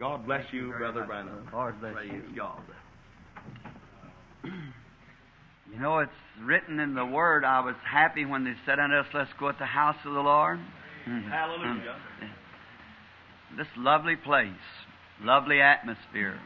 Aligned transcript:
God 0.00 0.26
bless 0.26 0.44
you, 0.52 0.72
Brother 0.78 1.04
Branham. 1.04 1.48
Lord 1.52 1.80
bless 1.80 1.94
Praise 1.94 2.12
you. 2.12 2.36
God. 2.36 2.60
You 4.44 5.80
know, 5.80 5.98
it's 5.98 6.12
written 6.40 6.78
in 6.78 6.94
the 6.94 7.04
Word, 7.04 7.44
I 7.44 7.58
was 7.60 7.74
happy 7.84 8.24
when 8.24 8.44
they 8.44 8.54
said 8.64 8.78
unto 8.78 8.94
us, 8.94 9.06
Let's 9.12 9.30
go 9.40 9.48
at 9.48 9.58
the 9.58 9.66
house 9.66 9.96
of 10.04 10.14
the 10.14 10.20
Lord. 10.20 10.60
Mhm. 11.04 11.28
Hallelujah. 11.28 11.96
This 13.56 13.66
lovely 13.76 14.14
place, 14.14 14.52
lovely 15.20 15.60
atmosphere, 15.60 16.38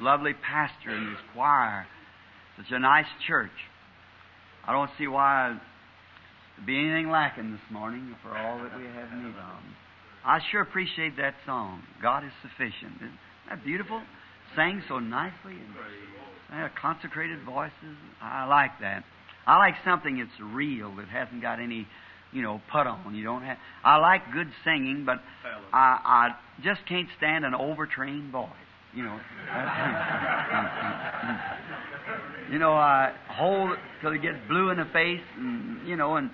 lovely 0.00 0.32
pastor 0.32 0.90
and 0.90 1.10
his 1.10 1.18
choir, 1.34 1.86
such 2.56 2.70
a 2.70 2.78
nice 2.78 3.08
church. 3.26 3.66
I 4.66 4.72
don't 4.72 4.90
see 4.96 5.08
why 5.08 5.58
there'd 6.56 6.66
be 6.66 6.78
anything 6.78 7.10
lacking 7.10 7.52
this 7.52 7.70
morning 7.70 8.16
for 8.22 8.36
all 8.36 8.58
that 8.60 8.78
we 8.78 8.86
have 8.86 9.12
need 9.12 9.36
of. 9.36 9.62
I 10.24 10.40
sure 10.50 10.60
appreciate 10.60 11.16
that 11.16 11.34
song. 11.46 11.82
God 12.02 12.24
is 12.24 12.32
sufficient. 12.42 12.96
Isn't 12.96 13.18
that 13.48 13.64
beautiful? 13.64 14.02
Sang 14.56 14.82
so 14.88 14.98
nicely 14.98 15.54
and 16.50 16.64
uh, 16.64 16.68
consecrated 16.80 17.42
voices. 17.44 17.96
I 18.20 18.46
like 18.46 18.72
that. 18.80 19.04
I 19.46 19.56
like 19.56 19.74
something 19.84 20.18
that's 20.18 20.54
real 20.54 20.94
that 20.96 21.08
hasn't 21.08 21.40
got 21.40 21.60
any, 21.60 21.86
you 22.32 22.42
know, 22.42 22.60
put 22.70 22.86
on. 22.86 23.14
You 23.14 23.24
don't 23.24 23.42
have. 23.42 23.56
I 23.84 23.96
like 23.96 24.20
good 24.32 24.48
singing, 24.64 25.04
but 25.06 25.20
I, 25.72 25.98
I 26.04 26.28
just 26.62 26.80
can't 26.88 27.08
stand 27.16 27.44
an 27.44 27.54
overtrained 27.54 28.32
voice. 28.32 28.50
You 28.94 29.04
know. 29.04 29.20
you 32.50 32.58
know, 32.58 32.72
I 32.72 33.12
hold 33.28 33.72
it 33.72 33.78
till 34.00 34.12
it 34.12 34.22
gets 34.22 34.38
blue 34.48 34.70
in 34.70 34.78
the 34.78 34.88
face, 34.92 35.20
and 35.36 35.86
you 35.86 35.96
know, 35.96 36.16
and 36.16 36.30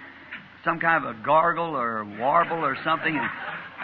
some 0.64 0.80
kind 0.80 1.04
of 1.04 1.16
a 1.16 1.24
gargle 1.24 1.76
or 1.76 2.04
warble 2.18 2.64
or 2.64 2.76
something, 2.84 3.16
and, 3.16 3.28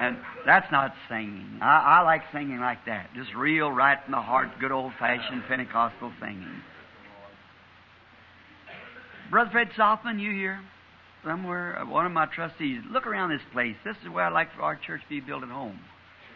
and 0.00 0.16
that's 0.46 0.70
not 0.72 0.95
singing. 1.09 1.59
I, 1.60 1.98
I 1.98 2.00
like 2.02 2.22
singing 2.32 2.59
like 2.59 2.86
that, 2.86 3.10
just 3.14 3.34
real, 3.34 3.70
right 3.70 3.98
in 4.06 4.12
the 4.12 4.20
heart, 4.20 4.48
good 4.59 4.73
old-fashioned 4.73 5.45
Pentecostal 5.46 6.12
singing. 6.20 6.62
Brother 9.30 9.51
Fred 9.52 9.68
Sothmann, 9.76 10.18
you 10.18 10.32
here? 10.32 10.60
Somewhere, 11.24 11.78
uh, 11.78 11.87
one 11.87 12.06
of 12.06 12.12
my 12.12 12.26
trustees. 12.26 12.80
Look 12.90 13.06
around 13.06 13.30
this 13.30 13.43
place. 13.52 13.76
This 13.84 13.96
is 14.02 14.09
where 14.10 14.24
I'd 14.24 14.32
like 14.32 14.48
for 14.56 14.62
our 14.62 14.74
church 14.74 15.02
to 15.02 15.09
be 15.09 15.21
built 15.21 15.43
at 15.43 15.51
home, 15.51 15.78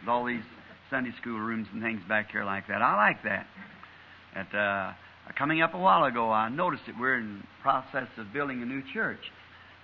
with 0.01 0.09
all 0.09 0.27
these 0.27 0.45
Sunday 0.91 1.13
school 1.21 1.41
rooms 1.41 1.67
and 1.73 1.83
things 1.83 2.03
back 2.07 2.31
here 2.31 2.45
like 2.45 2.69
that. 2.69 2.83
I 2.83 2.95
like 2.97 3.23
that. 3.25 3.47
At 4.37 4.55
uh, 4.55 4.93
coming 5.39 5.63
up 5.63 5.73
a 5.73 5.79
while 5.79 6.05
ago, 6.05 6.31
I 6.31 6.51
noticed 6.51 6.83
that 6.87 7.01
we're 7.01 7.17
in 7.17 7.43
process 7.63 8.09
of 8.19 8.33
building 8.33 8.63
a 8.63 8.67
new 8.67 8.83
church, 8.93 9.33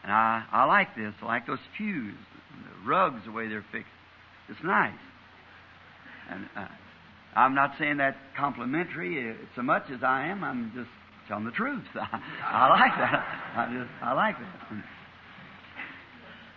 and 0.02 0.12
I 0.12 0.44
I 0.52 0.64
like 0.64 0.94
this. 0.94 1.14
I 1.22 1.26
like 1.26 1.46
those 1.46 1.58
pews, 1.78 2.14
the 2.62 2.88
rugs, 2.88 3.22
the 3.24 3.32
way 3.32 3.48
they're 3.48 3.64
fixed. 3.72 3.90
It's 4.48 4.62
nice. 4.64 4.92
And 6.30 6.46
uh, 6.56 6.66
I'm 7.34 7.54
not 7.54 7.72
saying 7.78 7.98
that 7.98 8.16
complimentary 8.36 9.30
uh, 9.30 9.34
so 9.54 9.62
much 9.62 9.84
as 9.92 10.02
I 10.02 10.26
am. 10.26 10.42
I'm 10.42 10.72
just 10.74 10.90
telling 11.28 11.44
the 11.44 11.52
truth. 11.52 11.84
I, 11.94 12.68
like 12.68 12.98
that. 12.98 13.26
I 13.56 13.72
just 13.72 13.90
I 14.02 14.12
like 14.12 14.36
that. 14.38 14.84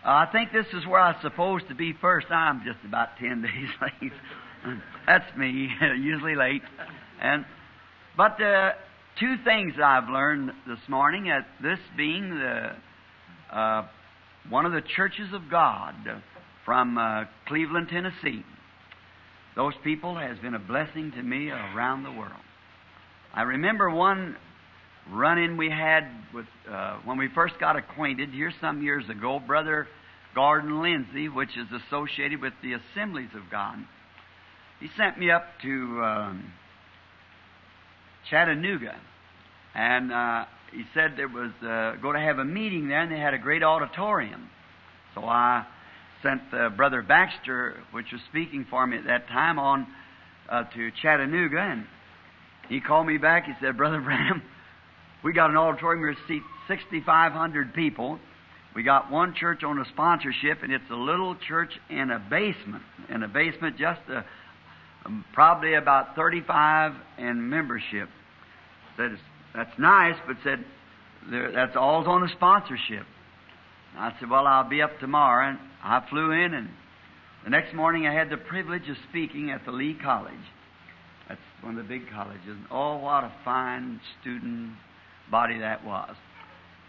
I 0.06 0.26
think 0.32 0.52
this 0.52 0.66
is 0.74 0.86
where 0.86 1.00
I'm 1.00 1.16
supposed 1.22 1.70
to 1.70 1.76
be 1.76 1.94
first. 1.94 2.28
I'm 2.30 2.64
just 2.66 2.84
about 2.86 3.10
ten 3.20 3.42
days 3.44 3.70
late. 3.82 4.12
That's 5.06 5.38
me, 5.38 5.70
usually 6.00 6.36
late. 6.36 6.64
And 7.22 7.46
but 8.18 8.42
uh, 8.42 8.72
two 9.20 9.36
things 9.44 9.74
I've 9.84 10.10
learned 10.10 10.52
this 10.68 10.80
morning. 10.88 11.30
At 11.30 11.48
this 11.62 11.80
being 11.96 12.32
the 12.32 12.72
uh, 13.56 13.88
one 14.50 14.66
of 14.66 14.72
the 14.72 14.82
churches 14.82 15.34
of 15.34 15.50
God 15.50 15.96
from 16.66 16.98
uh, 16.98 17.26
Cleveland, 17.48 17.88
Tennessee. 17.90 18.44
Those 19.56 19.74
people 19.84 20.16
has 20.16 20.38
been 20.40 20.54
a 20.54 20.60
blessing 20.60 21.12
to 21.12 21.22
me 21.22 21.50
around 21.50 22.04
the 22.04 22.12
world. 22.12 22.32
I 23.34 23.44
remember 23.44 23.90
one 23.90 24.36
run-in 25.12 25.58
we 25.58 25.70
had 25.70 26.04
with 26.34 26.46
uh, 26.70 26.98
when 27.04 27.18
we 27.18 27.28
first 27.36 27.56
got 27.60 27.76
acquainted 27.76 28.30
here 28.30 28.52
some 28.62 28.82
years 28.82 29.10
ago. 29.10 29.40
Brother 29.46 29.88
Gordon 30.34 30.82
Lindsay, 30.82 31.30
which 31.30 31.50
is 31.58 31.68
associated 31.88 32.42
with 32.42 32.54
the 32.62 32.74
Assemblies 32.74 33.30
of 33.36 33.44
God, 33.52 33.78
he 34.80 34.88
sent 34.98 35.20
me 35.20 35.30
up 35.30 35.46
to 35.62 35.70
um, 36.04 36.54
Chattanooga, 38.30 38.96
and 39.76 40.12
uh, 40.12 40.46
he 40.74 40.84
said 40.94 41.14
there 41.16 41.28
was 41.28 41.52
uh, 41.62 42.02
going 42.02 42.16
to 42.16 42.22
have 42.22 42.40
a 42.40 42.46
meeting 42.46 42.88
there, 42.88 43.02
and 43.02 43.12
they 43.12 43.20
had 43.20 43.34
a 43.34 43.38
great 43.38 43.64
auditorium. 43.64 44.50
So 45.16 45.24
I 45.24 45.66
sent 46.24 46.42
uh, 46.52 46.70
Brother 46.70 47.02
Baxter, 47.02 47.76
which 47.92 48.08
was 48.12 48.22
speaking 48.30 48.66
for 48.70 48.86
me 48.88 48.98
at 48.98 49.06
that 49.06 49.28
time, 49.28 49.60
on 49.60 49.86
uh, 50.50 50.64
to 50.64 50.92
Chattanooga, 51.02 51.60
and 51.60 51.86
he 52.70 52.82
called 52.82 53.08
me 53.08 53.18
back. 53.18 53.46
He 53.46 53.54
said, 53.62 53.78
Brother 53.78 54.02
Branham, 54.04 54.42
we 55.24 55.34
got 55.34 55.50
an 55.50 55.58
auditorium 55.58 56.04
here 56.04 56.18
seat 56.28 56.44
6,500 56.68 57.74
people. 57.74 58.20
We 58.76 58.82
got 58.82 59.12
one 59.12 59.36
church 59.36 59.64
on 59.64 59.78
a 59.78 59.86
sponsorship, 59.94 60.64
and 60.64 60.72
it's 60.74 60.90
a 60.90 60.96
little 60.96 61.36
church 61.48 61.72
in 61.90 62.10
a 62.10 62.20
basement. 62.20 62.84
In 63.10 63.22
a 63.22 63.28
basement, 63.28 63.78
just 63.78 64.02
a, 64.10 64.26
um, 65.06 65.24
probably 65.34 65.76
about 65.76 66.16
35 66.16 66.94
in 67.20 67.50
membership. 67.50 68.10
Said 68.98 69.12
that's 69.56 69.78
nice, 69.78 70.16
but 70.26 70.38
said 70.44 70.64
that's 71.54 71.76
all's 71.76 72.08
on 72.08 72.24
a 72.24 72.30
sponsorship. 72.30 73.06
And 73.94 74.00
I 74.00 74.14
said, 74.20 74.30
well, 74.30 74.48
I'll 74.48 74.68
be 74.68 74.82
up 74.82 75.00
tomorrow, 75.00 75.50
and 75.50 75.60
I 75.84 76.04
flew 76.10 76.32
in, 76.32 76.54
and 76.54 76.70
the 77.44 77.50
next 77.50 77.74
morning 77.74 78.08
I 78.08 78.14
had 78.14 78.30
the 78.30 78.38
privilege 78.38 78.88
of 78.90 78.96
speaking 79.10 79.52
at 79.52 79.66
the 79.66 79.72
Lee 79.72 79.98
College. 80.02 80.34
That's 81.28 81.42
one 81.62 81.78
of 81.78 81.88
the 81.88 81.88
big 81.88 82.10
colleges. 82.10 82.58
Oh, 82.72 82.98
what 82.98 83.24
a 83.24 83.34
fine 83.46 84.00
student 84.22 84.74
body 85.30 85.60
that 85.60 85.86
was. 85.86 86.16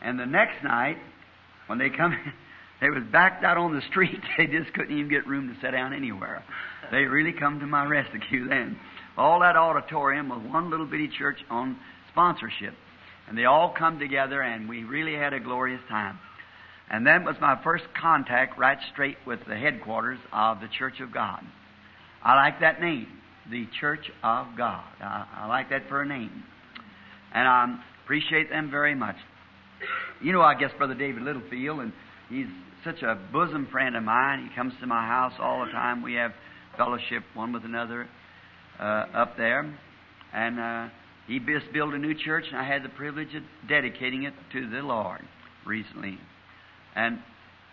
And 0.03 0.19
the 0.19 0.27
next 0.27 0.63
night, 0.63 0.97
when 1.67 1.79
they 1.79 1.91
come, 1.91 2.13
in, 2.13 2.33
they 2.81 2.91
was 2.91 3.03
backed 3.11 3.45
out 3.45 3.57
on 3.57 3.75
the 3.75 3.83
street. 3.91 4.21
They 4.39 4.47
just 4.47 4.73
couldn't 4.75 4.97
even 4.97 5.09
get 5.09 5.27
room 5.27 5.49
to 5.49 5.61
sit 5.61 5.71
down 5.73 5.93
anywhere. 5.93 6.45
They 6.91 7.05
really 7.05 7.33
come 7.33 7.61
to 7.61 7.67
my 7.67 7.85
rescue 7.87 8.49
then. 8.49 8.79
All 9.17 9.41
that 9.41 9.57
auditorium 9.57 10.29
was 10.29 10.43
one 10.51 10.71
little 10.71 10.87
bitty 10.87 11.09
church 11.17 11.39
on 11.51 11.77
sponsorship. 12.15 12.73
And 13.29 13.37
they 13.37 13.45
all 13.45 13.75
come 13.77 13.99
together, 13.99 14.41
and 14.41 14.69
we 14.69 14.85
really 14.85 15.15
had 15.15 15.33
a 15.33 15.41
glorious 15.41 15.81
time. 15.89 16.19
And 16.91 17.07
that 17.07 17.25
was 17.25 17.37
my 17.41 17.61
first 17.63 17.85
contact 18.01 18.59
right 18.59 18.79
straight 18.93 19.17
with 19.27 19.41
the 19.49 19.57
headquarters 19.57 20.19
of 20.33 20.61
the 20.61 20.69
Church 20.79 21.01
of 21.01 21.13
God. 21.13 21.43
I 22.23 22.35
like 22.37 22.61
that 22.61 22.81
name, 22.81 23.09
the 23.51 23.67
Church 23.81 24.11
of 24.23 24.47
God. 24.57 24.85
I, 25.01 25.27
I 25.37 25.47
like 25.47 25.71
that 25.71 25.89
for 25.89 26.03
a 26.03 26.07
name. 26.07 26.45
And 27.35 27.49
I 27.49 27.79
appreciate 28.05 28.51
them 28.51 28.71
very 28.71 28.95
much. 28.95 29.17
You 30.23 30.33
know, 30.33 30.43
I 30.43 30.55
guess 30.55 30.71
Brother 30.77 30.95
David 30.95 31.23
Littlefield, 31.23 31.81
and 31.81 31.93
he's 32.29 32.47
such 32.85 33.03
a 33.03 33.19
bosom 33.33 33.67
friend 33.73 33.97
of 33.97 34.03
mine. 34.03 34.49
He 34.49 34.55
comes 34.55 34.75
to 34.81 34.87
my 34.87 35.07
house 35.07 35.33
all 35.41 35.65
the 35.65 35.73
time. 35.73 36.03
We 36.03 36.15
have 36.15 36.33
fellowship 36.77 37.23
one 37.33 37.53
with 37.53 37.65
another 37.65 38.07
uh, 38.79 39.07
up 39.15 39.37
there. 39.39 39.75
And 40.35 40.61
uh, 40.61 40.89
he 41.27 41.39
just 41.39 41.73
built 41.73 41.95
a 41.95 41.99
new 41.99 42.15
church, 42.15 42.45
and 42.49 42.57
I 42.59 42.65
had 42.65 42.83
the 42.83 42.91
privilege 42.91 43.35
of 43.35 43.43
dedicating 43.69 44.25
it 44.25 44.35
to 44.53 44.69
the 44.69 44.83
Lord 44.83 45.23
recently. 45.65 46.19
And 46.95 47.19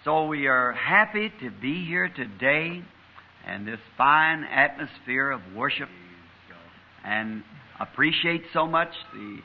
so 0.03 0.25
we 0.27 0.47
are 0.47 0.71
happy 0.71 1.31
to 1.41 1.51
be 1.51 1.85
here 1.85 2.09
today 2.09 2.81
and 3.45 3.67
this 3.67 3.79
fine 3.97 4.43
atmosphere 4.43 5.31
of 5.31 5.41
worship 5.55 5.89
and 7.03 7.43
appreciate 7.79 8.43
so 8.53 8.67
much 8.67 8.89
the, 9.13 9.39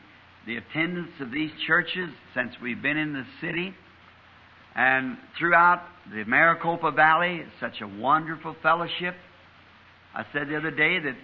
the 0.46 0.56
attendance 0.56 1.12
of 1.20 1.30
these 1.30 1.50
churches 1.66 2.10
since 2.34 2.52
we've 2.62 2.82
been 2.82 2.96
in 2.96 3.12
the 3.12 3.24
city 3.40 3.74
and 4.74 5.16
throughout 5.38 5.82
the 6.10 6.24
Maricopa 6.24 6.90
Valley, 6.90 7.42
such 7.60 7.80
a 7.80 7.88
wonderful 7.88 8.54
fellowship. 8.62 9.14
I 10.14 10.24
said 10.32 10.48
the 10.48 10.56
other 10.56 10.70
day 10.70 10.98
that 10.98 11.16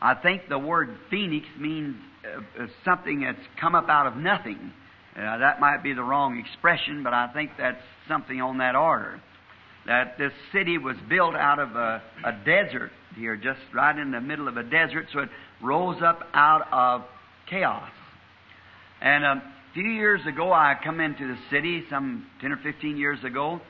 I 0.00 0.14
think 0.14 0.48
the 0.48 0.58
word 0.58 0.96
phoenix 1.10 1.46
means 1.58 1.96
uh, 2.24 2.62
uh, 2.62 2.66
something 2.84 3.20
that's 3.20 3.46
come 3.60 3.74
up 3.74 3.88
out 3.88 4.06
of 4.06 4.16
nothing. 4.16 4.72
Uh, 5.16 5.38
that 5.38 5.60
might 5.60 5.82
be 5.82 5.92
the 5.92 6.02
wrong 6.02 6.38
expression, 6.38 7.02
but 7.02 7.12
I 7.12 7.32
think 7.32 7.52
that's 7.56 7.82
something 8.08 8.40
on 8.40 8.58
that 8.58 8.74
order. 8.74 9.20
That 9.86 10.18
this 10.18 10.32
city 10.52 10.78
was 10.78 10.96
built 11.08 11.34
out 11.34 11.58
of 11.58 11.76
a, 11.76 12.02
a 12.24 12.32
desert 12.44 12.90
here, 13.14 13.36
just 13.36 13.60
right 13.72 13.96
in 13.96 14.10
the 14.10 14.20
middle 14.20 14.48
of 14.48 14.56
a 14.56 14.62
desert, 14.62 15.06
so 15.12 15.20
it 15.20 15.28
rose 15.62 16.02
up 16.02 16.20
out 16.32 16.66
of 16.72 17.02
chaos. 17.48 17.90
And 19.00 19.24
um, 19.24 19.38
a 19.38 19.74
few 19.74 19.90
years 19.90 20.20
ago, 20.26 20.52
I 20.52 20.74
come 20.82 21.00
into 21.00 21.26
the 21.26 21.38
city, 21.50 21.84
some 21.90 22.26
10 22.40 22.52
or 22.52 22.58
15 22.62 22.96
years 22.96 23.22
ago, 23.24 23.60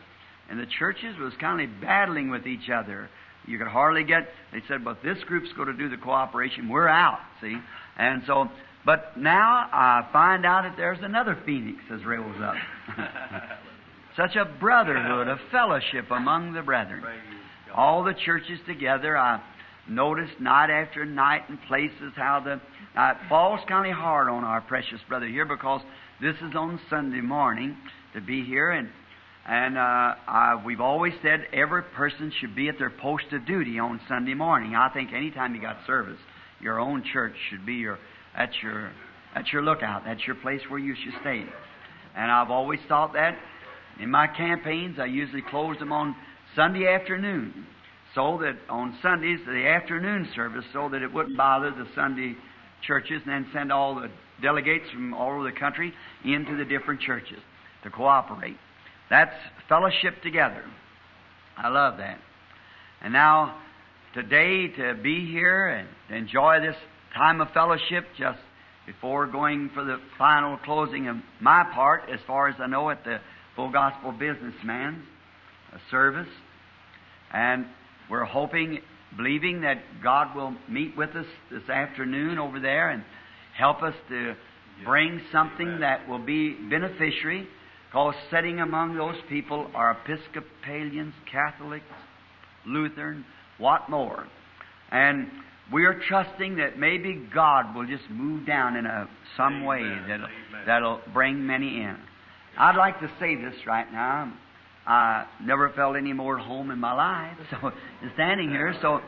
and 0.48 0.60
the 0.60 0.66
churches 0.78 1.16
was 1.18 1.32
kind 1.40 1.60
of 1.60 1.80
battling 1.80 2.30
with 2.30 2.46
each 2.46 2.70
other. 2.70 3.08
You 3.46 3.58
could 3.58 3.68
hardly 3.68 4.04
get, 4.04 4.28
they 4.52 4.62
said, 4.68 4.84
but 4.84 5.02
this 5.02 5.18
group's 5.26 5.52
going 5.56 5.68
to 5.68 5.74
do 5.74 5.88
the 5.88 5.96
cooperation. 5.96 6.68
We're 6.68 6.88
out, 6.88 7.18
see? 7.40 7.56
And 7.98 8.22
so, 8.26 8.48
but 8.86 9.16
now 9.16 9.68
I 9.72 10.08
find 10.12 10.46
out 10.46 10.62
that 10.62 10.76
there's 10.76 10.98
another 11.02 11.38
phoenix 11.44 11.78
has 11.88 12.04
rose 12.04 12.36
up. 12.42 12.54
Such 14.16 14.36
a 14.36 14.44
brotherhood, 14.44 15.28
a 15.28 15.38
fellowship 15.50 16.10
among 16.10 16.52
the 16.52 16.62
brethren. 16.62 17.02
All 17.74 18.04
the 18.04 18.14
churches 18.24 18.60
together. 18.66 19.16
I 19.16 19.42
noticed 19.88 20.40
night 20.40 20.70
after 20.70 21.04
night 21.04 21.42
in 21.48 21.58
places 21.68 22.12
how 22.16 22.40
the 22.40 22.60
now 22.94 23.10
it 23.10 23.16
falls 23.28 23.60
kind 23.68 23.90
of 23.90 23.98
hard 23.98 24.28
on 24.28 24.44
our 24.44 24.60
precious 24.60 25.00
brother 25.08 25.26
here 25.26 25.44
because 25.44 25.80
this 26.20 26.36
is 26.36 26.54
on 26.54 26.78
Sunday 26.88 27.20
morning 27.20 27.76
to 28.14 28.20
be 28.20 28.44
here 28.44 28.70
and 28.70 28.88
and 29.46 29.76
uh, 29.76 29.80
I, 29.80 30.62
we've 30.64 30.80
always 30.80 31.12
said 31.22 31.46
every 31.52 31.82
person 31.82 32.32
should 32.40 32.56
be 32.56 32.68
at 32.68 32.78
their 32.78 32.90
post 32.90 33.24
of 33.32 33.46
duty 33.46 33.78
on 33.78 34.00
Sunday 34.08 34.34
morning. 34.34 34.74
I 34.74 34.88
think 34.88 35.12
anytime 35.12 35.54
you 35.54 35.60
got 35.60 35.76
service, 35.86 36.18
your 36.60 36.80
own 36.80 37.04
church 37.12 37.34
should 37.50 37.66
be 37.66 37.74
your 37.74 37.98
that's 38.36 38.54
your 38.62 38.90
that's 39.34 39.52
your 39.52 39.62
lookout. 39.62 40.02
That's 40.06 40.26
your 40.26 40.36
place 40.36 40.60
where 40.68 40.78
you 40.78 40.94
should 40.94 41.14
stay. 41.20 41.44
And 42.16 42.30
I've 42.30 42.50
always 42.50 42.80
thought 42.88 43.12
that 43.14 43.36
in 44.00 44.10
my 44.10 44.26
campaigns, 44.26 44.98
I 44.98 45.06
usually 45.06 45.42
close 45.50 45.78
them 45.78 45.92
on 45.92 46.16
Sunday 46.56 46.86
afternoon, 46.86 47.66
so 48.14 48.38
that 48.40 48.56
on 48.68 48.96
Sundays 49.02 49.40
the 49.46 49.66
afternoon 49.66 50.28
service, 50.34 50.64
so 50.72 50.88
that 50.90 51.02
it 51.02 51.12
wouldn't 51.12 51.36
bother 51.36 51.70
the 51.70 51.86
Sunday 51.94 52.34
churches, 52.86 53.20
and 53.26 53.44
then 53.44 53.52
send 53.52 53.72
all 53.72 53.94
the 53.96 54.08
delegates 54.40 54.84
from 54.92 55.14
all 55.14 55.32
over 55.32 55.44
the 55.44 55.58
country 55.58 55.92
into 56.24 56.56
the 56.56 56.64
different 56.64 57.00
churches 57.00 57.38
to 57.82 57.90
cooperate. 57.90 58.56
That's 59.10 59.34
fellowship 59.68 60.22
together. 60.22 60.64
I 61.56 61.68
love 61.68 61.98
that. 61.98 62.18
And 63.02 63.12
now, 63.12 63.56
today, 64.14 64.68
to 64.68 64.94
be 64.94 65.30
here 65.30 65.68
and 65.68 65.88
enjoy 66.10 66.60
this 66.60 66.76
time 67.14 67.40
of 67.40 67.50
fellowship 67.50 68.06
just 68.18 68.38
before 68.86 69.26
going 69.26 69.70
for 69.74 69.84
the 69.84 69.98
final 70.18 70.56
closing 70.58 71.08
of 71.08 71.16
my 71.40 71.64
part, 71.74 72.02
as 72.12 72.20
far 72.26 72.48
as 72.48 72.56
I 72.58 72.66
know, 72.66 72.90
at 72.90 73.04
the 73.04 73.18
Full 73.56 73.70
Gospel 73.70 74.12
Businessman's 74.12 75.04
uh, 75.72 75.78
service. 75.90 76.28
And 77.32 77.66
we're 78.10 78.24
hoping, 78.24 78.80
believing 79.16 79.62
that 79.62 79.78
God 80.02 80.34
will 80.36 80.54
meet 80.68 80.96
with 80.96 81.10
us 81.10 81.26
this 81.50 81.68
afternoon 81.68 82.38
over 82.38 82.60
there 82.60 82.90
and 82.90 83.04
help 83.56 83.82
us 83.82 83.94
to 84.08 84.34
bring 84.84 85.20
something 85.30 85.80
that 85.80 86.08
will 86.08 86.24
be 86.24 86.54
beneficiary 86.68 87.46
because 87.94 88.16
sitting 88.28 88.58
among 88.58 88.96
those 88.96 89.14
people 89.28 89.70
are 89.72 89.96
Episcopalians, 90.04 91.14
Catholics, 91.30 91.84
Lutheran, 92.66 93.24
what 93.58 93.88
more. 93.88 94.26
And 94.90 95.28
we 95.72 95.84
are 95.84 96.00
trusting 96.08 96.56
that 96.56 96.76
maybe 96.76 97.24
God 97.32 97.72
will 97.72 97.86
just 97.86 98.02
move 98.10 98.48
down 98.48 98.74
in 98.74 98.84
a, 98.84 99.08
some 99.36 99.64
way 99.64 99.82
that'll, 100.08 100.26
that'll 100.66 101.00
bring 101.12 101.46
many 101.46 101.82
in. 101.82 101.96
I'd 102.58 102.74
like 102.74 102.98
to 102.98 103.08
say 103.20 103.36
this 103.36 103.54
right 103.64 103.90
now. 103.92 104.32
I 104.84 105.26
never 105.40 105.70
felt 105.70 105.94
any 105.94 106.12
more 106.12 106.40
at 106.40 106.44
home 106.44 106.72
in 106.72 106.80
my 106.80 106.94
life, 106.94 107.38
so 107.52 107.70
standing 108.14 108.50
here. 108.50 108.74
So, 108.82 109.00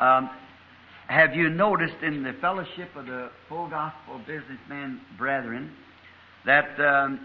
um, 0.00 0.30
have 1.08 1.34
you 1.34 1.50
noticed 1.50 2.00
in 2.00 2.22
the 2.22 2.34
fellowship 2.40 2.94
of 2.94 3.06
the 3.06 3.30
full 3.48 3.68
gospel 3.68 4.20
businessmen 4.20 5.00
brethren 5.18 5.72
that 6.46 6.78
um, 6.78 7.20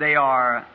they 0.00 0.16
are 0.16 0.66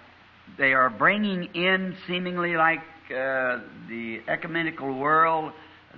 they 0.57 0.73
are 0.73 0.89
bringing 0.89 1.49
in 1.55 1.97
seemingly 2.07 2.55
like 2.55 2.79
uh, 3.09 3.59
the 3.89 4.19
ecumenical 4.27 4.97
world, 4.97 5.51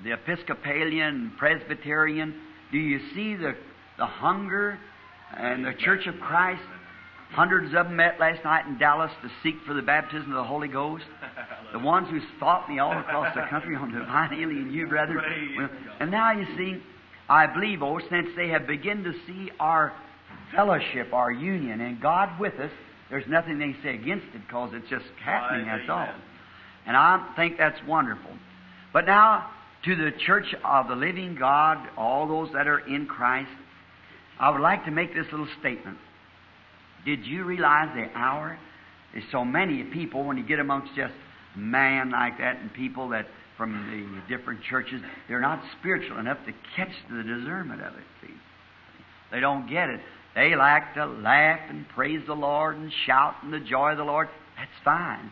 the 0.04 0.14
Episcopalian, 0.14 1.34
Presbyterian. 1.38 2.34
Do 2.72 2.78
you 2.78 3.00
see 3.14 3.36
the 3.36 3.56
the 4.00 4.06
hunger 4.06 4.80
and 5.36 5.66
the 5.66 5.74
Church 5.74 6.08
of 6.08 6.20
Christ? 6.20 6.64
Hundreds 7.32 7.68
of 7.76 7.88
them 7.88 7.98
met 7.98 8.18
last 8.22 8.42
night 8.46 8.66
in 8.66 8.78
Dallas 8.78 9.12
to 9.22 9.30
seek 9.44 9.56
for 9.68 9.74
the 9.74 9.82
baptism 9.82 10.32
of 10.32 10.38
the 10.38 10.44
Holy 10.46 10.70
Ghost. 10.70 11.04
The 11.74 11.80
ones 11.80 12.08
who 12.10 12.22
fought 12.40 12.70
me 12.70 12.80
all 12.80 12.98
across 12.98 13.36
the 13.36 13.46
country 13.50 13.76
on 13.76 13.92
divine 13.92 14.32
and 14.32 14.74
you. 14.74 14.88
Well, 15.58 15.70
and 16.00 16.10
now 16.10 16.32
you 16.32 16.46
see, 16.56 16.82
I 17.28 17.46
believe, 17.48 17.84
oh, 17.84 18.00
since 18.10 18.30
they 18.38 18.48
have 18.48 18.66
begun 18.66 19.04
to 19.04 19.12
see 19.28 19.52
our 19.60 19.92
fellowship, 20.56 21.12
our 21.12 21.30
union, 21.30 21.82
and 21.82 22.02
God 22.02 22.40
with 22.40 22.54
us, 22.62 22.72
there's 23.10 23.28
nothing 23.28 23.60
they 23.60 23.76
say 23.84 23.96
against 23.96 24.26
it 24.34 24.42
because 24.48 24.72
it's 24.74 24.90
just 24.90 25.06
happening, 25.24 25.66
that's 25.66 25.90
all. 25.90 26.10
And 26.86 26.96
I 26.96 27.34
think 27.36 27.58
that's 27.58 27.78
wonderful. 27.88 28.32
But 28.94 29.06
now, 29.06 29.50
to 29.86 29.96
the 29.96 30.12
church 30.26 30.54
of 30.66 30.88
the 30.88 30.96
living 30.96 31.36
God, 31.40 31.78
all 31.98 32.28
those 32.28 32.50
that 32.54 32.68
are 32.68 32.80
in 32.80 33.06
Christ, 33.06 33.52
I 34.40 34.50
would 34.50 34.62
like 34.62 34.86
to 34.86 34.92
make 34.92 35.14
this 35.14 35.26
little 35.32 35.48
statement. 35.60 35.98
Did 37.06 37.26
you 37.26 37.44
realize 37.46 37.90
the 37.96 38.08
hour? 38.18 38.58
There's 39.14 39.26
so 39.32 39.46
many 39.46 39.84
people 39.84 40.26
when 40.26 40.38
you 40.38 40.46
get 40.46 40.60
amongst 40.60 40.94
just 40.96 41.14
man 41.56 42.12
like 42.12 42.38
that 42.38 42.60
and 42.60 42.74
people 42.74 43.10
that 43.10 43.28
from 43.58 43.74
the 43.74 44.38
different 44.38 44.62
churches, 44.70 45.02
they're 45.28 45.42
not 45.42 45.62
spiritual 45.80 46.20
enough 46.20 46.38
to 46.46 46.54
catch 46.76 46.94
the 47.10 47.24
discernment 47.24 47.82
of 47.82 47.94
it, 47.94 48.04
see. 48.22 48.34
They 49.32 49.40
don't 49.40 49.68
get 49.70 49.90
it. 49.90 50.00
They 50.38 50.56
like 50.56 50.94
to 50.94 51.08
laugh 51.08 51.62
and 51.68 51.90
praise 51.90 52.22
the 52.28 52.36
Lord 52.36 52.78
and 52.78 52.92
shout 53.08 53.34
in 53.42 53.50
the 53.50 53.60
joy 53.60 53.94
of 53.94 53.98
the 53.98 54.04
Lord. 54.04 54.30
That's 54.56 54.70
fine. 54.86 55.32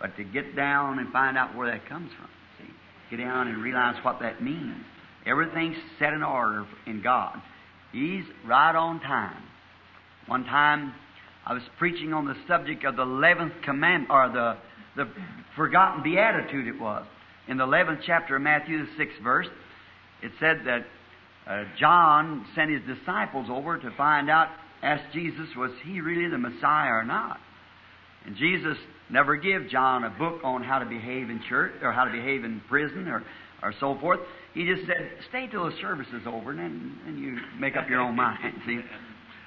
But 0.00 0.16
to 0.16 0.22
get 0.22 0.54
down 0.54 1.00
and 1.00 1.12
find 1.12 1.36
out 1.36 1.56
where 1.56 1.68
that 1.72 1.88
comes 1.88 2.12
from, 2.16 2.28
see, 2.58 2.72
get 3.10 3.16
down 3.16 3.48
and 3.48 3.60
realize 3.60 3.96
what 4.04 4.20
that 4.20 4.40
means. 4.40 4.76
Everything's 5.26 5.76
set 5.98 6.12
in 6.12 6.22
order 6.22 6.66
in 6.86 7.02
God. 7.02 7.42
He's 7.90 8.22
right 8.46 8.76
on 8.76 9.00
time. 9.00 9.42
One 10.28 10.44
time, 10.44 10.94
I 11.44 11.52
was 11.52 11.62
preaching 11.76 12.12
on 12.12 12.24
the 12.24 12.36
subject 12.46 12.84
of 12.84 12.94
the 12.94 13.02
eleventh 13.02 13.54
command, 13.64 14.06
or 14.08 14.28
the 14.28 14.56
the 14.94 15.10
forgotten 15.56 16.04
beatitude. 16.04 16.68
It 16.68 16.80
was 16.80 17.04
in 17.48 17.56
the 17.56 17.64
eleventh 17.64 18.00
chapter 18.06 18.36
of 18.36 18.42
Matthew, 18.42 18.78
the 18.78 18.90
sixth 18.96 19.20
verse. 19.20 19.48
It 20.22 20.30
said 20.38 20.60
that 20.66 20.86
uh, 21.48 21.64
John 21.78 22.46
sent 22.54 22.70
his 22.70 22.80
disciples 22.86 23.48
over 23.50 23.78
to 23.78 23.90
find 23.96 24.30
out, 24.30 24.48
ask 24.82 25.02
Jesus, 25.12 25.46
was 25.56 25.70
he 25.84 26.00
really 26.00 26.28
the 26.28 26.38
Messiah 26.38 26.90
or 26.90 27.04
not? 27.04 27.38
And 28.24 28.36
Jesus 28.36 28.78
never 29.10 29.36
gave 29.36 29.68
John 29.68 30.04
a 30.04 30.10
book 30.10 30.40
on 30.42 30.62
how 30.62 30.78
to 30.78 30.86
behave 30.86 31.28
in 31.28 31.40
church 31.48 31.72
or 31.82 31.92
how 31.92 32.04
to 32.04 32.10
behave 32.10 32.44
in 32.44 32.62
prison 32.68 33.08
or, 33.08 33.22
or 33.62 33.74
so 33.78 33.98
forth. 34.00 34.20
He 34.54 34.66
just 34.66 34.86
said, 34.86 35.10
stay 35.28 35.46
till 35.50 35.66
the 35.66 35.76
service 35.80 36.06
is 36.14 36.26
over 36.26 36.50
and 36.50 36.58
then 36.58 36.98
and 37.06 37.18
you 37.18 37.36
make 37.58 37.76
up 37.76 37.88
your 37.90 38.00
own 38.00 38.16
mind. 38.16 38.54
See? 38.66 38.80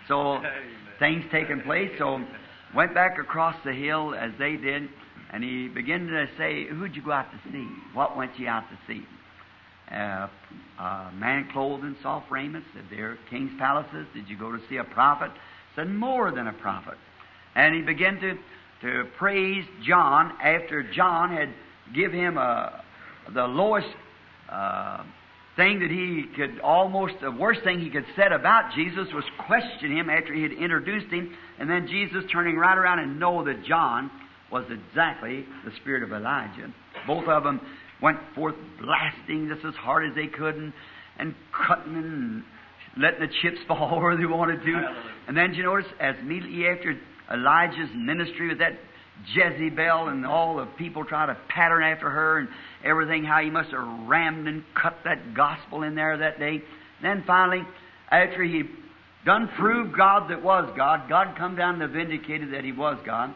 So 0.08 0.40
things 1.00 1.24
taking 1.32 1.62
place. 1.62 1.90
So 1.98 2.20
went 2.76 2.94
back 2.94 3.18
across 3.20 3.56
the 3.66 3.74
hill 3.74 4.14
as 4.14 4.32
they 4.38 4.56
did, 4.56 4.84
and 5.34 5.44
he 5.44 5.68
began 5.68 6.08
to 6.08 6.28
say, 6.38 6.68
Who'd 6.68 6.96
you 6.96 7.04
go 7.04 7.12
out 7.12 7.28
to 7.32 7.52
see? 7.52 7.68
What 7.94 8.16
went 8.16 8.38
you 8.38 8.48
out 8.48 8.64
to 8.70 8.78
see? 8.88 9.04
Uh, 9.92 10.28
a 10.80 11.12
man 11.16 11.50
clothed 11.52 11.84
in 11.84 11.96
soft 12.02 12.30
raiment 12.30 12.66
said, 12.74 12.86
There, 12.90 13.18
king's 13.30 13.58
palaces. 13.58 14.06
Did 14.14 14.30
you 14.30 14.38
go 14.38 14.52
to 14.52 14.60
see 14.70 14.78
a 14.78 14.84
prophet? 14.84 15.32
Said, 15.76 15.90
More 15.90 16.32
than 16.32 16.48
a 16.48 16.54
prophet. 16.54 16.96
And 17.56 17.76
he 17.76 17.82
began 17.82 18.20
to, 18.20 18.38
to 18.82 19.10
praise 19.18 19.66
John 19.84 20.34
after 20.42 20.84
John 20.84 21.36
had 21.36 21.50
give 21.94 22.12
him 22.12 22.38
a, 22.38 22.84
the 23.34 23.46
lowest 23.46 23.88
uh, 24.50 25.04
thing 25.56 25.80
that 25.80 25.90
he 25.90 26.26
could 26.36 26.60
almost, 26.62 27.16
the 27.22 27.32
worst 27.32 27.64
thing 27.64 27.80
he 27.80 27.90
could 27.90 28.06
said 28.16 28.32
about 28.32 28.74
Jesus 28.76 29.08
was 29.14 29.24
question 29.46 29.96
him 29.96 30.10
after 30.10 30.34
he 30.34 30.44
had 30.44 30.52
introduced 30.52 31.12
him, 31.12 31.36
and 31.60 31.70
then 31.70 31.88
Jesus 31.88 32.24
turning 32.32 32.56
right 32.56 32.78
around 32.78 33.00
and 33.00 33.20
know 33.20 33.44
that 33.46 33.64
John 33.66 34.12
was 34.52 34.66
exactly 34.70 35.46
the 35.66 35.72
spirit 35.82 36.04
of 36.04 36.12
Elijah. 36.12 36.72
Both 37.06 37.28
of 37.28 37.44
them 37.44 37.60
went 38.02 38.18
forth 38.36 38.56
blasting 38.82 39.50
just 39.54 39.66
as 39.66 39.74
hard 39.76 40.10
as 40.10 40.16
they 40.16 40.28
could 40.28 40.56
and, 40.56 40.74
and 41.18 41.36
cutting 41.68 41.96
and 41.96 42.44
letting 42.98 43.22
the 43.22 43.34
chips 43.42 43.60
fall 43.68 44.00
where 44.00 44.18
they 44.18 44.26
wanted 44.26 44.62
to. 44.64 44.96
And 45.28 45.36
then 45.36 45.54
you 45.54 45.64
notice, 45.64 45.88
as 46.00 46.16
immediately 46.22 46.68
after 46.68 46.96
Elijah's 47.32 47.90
ministry 47.96 48.50
with 48.50 48.60
that 48.60 48.78
Jezebel 49.34 50.10
and 50.10 50.26
all 50.26 50.58
the 50.58 50.66
people 50.78 51.04
trying 51.04 51.28
to 51.30 51.38
pattern 51.50 51.84
after 51.84 52.10
her 52.10 52.40
and 52.40 52.48
everything, 52.84 53.24
how 53.24 53.42
he 53.42 53.50
must 53.50 53.72
have 53.72 54.08
rammed 54.08 54.48
and 54.48 54.64
cut 54.80 54.98
that 55.06 55.34
gospel 55.34 55.84
in 55.84 55.96
there 55.96 56.18
that 56.18 56.40
day. 56.40 56.62
Then 57.02 57.24
finally, 57.26 57.64
after 58.12 58.44
he 58.44 58.64
done 59.26 59.50
proved 59.58 59.98
God 59.98 60.30
that 60.30 60.44
was 60.44 60.72
God, 60.78 61.10
God 61.10 61.36
come 61.38 61.56
down 61.56 61.82
and 61.82 61.94
vindicated 61.94 62.54
that 62.54 62.64
he 62.64 62.72
was 62.72 62.98
God. 63.06 63.34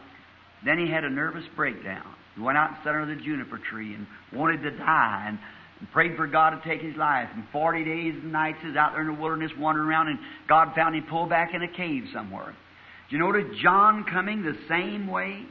Then 0.64 0.78
he 0.78 0.90
had 0.90 1.04
a 1.04 1.10
nervous 1.10 1.44
breakdown. 1.56 2.11
He 2.34 2.40
went 2.40 2.56
out 2.56 2.70
and 2.70 2.78
sat 2.84 2.94
under 2.94 3.14
the 3.14 3.20
juniper 3.20 3.58
tree 3.58 3.94
and 3.94 4.06
wanted 4.32 4.62
to 4.62 4.70
die 4.70 5.24
and, 5.28 5.38
and 5.80 5.90
prayed 5.90 6.16
for 6.16 6.26
God 6.26 6.50
to 6.50 6.68
take 6.68 6.80
his 6.80 6.96
life. 6.96 7.28
And 7.34 7.44
40 7.52 7.84
days 7.84 8.14
and 8.22 8.32
nights 8.32 8.58
was 8.64 8.76
out 8.76 8.92
there 8.92 9.02
in 9.02 9.14
the 9.14 9.20
wilderness 9.20 9.52
wandering 9.58 9.88
around 9.88 10.08
and 10.08 10.18
God 10.48 10.74
found 10.74 10.94
him 10.94 11.04
pulled 11.08 11.30
back 11.30 11.54
in 11.54 11.62
a 11.62 11.68
cave 11.68 12.04
somewhere. 12.12 12.54
Do 13.10 13.16
you 13.16 13.22
notice 13.22 13.44
John 13.62 14.04
coming 14.10 14.42
the 14.42 14.56
same 14.68 15.06
way? 15.06 15.44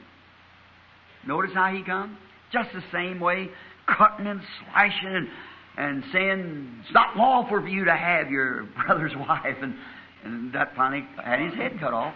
Notice 1.27 1.51
how 1.53 1.71
he 1.71 1.83
come? 1.83 2.17
Just 2.51 2.69
the 2.73 2.83
same 2.91 3.19
way, 3.19 3.49
cutting 3.85 4.25
and 4.25 4.41
slashing 4.59 5.15
and, 5.15 5.27
and 5.77 6.03
saying, 6.11 6.81
it's 6.83 6.93
not 6.93 7.15
lawful 7.15 7.61
for 7.61 7.67
you 7.67 7.85
to 7.85 7.95
have 7.95 8.31
your 8.31 8.63
brother's 8.85 9.15
wife. 9.15 9.57
And, 9.61 9.75
and 10.23 10.53
that 10.53 10.75
finally 10.75 11.05
had 11.23 11.39
his 11.39 11.53
head 11.53 11.73
cut 11.79 11.93
off. 11.93 12.15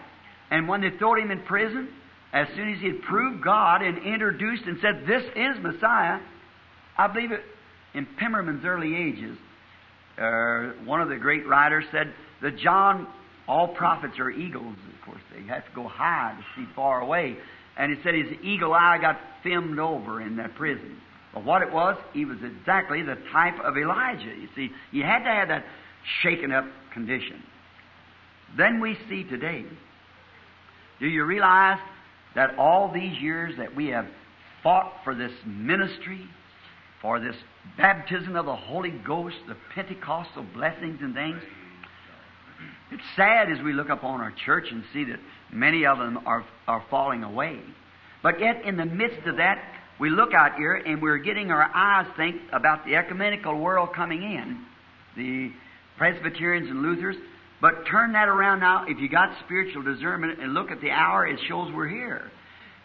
And 0.50 0.68
when 0.68 0.80
they 0.80 0.90
threw 0.98 1.22
him 1.22 1.30
in 1.30 1.40
prison, 1.42 1.88
as 2.32 2.48
soon 2.54 2.72
as 2.72 2.80
he 2.80 2.88
had 2.88 3.02
proved 3.02 3.42
God 3.42 3.82
and 3.82 3.98
introduced 3.98 4.64
and 4.64 4.78
said, 4.82 5.04
This 5.06 5.22
is 5.34 5.62
Messiah, 5.62 6.20
I 6.98 7.06
believe 7.08 7.32
it 7.32 7.42
in 7.96 8.06
Pimmerman's 8.20 8.64
early 8.64 8.94
ages, 8.94 9.38
uh, 10.18 10.84
one 10.84 11.00
of 11.00 11.08
the 11.08 11.16
great 11.16 11.46
writers 11.46 11.84
said 11.90 12.12
that 12.42 12.58
John, 12.58 13.06
all 13.48 13.68
prophets 13.68 14.18
are 14.18 14.30
eagles, 14.30 14.76
of 14.94 15.06
course. 15.06 15.22
They 15.34 15.42
have 15.46 15.64
to 15.66 15.74
go 15.74 15.88
high 15.88 16.36
to 16.36 16.60
see 16.60 16.68
far 16.74 17.00
away. 17.00 17.36
And 17.76 17.94
he 17.94 18.02
said 18.02 18.14
his 18.14 18.38
eagle 18.42 18.72
eye 18.72 18.98
got 19.00 19.18
filmed 19.42 19.78
over 19.78 20.20
in 20.20 20.36
that 20.36 20.54
prison. 20.54 21.00
But 21.32 21.44
what 21.44 21.62
it 21.62 21.72
was, 21.72 21.96
he 22.12 22.24
was 22.24 22.38
exactly 22.42 23.02
the 23.02 23.16
type 23.32 23.58
of 23.62 23.76
Elijah. 23.76 24.24
You 24.24 24.48
see, 24.54 24.70
he 24.90 25.00
had 25.00 25.24
to 25.24 25.30
have 25.30 25.48
that 25.48 25.64
shaken 26.22 26.52
up 26.52 26.64
condition. 26.92 27.42
Then 28.56 28.80
we 28.80 28.96
see 29.08 29.24
today, 29.24 29.64
do 30.98 31.06
you 31.06 31.24
realize 31.24 31.78
that 32.36 32.56
all 32.58 32.92
these 32.92 33.18
years 33.20 33.54
that 33.58 33.74
we 33.74 33.88
have 33.88 34.06
fought 34.62 34.92
for 35.02 35.14
this 35.14 35.32
ministry, 35.44 36.20
for 37.02 37.18
this 37.18 37.34
baptism 37.76 38.36
of 38.36 38.46
the 38.46 38.54
Holy 38.54 38.90
Ghost, 38.90 39.36
the 39.48 39.56
Pentecostal 39.74 40.44
blessings 40.54 40.98
and 41.00 41.14
things, 41.14 41.40
it's 42.92 43.02
sad 43.16 43.50
as 43.50 43.58
we 43.64 43.72
look 43.72 43.88
upon 43.88 44.20
our 44.20 44.32
church 44.44 44.66
and 44.70 44.84
see 44.92 45.04
that 45.04 45.18
many 45.52 45.84
of 45.84 45.98
them 45.98 46.18
are, 46.26 46.44
are 46.68 46.84
falling 46.88 47.24
away. 47.24 47.58
But 48.22 48.38
yet, 48.38 48.64
in 48.64 48.76
the 48.76 48.84
midst 48.84 49.26
of 49.26 49.38
that, 49.38 49.58
we 49.98 50.10
look 50.10 50.34
out 50.34 50.56
here 50.56 50.74
and 50.74 51.00
we're 51.00 51.18
getting 51.18 51.50
our 51.50 51.70
eyes 51.74 52.06
think 52.16 52.36
about 52.52 52.84
the 52.84 52.96
ecumenical 52.96 53.58
world 53.58 53.90
coming 53.94 54.22
in, 54.22 54.62
the 55.16 55.52
Presbyterians 55.96 56.68
and 56.70 56.82
Lutherans. 56.82 57.18
But 57.60 57.86
turn 57.90 58.12
that 58.12 58.28
around 58.28 58.60
now. 58.60 58.84
If 58.86 59.00
you 59.00 59.08
got 59.08 59.30
spiritual 59.44 59.82
discernment 59.82 60.40
and 60.40 60.52
look 60.52 60.70
at 60.70 60.80
the 60.80 60.90
hour, 60.90 61.26
it 61.26 61.38
shows 61.48 61.72
we're 61.72 61.88
here. 61.88 62.30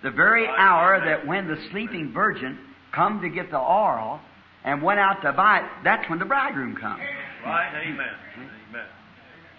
The 0.04 0.12
very 0.12 0.48
hour 0.48 1.04
that 1.04 1.28
when 1.28 1.48
the 1.48 1.58
sleeping 1.72 2.12
virgin 2.14 2.58
come 2.94 3.22
to 3.22 3.30
get 3.30 3.52
the 3.52 3.60
oil 3.60 4.20
and 4.64 4.82
went 4.82 5.00
out 5.00 5.22
to 5.24 5.34
buy 5.34 5.60
it, 5.60 5.66
that's 5.84 6.10
when 6.10 6.20
the 6.20 6.26
bridegroom 6.26 6.76
comes. 6.76 7.02
Right, 7.46 7.84
amen. 7.86 8.08
Amen. 8.70 8.86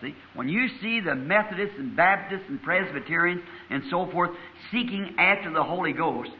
See, 0.01 0.17
when 0.35 0.49
you 0.49 0.69
see 0.81 1.01
the 1.01 1.15
Methodists 1.15 1.77
and 1.79 1.95
Baptists 1.95 2.47
and 2.49 2.61
Presbyterians 2.63 3.41
and 3.71 3.85
so 3.89 4.11
forth 4.11 4.31
seeking 4.73 5.15
after 5.19 5.53
the 5.53 5.63
Holy 5.63 5.93
Ghost, 5.93 6.31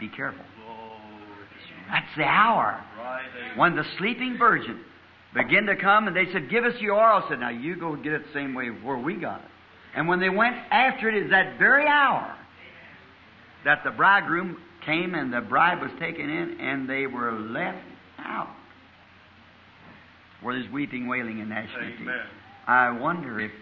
be 0.00 0.08
careful. 0.08 0.44
That's 1.88 2.16
the 2.16 2.24
hour 2.24 2.82
when 3.56 3.76
the 3.76 3.84
sleeping 3.98 4.36
virgin 4.38 4.80
began 5.34 5.66
to 5.66 5.76
come 5.76 6.08
and 6.08 6.16
they 6.16 6.30
said, 6.32 6.50
Give 6.50 6.64
us 6.64 6.74
your 6.80 6.94
oil. 6.94 7.22
I 7.24 7.28
said, 7.28 7.40
Now 7.40 7.50
you 7.50 7.76
go 7.76 7.96
get 7.96 8.12
it 8.12 8.26
the 8.26 8.32
same 8.32 8.54
way 8.54 8.68
where 8.68 8.98
we 8.98 9.16
got 9.16 9.40
it. 9.40 9.48
And 9.94 10.08
when 10.08 10.20
they 10.20 10.30
went 10.30 10.56
after 10.70 11.08
it, 11.08 11.24
is 11.24 11.30
that 11.30 11.58
very 11.58 11.86
hour 11.86 12.34
that 13.64 13.84
the 13.84 13.90
bridegroom 13.90 14.58
came 14.84 15.14
and 15.14 15.32
the 15.32 15.40
bride 15.40 15.80
was 15.80 15.90
taken 16.00 16.28
in 16.28 16.60
and 16.60 16.88
they 16.88 17.06
were 17.06 17.32
left 17.32 17.84
out. 18.18 18.48
Where 20.42 20.58
there's 20.58 20.70
weeping, 20.72 21.06
wailing, 21.06 21.40
and 21.40 21.50
gnashing 21.50 21.76
of 21.76 21.98
teeth. 21.98 22.08
I 22.66 22.90
wonder 22.90 23.38
if 23.40 23.52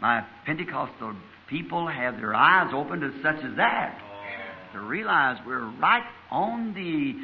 my 0.00 0.24
Pentecostal 0.46 1.14
people 1.48 1.86
have 1.86 2.16
their 2.16 2.34
eyes 2.34 2.72
open 2.74 3.00
to 3.00 3.12
such 3.22 3.44
as 3.44 3.56
that 3.56 4.00
to 4.72 4.80
realize 4.80 5.38
we're 5.46 5.70
right 5.78 6.02
on 6.30 6.74
the 6.74 7.14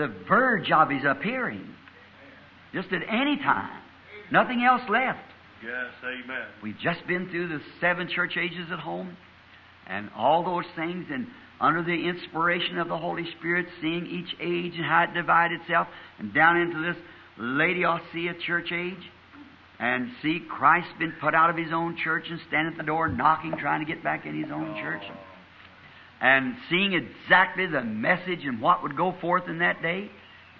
the 0.00 0.14
verge 0.28 0.70
of 0.70 0.90
His 0.90 1.02
appearing, 1.04 1.66
just 2.72 2.92
at 2.92 3.02
any 3.08 3.36
time. 3.36 3.82
Nothing 4.30 4.62
else 4.62 4.82
left. 4.88 5.20
Yes, 5.62 5.92
amen. 6.04 6.46
We've 6.62 6.78
just 6.78 7.06
been 7.06 7.28
through 7.30 7.48
the 7.48 7.60
seven 7.80 8.08
church 8.14 8.36
ages 8.36 8.68
at 8.70 8.78
home, 8.78 9.16
and 9.86 10.10
all 10.16 10.44
those 10.44 10.66
things, 10.76 11.06
and 11.10 11.26
under 11.60 11.82
the 11.82 12.08
inspiration 12.08 12.78
of 12.78 12.88
the 12.88 12.96
Holy 12.96 13.24
Spirit, 13.38 13.66
seeing 13.80 14.06
each 14.06 14.34
age 14.40 14.74
and 14.76 14.84
how 14.84 15.04
it 15.04 15.14
divided 15.14 15.60
itself, 15.62 15.88
and 16.18 16.32
down 16.32 16.56
into 16.58 16.80
this 16.80 16.96
Laodicea 17.38 18.34
church 18.46 18.70
age, 18.72 19.10
and 19.80 20.10
see 20.22 20.40
Christ 20.48 20.88
been 20.98 21.14
put 21.20 21.34
out 21.34 21.50
of 21.50 21.56
His 21.56 21.72
own 21.72 21.96
church 21.96 22.26
and 22.30 22.40
standing 22.48 22.74
at 22.74 22.78
the 22.78 22.84
door 22.84 23.08
knocking, 23.08 23.56
trying 23.58 23.84
to 23.84 23.92
get 23.92 24.04
back 24.04 24.26
in 24.26 24.40
His 24.40 24.52
own 24.52 24.76
church, 24.80 25.02
and 26.20 26.54
seeing 26.70 26.92
exactly 26.92 27.66
the 27.66 27.82
message 27.82 28.44
and 28.44 28.60
what 28.60 28.82
would 28.82 28.96
go 28.96 29.14
forth 29.20 29.48
in 29.48 29.58
that 29.58 29.82
day, 29.82 30.10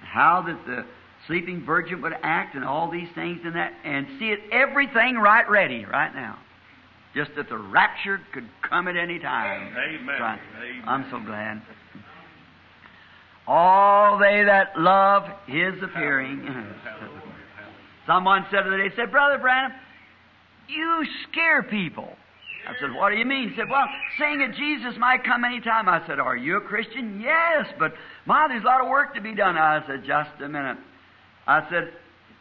how 0.03 0.43
that 0.47 0.67
the 0.67 0.85
sleeping 1.29 1.65
virgin 1.65 2.03
would 2.03 2.15
act, 2.23 2.57
and 2.57 2.65
all 2.65 2.91
these 2.91 3.09
things 3.15 3.39
and 3.45 3.55
that, 3.55 3.73
and 3.85 4.07
see 4.19 4.31
it 4.31 4.41
everything 4.51 5.15
right 5.17 5.49
ready 5.49 5.85
right 5.85 6.13
now. 6.13 6.37
Just 7.15 7.31
that 7.37 7.49
the 7.49 7.57
rapture 7.57 8.21
could 8.33 8.49
come 8.69 8.89
at 8.89 8.97
any 8.97 9.19
time. 9.19 9.73
Amen. 9.73 10.07
Right. 10.21 10.41
Amen. 10.59 10.83
I'm 10.87 11.07
so 11.11 11.25
glad. 11.25 11.63
All 13.47 14.19
they 14.19 14.45
that 14.45 14.79
love 14.79 15.25
His 15.47 15.83
appearing. 15.83 16.47
Someone 18.07 18.45
said 18.51 18.65
the 18.65 18.69
other 18.69 18.89
day, 18.89 18.95
said, 18.97 19.11
Brother 19.11 19.39
Branham, 19.39 19.73
you 20.69 21.07
scare 21.31 21.63
people. 21.63 22.09
I 22.67 22.73
said, 22.81 22.95
What 22.95 23.11
do 23.11 23.17
you 23.17 23.25
mean? 23.25 23.51
He 23.51 23.57
said, 23.57 23.69
Well, 23.71 23.87
saying 24.19 24.39
that 24.39 24.55
Jesus 24.55 24.99
might 24.99 25.25
come 25.25 25.45
any 25.45 25.61
time. 25.61 25.89
I 25.89 26.07
said, 26.07 26.19
Are 26.19 26.37
you 26.37 26.59
a 26.59 26.61
Christian? 26.61 27.21
Yes, 27.21 27.67
but 27.79 27.95
my, 28.27 28.49
there's 28.49 28.63
a 28.63 28.67
lot 28.67 28.83
of 28.83 28.89
work 28.89 29.15
to 29.15 29.21
be 29.21 29.35
done. 29.35 29.57
I 29.57 29.83
said, 29.87 30.05
Just 30.05 30.31
a 30.43 30.49
minute. 30.49 30.77
I 31.49 31.67
said, 31.71 31.93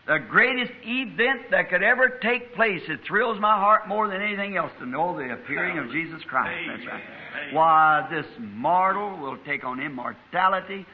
The 0.05 0.19
greatest 0.29 0.73
event 0.83 1.49
that 1.51 1.69
could 1.69 1.81
ever 1.81 2.19
take 2.21 2.53
place, 2.53 2.81
it 2.89 2.99
thrills 3.07 3.39
my 3.39 3.55
heart 3.55 3.87
more 3.87 4.09
than 4.09 4.21
anything 4.21 4.57
else 4.57 4.71
to 4.79 4.85
know 4.85 5.17
the 5.17 5.33
appearing 5.33 5.79
of 5.79 5.89
Jesus 5.91 6.21
Christ. 6.27 6.59
That's 6.67 6.85
right. 6.85 7.53
Why, 7.53 8.07
this 8.11 8.25
mortal 8.39 9.17
will 9.17 9.37
take 9.45 9.63
on 9.63 9.79
immortality. 9.79 10.85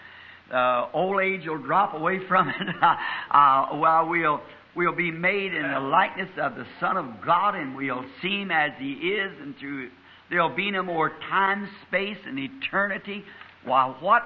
Uh, 0.54 0.90
old 0.94 1.22
age 1.22 1.48
will 1.48 1.58
drop 1.58 1.96
away 1.96 2.20
from 2.28 2.50
it. 2.50 2.56
uh, 3.32 3.68
well, 3.74 4.08
we'll 4.08 4.42
we'll 4.76 4.96
be 4.96 5.12
made 5.12 5.54
in 5.54 5.72
the 5.72 5.80
likeness 5.80 6.30
of 6.38 6.56
the 6.56 6.66
Son 6.80 6.98
of 6.98 7.06
God, 7.26 7.56
and 7.56 7.76
we'll 7.76 8.06
see 8.22 8.42
Him 8.42 8.52
as 8.52 8.72
He 8.78 8.92
is, 8.92 9.32
and 9.42 9.58
through 9.58 9.90
there'll 10.30 10.56
be 10.56 10.70
no 10.70 10.84
more 10.84 11.12
time, 11.30 11.68
space, 11.88 12.18
and 12.28 12.38
eternity. 12.38 13.24
Why, 13.64 13.96
what? 14.00 14.24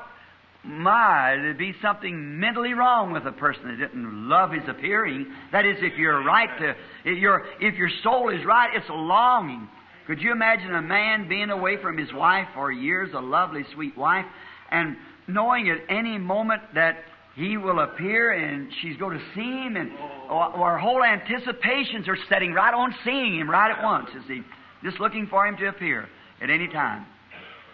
My, 0.67 1.37
there'd 1.37 1.57
be 1.57 1.73
something 1.81 2.39
mentally 2.39 2.73
wrong 2.73 3.13
with 3.13 3.25
a 3.25 3.31
person 3.31 3.69
that 3.69 3.77
didn't 3.77 4.27
love 4.27 4.51
His 4.51 4.67
appearing. 4.67 5.27
That 5.51 5.65
is, 5.65 5.77
if 5.79 5.97
you're 5.97 6.23
right 6.23 6.49
to, 6.59 6.75
if 7.05 7.17
your 7.17 7.45
if 7.61 7.75
your 7.75 7.89
soul 8.03 8.29
is 8.29 8.45
right, 8.45 8.69
it's 8.75 8.89
a 8.89 8.93
longing. 8.93 9.69
Could 10.07 10.21
you 10.21 10.31
imagine 10.31 10.73
a 10.73 10.81
man 10.81 11.27
being 11.27 11.49
away 11.49 11.77
from 11.81 11.97
his 11.97 12.11
wife 12.13 12.47
for 12.53 12.71
years, 12.71 13.09
a 13.13 13.19
lovely, 13.19 13.65
sweet 13.73 13.97
wife, 13.97 14.25
and 14.71 14.95
knowing 15.27 15.69
at 15.69 15.79
any 15.89 16.17
moment 16.17 16.61
that 16.75 16.99
he 17.35 17.57
will 17.57 17.81
appear 17.81 18.31
and 18.31 18.71
she's 18.81 18.95
going 18.97 19.17
to 19.17 19.23
see 19.35 19.41
him, 19.41 19.75
and 19.75 19.91
our 20.29 20.77
whole 20.77 21.03
anticipations 21.03 22.07
are 22.07 22.17
setting 22.29 22.53
right 22.53 22.73
on 22.73 22.95
seeing 23.03 23.37
him 23.37 23.49
right 23.49 23.69
at 23.69 23.83
once, 23.83 24.09
you 24.13 24.21
see, 24.27 24.41
just 24.81 24.99
looking 25.01 25.27
for 25.27 25.45
him 25.45 25.57
to 25.57 25.67
appear 25.67 26.07
at 26.41 26.49
any 26.49 26.69
time. 26.69 27.05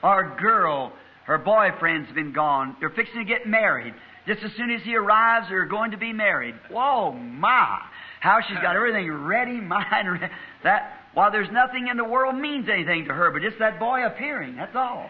Our 0.01 0.35
girl, 0.39 0.91
her 1.25 1.37
boyfriend's 1.37 2.11
been 2.13 2.33
gone. 2.33 2.75
They're 2.79 2.89
fixing 2.89 3.19
to 3.19 3.25
get 3.25 3.47
married. 3.47 3.93
Just 4.27 4.43
as 4.43 4.51
soon 4.57 4.71
as 4.71 4.81
he 4.83 4.95
arrives, 4.95 5.47
they're 5.49 5.65
going 5.65 5.91
to 5.91 5.97
be 5.97 6.13
married. 6.13 6.55
Whoa, 6.71 7.11
my! 7.11 7.79
How 8.19 8.39
she's 8.47 8.57
got 8.59 8.75
everything 8.75 9.11
ready, 9.11 9.51
mind 9.61 10.11
ready. 10.11 10.33
That 10.63 10.93
while 11.13 11.31
there's 11.31 11.51
nothing 11.51 11.87
in 11.89 11.97
the 11.97 12.05
world 12.05 12.35
means 12.35 12.67
anything 12.71 13.05
to 13.05 13.13
her, 13.13 13.31
but 13.31 13.41
just 13.41 13.59
that 13.59 13.79
boy 13.79 14.05
appearing. 14.05 14.55
That's 14.55 14.75
all. 14.75 15.09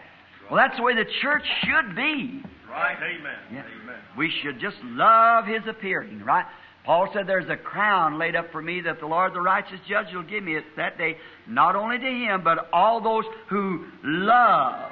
Well, 0.49 0.57
that's 0.57 0.77
the 0.77 0.83
way 0.83 0.95
the 0.95 1.05
church 1.21 1.43
should 1.61 1.95
be. 1.95 2.43
Right, 2.69 2.97
amen. 2.97 3.37
Yeah. 3.51 3.63
Amen. 3.83 3.99
We 4.17 4.31
should 4.41 4.59
just 4.59 4.77
love 4.83 5.45
His 5.45 5.61
appearing, 5.67 6.23
right? 6.23 6.45
Paul 6.85 7.07
said, 7.13 7.27
There's 7.27 7.49
a 7.49 7.55
crown 7.55 8.17
laid 8.17 8.35
up 8.35 8.51
for 8.51 8.61
me 8.61 8.81
that 8.81 8.99
the 8.99 9.05
Lord, 9.05 9.33
the 9.33 9.41
righteous 9.41 9.79
judge, 9.87 10.07
will 10.13 10.23
give 10.23 10.43
me 10.43 10.57
at 10.57 10.63
that 10.75 10.97
day, 10.97 11.17
not 11.47 11.75
only 11.75 11.99
to 11.99 12.03
Him, 12.03 12.43
but 12.43 12.67
all 12.73 12.99
those 12.99 13.25
who 13.49 13.85
love 14.03 14.91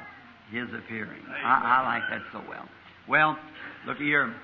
His 0.51 0.67
appearing. 0.77 1.21
I, 1.43 1.79
I 1.79 1.95
like 1.95 2.03
that 2.09 2.21
so 2.33 2.43
well. 2.49 2.67
Well, 3.07 3.37
look 3.87 3.97
here. 3.97 4.35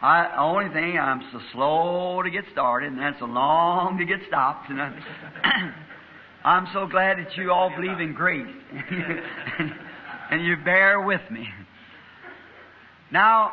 I, 0.00 0.34
only 0.38 0.72
thing, 0.72 0.98
I'm 0.98 1.22
so 1.30 1.40
slow 1.52 2.22
to 2.22 2.30
get 2.30 2.44
started, 2.52 2.90
and 2.90 2.98
that's 2.98 3.18
so 3.18 3.26
long 3.26 3.98
to 3.98 4.06
get 4.06 4.20
stopped. 4.26 4.70
And 4.70 4.80
I, 4.80 5.74
I'm 6.44 6.66
so 6.72 6.86
glad 6.86 7.18
that 7.18 7.36
you 7.36 7.52
all 7.52 7.70
believe 7.76 8.00
in 8.00 8.14
grace, 8.14 8.46
and 10.30 10.42
you 10.42 10.56
bear 10.64 11.02
with 11.02 11.20
me. 11.30 11.46
Now, 13.12 13.52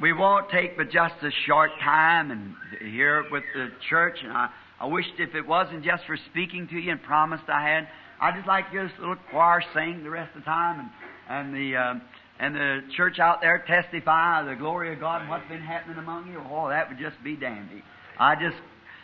we 0.00 0.12
won't 0.12 0.50
take 0.50 0.76
but 0.76 0.90
just 0.90 1.14
a 1.22 1.30
short 1.46 1.70
time 1.82 2.30
and 2.30 2.54
here 2.92 3.24
with 3.30 3.44
the 3.54 3.68
church, 3.88 4.18
and 4.22 4.30
I, 4.30 4.50
I 4.78 4.86
wished 4.86 5.14
if 5.18 5.34
it 5.34 5.46
wasn't 5.46 5.82
just 5.84 6.04
for 6.06 6.18
speaking 6.30 6.68
to 6.68 6.76
you 6.76 6.92
and 6.92 7.02
promised 7.02 7.44
I 7.48 7.66
had, 7.66 7.88
I'd 8.24 8.36
just 8.36 8.48
like 8.48 8.72
this 8.72 8.90
little 8.98 9.16
choir 9.30 9.62
sing 9.74 10.02
the 10.02 10.08
rest 10.08 10.34
of 10.34 10.40
the 10.40 10.46
time, 10.46 10.80
and 10.80 10.88
and 11.28 11.54
the 11.54 11.76
um, 11.76 12.02
and 12.40 12.54
the 12.54 12.80
church 12.96 13.18
out 13.18 13.42
there 13.42 13.62
testify 13.66 14.42
the 14.48 14.56
glory 14.56 14.94
of 14.94 15.00
God 15.00 15.20
and 15.20 15.28
what's 15.28 15.46
been 15.46 15.60
happening 15.60 15.98
among 15.98 16.28
you. 16.32 16.40
Oh, 16.50 16.70
that 16.70 16.88
would 16.88 16.98
just 16.98 17.22
be 17.22 17.36
dandy. 17.36 17.82
I 18.18 18.34
just 18.34 18.56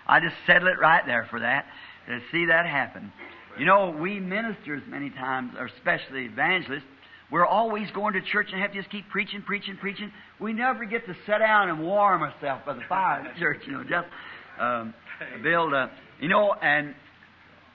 I 0.06 0.20
just 0.20 0.34
settle 0.46 0.68
it 0.68 0.80
right 0.80 1.04
there 1.04 1.26
for 1.28 1.40
that 1.40 1.66
to 2.08 2.18
see 2.32 2.46
that 2.46 2.64
happen. 2.64 3.12
You 3.58 3.66
know, 3.66 3.90
we 3.90 4.20
ministers 4.20 4.82
many 4.88 5.10
times, 5.10 5.52
or 5.58 5.66
especially 5.66 6.24
evangelists, 6.24 6.88
we're 7.30 7.44
always 7.44 7.90
going 7.90 8.14
to 8.14 8.22
church 8.22 8.48
and 8.52 8.62
have 8.62 8.72
to 8.72 8.78
just 8.78 8.90
keep 8.90 9.06
preaching, 9.10 9.42
preaching, 9.42 9.76
preaching. 9.78 10.10
We 10.40 10.54
never 10.54 10.86
get 10.86 11.04
to 11.04 11.14
sit 11.26 11.40
down 11.40 11.68
and 11.68 11.82
warm 11.82 12.22
ourselves 12.22 12.62
by 12.64 12.72
the 12.72 12.84
fire 12.88 13.20
at 13.20 13.36
church, 13.36 13.58
you 13.66 13.72
know, 13.72 13.82
just 13.82 14.08
um, 14.58 14.94
build 15.42 15.74
a, 15.74 15.90
you 16.20 16.28
know, 16.28 16.54
and 16.54 16.94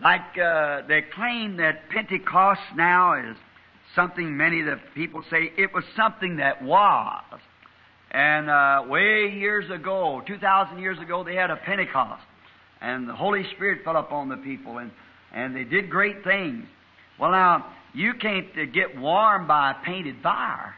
like 0.01 0.37
uh, 0.37 0.81
they 0.87 1.01
claim 1.01 1.57
that 1.57 1.89
Pentecost 1.89 2.61
now 2.75 3.13
is 3.13 3.37
something 3.95 4.35
many 4.35 4.59
of 4.59 4.65
the 4.65 4.79
people 4.93 5.23
say 5.29 5.51
it 5.57 5.73
was 5.73 5.83
something 5.95 6.37
that 6.37 6.61
was. 6.63 7.23
And 8.11 8.49
uh, 8.49 8.83
way 8.87 9.29
years 9.29 9.69
ago, 9.69 10.21
2,000 10.25 10.79
years 10.79 10.99
ago, 10.99 11.23
they 11.23 11.35
had 11.35 11.49
a 11.49 11.57
Pentecost. 11.57 12.23
And 12.81 13.09
the 13.09 13.15
Holy 13.15 13.43
Spirit 13.55 13.83
fell 13.83 13.97
upon 13.97 14.29
the 14.29 14.37
people, 14.37 14.77
and, 14.77 14.91
and 15.33 15.55
they 15.55 15.63
did 15.63 15.89
great 15.89 16.23
things. 16.23 16.65
Well, 17.19 17.31
now, 17.31 17.65
you 17.93 18.13
can't 18.13 18.47
uh, 18.57 18.65
get 18.73 18.97
warm 18.97 19.47
by 19.47 19.71
a 19.71 19.85
painted 19.85 20.15
fire. 20.21 20.75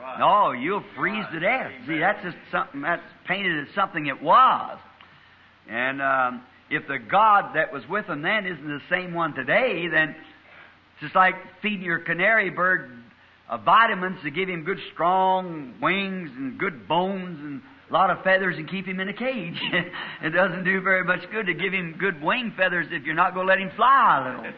right. 0.00 0.18
no, 0.18 0.52
you'll 0.52 0.84
freeze 0.96 1.24
to 1.32 1.40
death. 1.40 1.70
Amen. 1.74 1.84
See, 1.86 1.98
that's 1.98 2.22
just 2.24 2.36
something 2.50 2.80
that's 2.80 3.02
painted 3.26 3.66
as 3.66 3.74
something 3.74 4.06
it 4.06 4.22
was. 4.22 4.78
And 5.68 6.00
um, 6.00 6.42
if 6.72 6.88
the 6.88 6.98
God 6.98 7.54
that 7.54 7.72
was 7.72 7.82
with 7.88 8.06
them 8.06 8.22
then 8.22 8.46
isn't 8.46 8.66
the 8.66 8.80
same 8.90 9.12
one 9.12 9.34
today, 9.34 9.88
then 9.88 10.10
it's 10.10 11.02
just 11.02 11.14
like 11.14 11.34
feeding 11.60 11.82
your 11.82 11.98
canary 11.98 12.48
bird 12.48 12.90
uh, 13.48 13.58
vitamins 13.58 14.18
to 14.24 14.30
give 14.30 14.48
him 14.48 14.64
good 14.64 14.78
strong 14.94 15.74
wings 15.82 16.30
and 16.34 16.58
good 16.58 16.88
bones 16.88 17.38
and 17.40 17.60
a 17.90 17.92
lot 17.92 18.08
of 18.08 18.24
feathers 18.24 18.56
and 18.56 18.70
keep 18.70 18.86
him 18.86 19.00
in 19.00 19.08
a 19.10 19.12
cage. 19.12 19.60
it 20.22 20.30
doesn't 20.30 20.64
do 20.64 20.80
very 20.80 21.04
much 21.04 21.20
good 21.30 21.44
to 21.44 21.52
give 21.52 21.74
him 21.74 21.94
good 21.98 22.22
wing 22.22 22.54
feathers 22.56 22.86
if 22.90 23.04
you're 23.04 23.14
not 23.14 23.34
going 23.34 23.46
to 23.46 23.52
let 23.52 23.60
him 23.60 23.70
fly 23.76 24.18
a 24.18 24.30
little. 24.30 24.52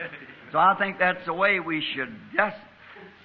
So 0.52 0.58
I 0.58 0.76
think 0.78 1.00
that's 1.00 1.26
the 1.26 1.34
way 1.34 1.58
we 1.58 1.82
should 1.96 2.14
just 2.36 2.56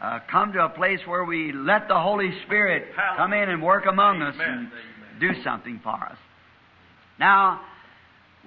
uh, 0.01 0.19
come 0.31 0.51
to 0.53 0.65
a 0.65 0.69
place 0.69 0.99
where 1.05 1.25
we 1.25 1.51
let 1.51 1.87
the 1.87 1.99
Holy 1.99 2.31
Spirit 2.47 2.85
come 3.17 3.33
in 3.33 3.49
and 3.49 3.61
work 3.61 3.85
among 3.85 4.23
us 4.23 4.33
and 4.39 4.67
Amen. 4.67 4.71
do 5.19 5.43
something 5.43 5.79
for 5.83 5.93
us. 5.93 6.17
Now, 7.19 7.61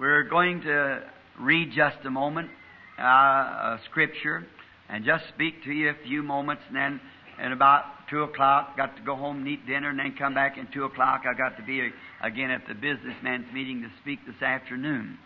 we're 0.03 0.25
going 0.25 0.61
to 0.61 1.01
read 1.39 1.71
just 1.77 1.97
a 2.05 2.11
moment 2.11 2.51
uh, 2.99 3.03
a 3.03 3.81
scripture 3.89 4.45
and 4.89 5.05
just 5.05 5.23
speak 5.29 5.63
to 5.63 5.71
you 5.71 5.91
a 5.91 5.95
few 6.05 6.25
moments, 6.25 6.61
and 6.67 6.77
then 6.77 7.01
at 7.41 7.53
about 7.53 7.85
two 8.11 8.25
o'clock, 8.25 8.77
got 8.77 8.97
to 8.97 9.03
go 9.05 9.15
home 9.15 9.39
and 9.39 9.47
eat 9.47 9.65
dinner, 9.65 9.91
and 9.91 10.01
then 10.01 10.13
come 10.19 10.35
back 10.35 10.59
at 10.59 10.73
two 10.73 10.83
o'clock. 10.83 11.23
I 11.25 11.39
got 11.39 11.57
to 11.57 11.63
be 11.63 11.81
uh, 11.81 12.27
again 12.27 12.51
at 12.51 12.63
the 12.67 12.75
businessman's 12.75 13.47
meeting 13.55 13.81
to 13.83 13.89
speak 14.03 14.19
this 14.27 14.43
afternoon. 14.43 15.19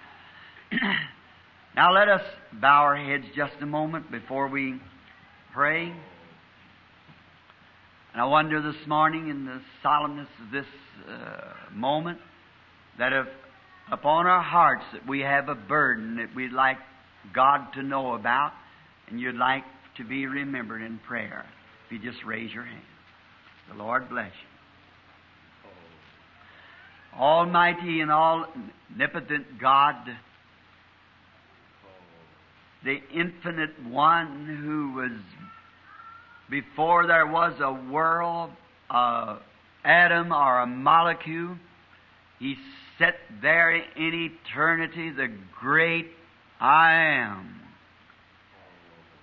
now 1.75 1.95
let 1.95 2.09
us 2.11 2.23
bow 2.53 2.83
our 2.83 2.97
heads 2.97 3.25
just 3.35 3.55
a 3.63 3.67
moment 3.67 4.11
before 4.11 4.47
we 4.49 4.79
pray. 5.55 5.85
And 8.13 8.21
I 8.21 8.27
wonder 8.27 8.61
this 8.61 8.87
morning, 8.87 9.31
in 9.31 9.47
the 9.47 9.59
solemnness 9.83 10.29
of 10.45 10.53
this 10.53 10.67
uh, 11.09 11.55
moment, 11.73 12.19
that 12.99 13.15
if 13.15 13.27
upon 13.91 14.27
our 14.27 14.43
hearts 14.43 14.85
that 14.93 15.07
we 15.07 15.21
have 15.21 15.49
a 15.49 15.55
burden 15.55 16.17
that 16.17 16.35
we'd 16.35 16.53
like 16.53 16.79
God 17.35 17.73
to 17.75 17.83
know 17.83 18.15
about, 18.15 18.53
and 19.09 19.21
you'd 19.21 19.37
like 19.37 19.65
to 19.97 20.05
be 20.05 20.27
remembered 20.27 20.83
in 20.83 20.99
prayer, 21.07 21.45
if 21.87 21.93
you 21.93 21.99
just 21.99 22.25
raise 22.25 22.53
your 22.53 22.65
hand. 22.65 22.83
The 23.71 23.77
Lord 23.77 24.09
bless 24.09 24.31
you. 24.31 24.49
Almighty 27.19 28.01
and 28.01 28.11
all 28.11 28.47
omnipotent 28.91 29.59
God, 29.61 29.95
the 32.85 32.99
infinite 33.15 33.71
one 33.89 34.61
who 34.63 34.93
was 35.01 35.13
before 36.51 37.07
there 37.07 37.27
was 37.27 37.55
a 37.61 37.73
world, 37.91 38.51
uh, 38.91 38.95
a 38.95 39.39
atom 39.85 40.33
or 40.33 40.61
a 40.61 40.67
molecule, 40.67 41.57
he 42.39 42.57
set 42.99 43.17
there 43.43 43.75
in 43.75 44.31
eternity 44.49 45.11
the 45.11 45.29
great 45.61 46.07
I 46.61 46.95
am. 46.95 47.61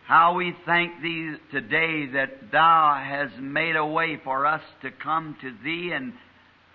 How 0.06 0.36
we 0.36 0.54
thank 0.66 1.02
Thee 1.02 1.36
today 1.52 2.08
that 2.14 2.52
Thou 2.52 3.02
hast 3.04 3.42
made 3.42 3.76
a 3.76 3.86
way 3.86 4.20
for 4.24 4.46
us 4.46 4.62
to 4.82 4.92
come 4.92 5.36
to 5.42 5.54
Thee 5.64 5.92
and, 5.94 6.14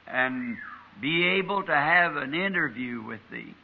and 0.06 0.56
be 1.00 1.26
able 1.38 1.62
to 1.62 1.74
have 1.74 2.16
an 2.16 2.34
interview 2.34 3.02
with 3.02 3.20
Thee. 3.30 3.54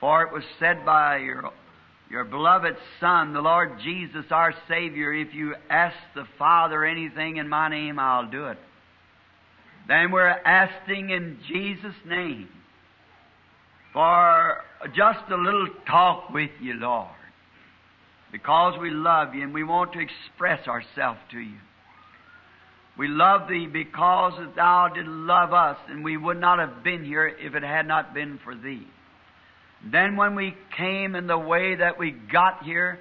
For 0.00 0.22
it 0.22 0.32
was 0.32 0.42
said 0.58 0.84
by 0.84 1.18
your, 1.18 1.50
your 2.10 2.24
beloved 2.24 2.76
Son, 3.00 3.32
the 3.32 3.40
Lord 3.40 3.78
Jesus, 3.82 4.26
our 4.30 4.52
Savior, 4.68 5.12
if 5.12 5.32
you 5.32 5.54
ask 5.70 5.96
the 6.14 6.26
Father 6.36 6.84
anything 6.84 7.36
in 7.36 7.48
my 7.48 7.68
name, 7.68 7.98
I'll 7.98 8.30
do 8.30 8.46
it. 8.46 8.58
Then 9.86 10.10
we're 10.10 10.26
asking 10.26 11.10
in 11.10 11.38
Jesus' 11.48 11.94
name 12.04 12.48
for 13.98 14.62
just 14.94 15.28
a 15.30 15.36
little 15.36 15.68
talk 15.86 16.30
with 16.30 16.50
you, 16.60 16.74
Lord 16.74 17.08
because 18.30 18.78
we 18.80 18.90
love 18.90 19.34
you 19.34 19.42
and 19.42 19.54
we 19.54 19.64
want 19.64 19.92
to 19.92 20.00
express 20.00 20.66
ourselves 20.68 21.20
to 21.30 21.38
you. 21.38 21.56
We 22.98 23.08
love 23.08 23.48
thee 23.48 23.68
because 23.72 24.32
thou 24.56 24.88
did 24.92 25.06
love 25.06 25.52
us, 25.52 25.76
and 25.88 26.02
we 26.02 26.16
would 26.16 26.40
not 26.40 26.58
have 26.58 26.82
been 26.82 27.04
here 27.04 27.28
if 27.28 27.54
it 27.54 27.62
had 27.62 27.86
not 27.86 28.12
been 28.12 28.40
for 28.42 28.56
thee. 28.56 28.86
Then 29.88 30.16
when 30.16 30.34
we 30.34 30.56
came 30.76 31.14
in 31.14 31.28
the 31.28 31.38
way 31.38 31.76
that 31.76 31.98
we 31.98 32.10
got 32.10 32.64
here, 32.64 32.98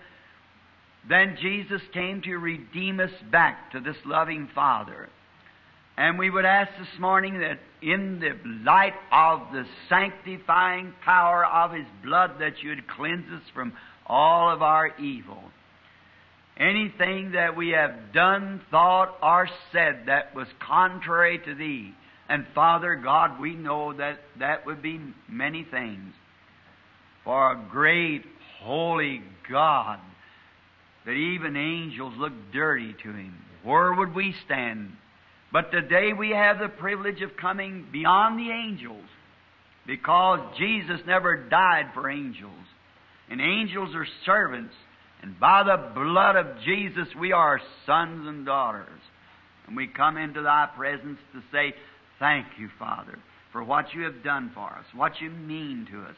then 1.10 1.38
Jesus 1.42 1.82
came 1.94 2.22
to 2.22 2.38
redeem 2.38 3.00
us 3.00 3.10
back 3.32 3.72
to 3.72 3.80
this 3.80 3.96
loving 4.06 4.50
Father. 4.54 5.10
And 5.98 6.20
we 6.20 6.30
would 6.30 6.46
ask 6.46 6.72
this 6.78 7.00
morning 7.00 7.40
that 7.40 7.60
in 7.82 8.20
the 8.20 8.38
light 8.64 8.94
of 9.12 9.52
the 9.52 9.66
sanctifying 9.90 10.94
power 11.04 11.44
of 11.44 11.74
His 11.74 11.88
blood 12.04 12.34
that 12.40 12.62
you 12.62 12.70
would 12.70 12.88
cleanse 12.88 13.26
us 13.34 13.42
from 13.54 13.74
all 14.06 14.54
of 14.54 14.62
our 14.62 14.96
evil. 15.00 15.42
Anything 16.56 17.32
that 17.32 17.56
we 17.56 17.70
have 17.70 18.14
done, 18.14 18.62
thought, 18.70 19.18
or 19.24 19.50
said 19.72 20.04
that 20.06 20.36
was 20.36 20.48
contrary 20.60 21.40
to 21.40 21.56
Thee. 21.56 21.94
And 22.30 22.46
Father 22.54 22.96
God, 22.96 23.40
we 23.40 23.56
know 23.56 23.94
that 23.94 24.20
that 24.40 24.68
would 24.68 24.84
be 24.84 25.00
many 25.28 25.64
things. 25.64 26.14
For 27.24 27.52
a 27.52 27.68
great, 27.72 28.24
holy 28.62 29.22
God, 29.50 30.00
that 31.06 31.12
even 31.12 31.56
angels 31.56 32.14
look 32.18 32.34
dirty 32.54 32.94
to 33.04 33.14
Him. 33.14 33.34
Where 33.64 33.94
would 33.94 34.14
we 34.14 34.36
stand? 34.46 34.92
But 35.58 35.72
today 35.72 36.14
we 36.14 36.30
have 36.30 36.60
the 36.60 36.68
privilege 36.68 37.24
of 37.24 37.36
coming 37.36 37.88
beyond 37.92 38.38
the 38.38 38.52
angels 38.52 39.10
because 39.88 40.40
Jesus 40.60 41.00
never 41.08 41.50
died 41.50 41.86
for 41.96 42.12
angels 42.12 42.52
and 43.28 43.42
angels 43.42 43.96
are 43.96 44.06
servants, 44.24 44.76
and 45.24 45.40
by 45.40 45.64
the 45.64 45.96
blood 45.96 46.36
of 46.36 46.60
Jesus 46.64 47.08
we 47.20 47.32
are 47.32 47.60
sons 47.88 48.28
and 48.28 48.46
daughters. 48.46 49.02
And 49.66 49.76
we 49.76 49.88
come 49.88 50.16
into 50.16 50.44
thy 50.44 50.70
presence 50.78 51.18
to 51.34 51.42
say, 51.52 51.74
Thank 52.20 52.46
you, 52.60 52.70
Father, 52.78 53.18
for 53.52 53.64
what 53.64 53.96
you 53.96 54.04
have 54.04 54.24
done 54.24 54.52
for 54.54 54.70
us, 54.70 54.86
what 54.94 55.14
you 55.20 55.32
mean 55.32 55.88
to 55.92 56.02
us. 56.04 56.16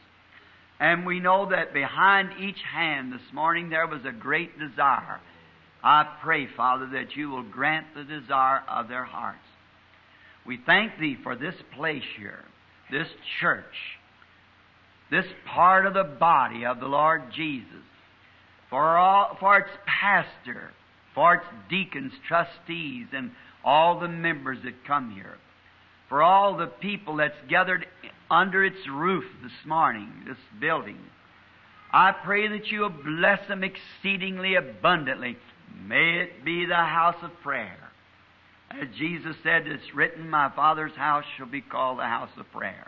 And 0.80 1.06
we 1.06 1.18
know 1.18 1.48
that 1.48 1.72
behind 1.72 2.28
each 2.42 2.60
hand 2.74 3.10
this 3.10 3.32
morning 3.32 3.70
there 3.70 3.86
was 3.86 4.02
a 4.06 4.12
great 4.12 4.58
desire. 4.58 5.18
I 5.82 6.06
pray, 6.22 6.46
Father, 6.56 6.86
that 6.92 7.16
you 7.16 7.30
will 7.30 7.42
grant 7.42 7.86
the 7.94 8.04
desire 8.04 8.62
of 8.68 8.88
their 8.88 9.04
hearts. 9.04 9.38
We 10.46 10.58
thank 10.64 10.98
Thee 10.98 11.16
for 11.22 11.36
this 11.36 11.54
place 11.74 12.04
here, 12.16 12.44
this 12.90 13.08
church 13.40 13.98
this 15.10 15.26
part 15.44 15.86
of 15.86 15.94
the 15.94 16.04
body 16.04 16.64
of 16.64 16.80
the 16.80 16.86
Lord 16.86 17.22
Jesus, 17.34 17.66
for, 18.70 18.96
all, 18.96 19.36
for 19.40 19.58
its 19.58 19.70
pastor, 19.84 20.70
for 21.14 21.34
its 21.34 21.46
deacons, 21.68 22.12
trustees, 22.28 23.06
and 23.12 23.32
all 23.64 23.98
the 23.98 24.08
members 24.08 24.58
that 24.64 24.86
come 24.86 25.10
here, 25.10 25.36
for 26.08 26.22
all 26.22 26.56
the 26.56 26.68
people 26.68 27.16
that's 27.16 27.34
gathered 27.48 27.86
under 28.30 28.64
its 28.64 28.88
roof 28.88 29.24
this 29.42 29.66
morning, 29.66 30.12
this 30.26 30.38
building. 30.60 30.98
I 31.92 32.12
pray 32.12 32.46
that 32.46 32.68
you 32.68 32.80
will 32.80 32.90
bless 32.90 33.46
them 33.48 33.64
exceedingly 33.64 34.54
abundantly. 34.54 35.36
May 35.86 36.20
it 36.20 36.44
be 36.44 36.66
the 36.66 36.74
house 36.74 37.16
of 37.22 37.30
prayer. 37.42 37.78
As 38.70 38.88
Jesus 38.98 39.34
said, 39.42 39.66
it's 39.66 39.94
written, 39.94 40.30
My 40.30 40.50
Father's 40.54 40.94
house 40.96 41.24
shall 41.36 41.46
be 41.46 41.60
called 41.60 41.98
the 41.98 42.04
house 42.04 42.30
of 42.38 42.50
prayer. 42.52 42.86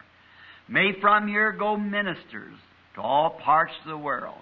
May 0.68 0.92
from 1.01 1.27
here 1.27 1.53
go 1.53 1.77
ministers 1.77 2.55
to 2.95 3.01
all 3.01 3.31
parts 3.31 3.73
of 3.85 3.90
the 3.90 3.99
world. 3.99 4.38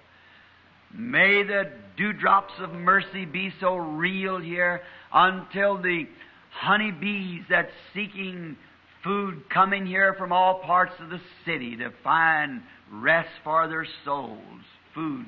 May 0.93 1.45
the 1.45 1.71
dewdrops 1.97 2.53
of 2.61 2.71
mercy 2.71 3.25
be 3.25 3.53
so 3.61 3.77
real 3.77 4.39
here 4.39 4.83
until 5.13 5.81
the 5.81 6.05
honeybees 6.51 7.43
that's 7.49 7.73
seeking 7.95 8.57
food 9.03 9.49
coming 9.49 9.87
here 9.87 10.15
from 10.19 10.33
all 10.33 10.61
parts 10.61 10.93
of 11.01 11.09
the 11.09 11.21
city 11.47 11.77
to 11.77 11.91
find 12.03 12.61
rest 12.93 13.31
for 13.45 13.69
their 13.69 13.87
souls, 14.05 14.39
food 14.95 15.25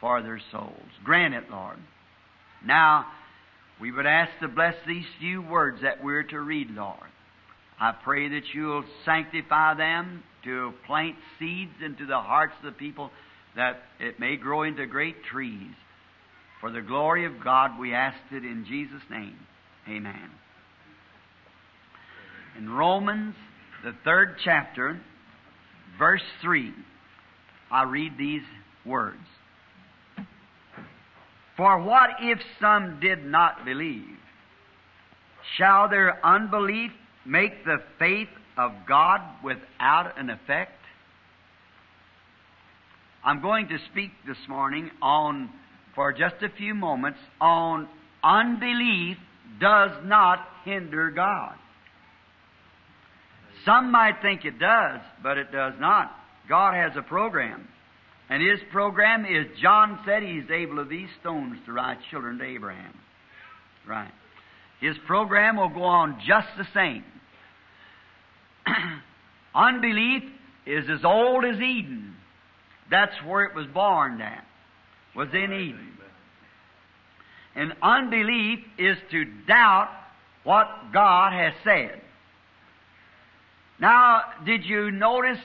for 0.00 0.22
their 0.22 0.40
souls. 0.52 0.90
Grant 1.02 1.34
it, 1.34 1.44
Lord. 1.50 1.78
Now, 2.64 3.06
We 3.80 3.90
would 3.90 4.06
ask 4.06 4.30
to 4.40 4.48
bless 4.48 4.74
these 4.86 5.06
few 5.18 5.40
words 5.40 5.80
that 5.82 6.04
we're 6.04 6.22
to 6.24 6.40
read, 6.40 6.70
Lord. 6.70 6.98
I 7.80 7.92
pray 7.92 8.28
that 8.28 8.42
you'll 8.52 8.84
sanctify 9.06 9.74
them 9.74 10.22
to 10.44 10.74
plant 10.86 11.16
seeds 11.38 11.72
into 11.82 12.04
the 12.04 12.18
hearts 12.18 12.52
of 12.58 12.66
the 12.66 12.78
people 12.78 13.10
that 13.56 13.78
it 13.98 14.20
may 14.20 14.36
grow 14.36 14.64
into 14.64 14.86
great 14.86 15.24
trees. 15.24 15.72
For 16.60 16.70
the 16.70 16.82
glory 16.82 17.24
of 17.24 17.42
God, 17.42 17.80
we 17.80 17.94
ask 17.94 18.18
it 18.30 18.44
in 18.44 18.66
Jesus' 18.68 19.02
name. 19.10 19.38
Amen. 19.88 20.30
In 22.58 22.68
Romans, 22.68 23.34
the 23.82 23.94
third 24.04 24.36
chapter, 24.44 25.00
verse 25.98 26.20
3, 26.42 26.74
I 27.70 27.84
read 27.84 28.12
these 28.18 28.42
words. 28.84 29.16
For 31.60 31.78
what 31.78 32.08
if 32.22 32.38
some 32.58 33.00
did 33.00 33.22
not 33.22 33.66
believe? 33.66 34.16
Shall 35.58 35.90
their 35.90 36.24
unbelief 36.24 36.90
make 37.26 37.66
the 37.66 37.82
faith 37.98 38.30
of 38.56 38.72
God 38.88 39.20
without 39.44 40.18
an 40.18 40.30
effect? 40.30 40.72
I'm 43.22 43.42
going 43.42 43.68
to 43.68 43.76
speak 43.90 44.10
this 44.26 44.38
morning 44.48 44.90
on, 45.02 45.50
for 45.94 46.14
just 46.14 46.36
a 46.40 46.48
few 46.48 46.72
moments, 46.74 47.18
on 47.42 47.90
unbelief 48.24 49.18
does 49.60 49.90
not 50.04 50.38
hinder 50.64 51.10
God. 51.10 51.56
Some 53.66 53.92
might 53.92 54.22
think 54.22 54.46
it 54.46 54.58
does, 54.58 55.00
but 55.22 55.36
it 55.36 55.52
does 55.52 55.74
not. 55.78 56.10
God 56.48 56.72
has 56.72 56.92
a 56.96 57.02
program. 57.02 57.68
And 58.30 58.40
his 58.40 58.60
program 58.70 59.26
is, 59.26 59.46
John 59.60 59.98
said 60.06 60.22
he's 60.22 60.48
able 60.50 60.78
of 60.78 60.88
these 60.88 61.08
stones 61.20 61.58
to 61.66 61.72
rise 61.72 61.98
children 62.10 62.38
to 62.38 62.44
Abraham. 62.44 62.94
Right. 63.86 64.12
His 64.80 64.96
program 65.06 65.56
will 65.56 65.68
go 65.68 65.82
on 65.82 66.20
just 66.26 66.46
the 66.56 66.66
same. 66.72 67.04
Unbelief 69.54 70.22
is 70.64 70.84
as 70.88 71.04
old 71.04 71.44
as 71.44 71.60
Eden. 71.60 72.14
That's 72.88 73.14
where 73.26 73.44
it 73.44 73.54
was 73.54 73.66
born 73.66 74.20
at, 74.20 74.44
was 75.14 75.28
in 75.34 75.52
Eden. 75.52 75.90
And 77.54 77.72
unbelief 77.82 78.60
is 78.78 78.96
to 79.10 79.24
doubt 79.46 79.90
what 80.44 80.68
God 80.92 81.32
has 81.32 81.52
said. 81.64 82.00
Now, 83.80 84.22
did 84.46 84.64
you 84.64 84.90
notice 84.90 85.38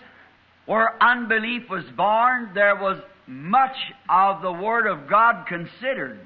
where 0.65 1.01
unbelief 1.01 1.63
was 1.69 1.83
born, 1.95 2.51
there 2.53 2.75
was 2.75 3.01
much 3.27 3.75
of 4.09 4.41
the 4.41 4.51
Word 4.51 4.87
of 4.87 5.09
God 5.09 5.45
considered. 5.47 6.19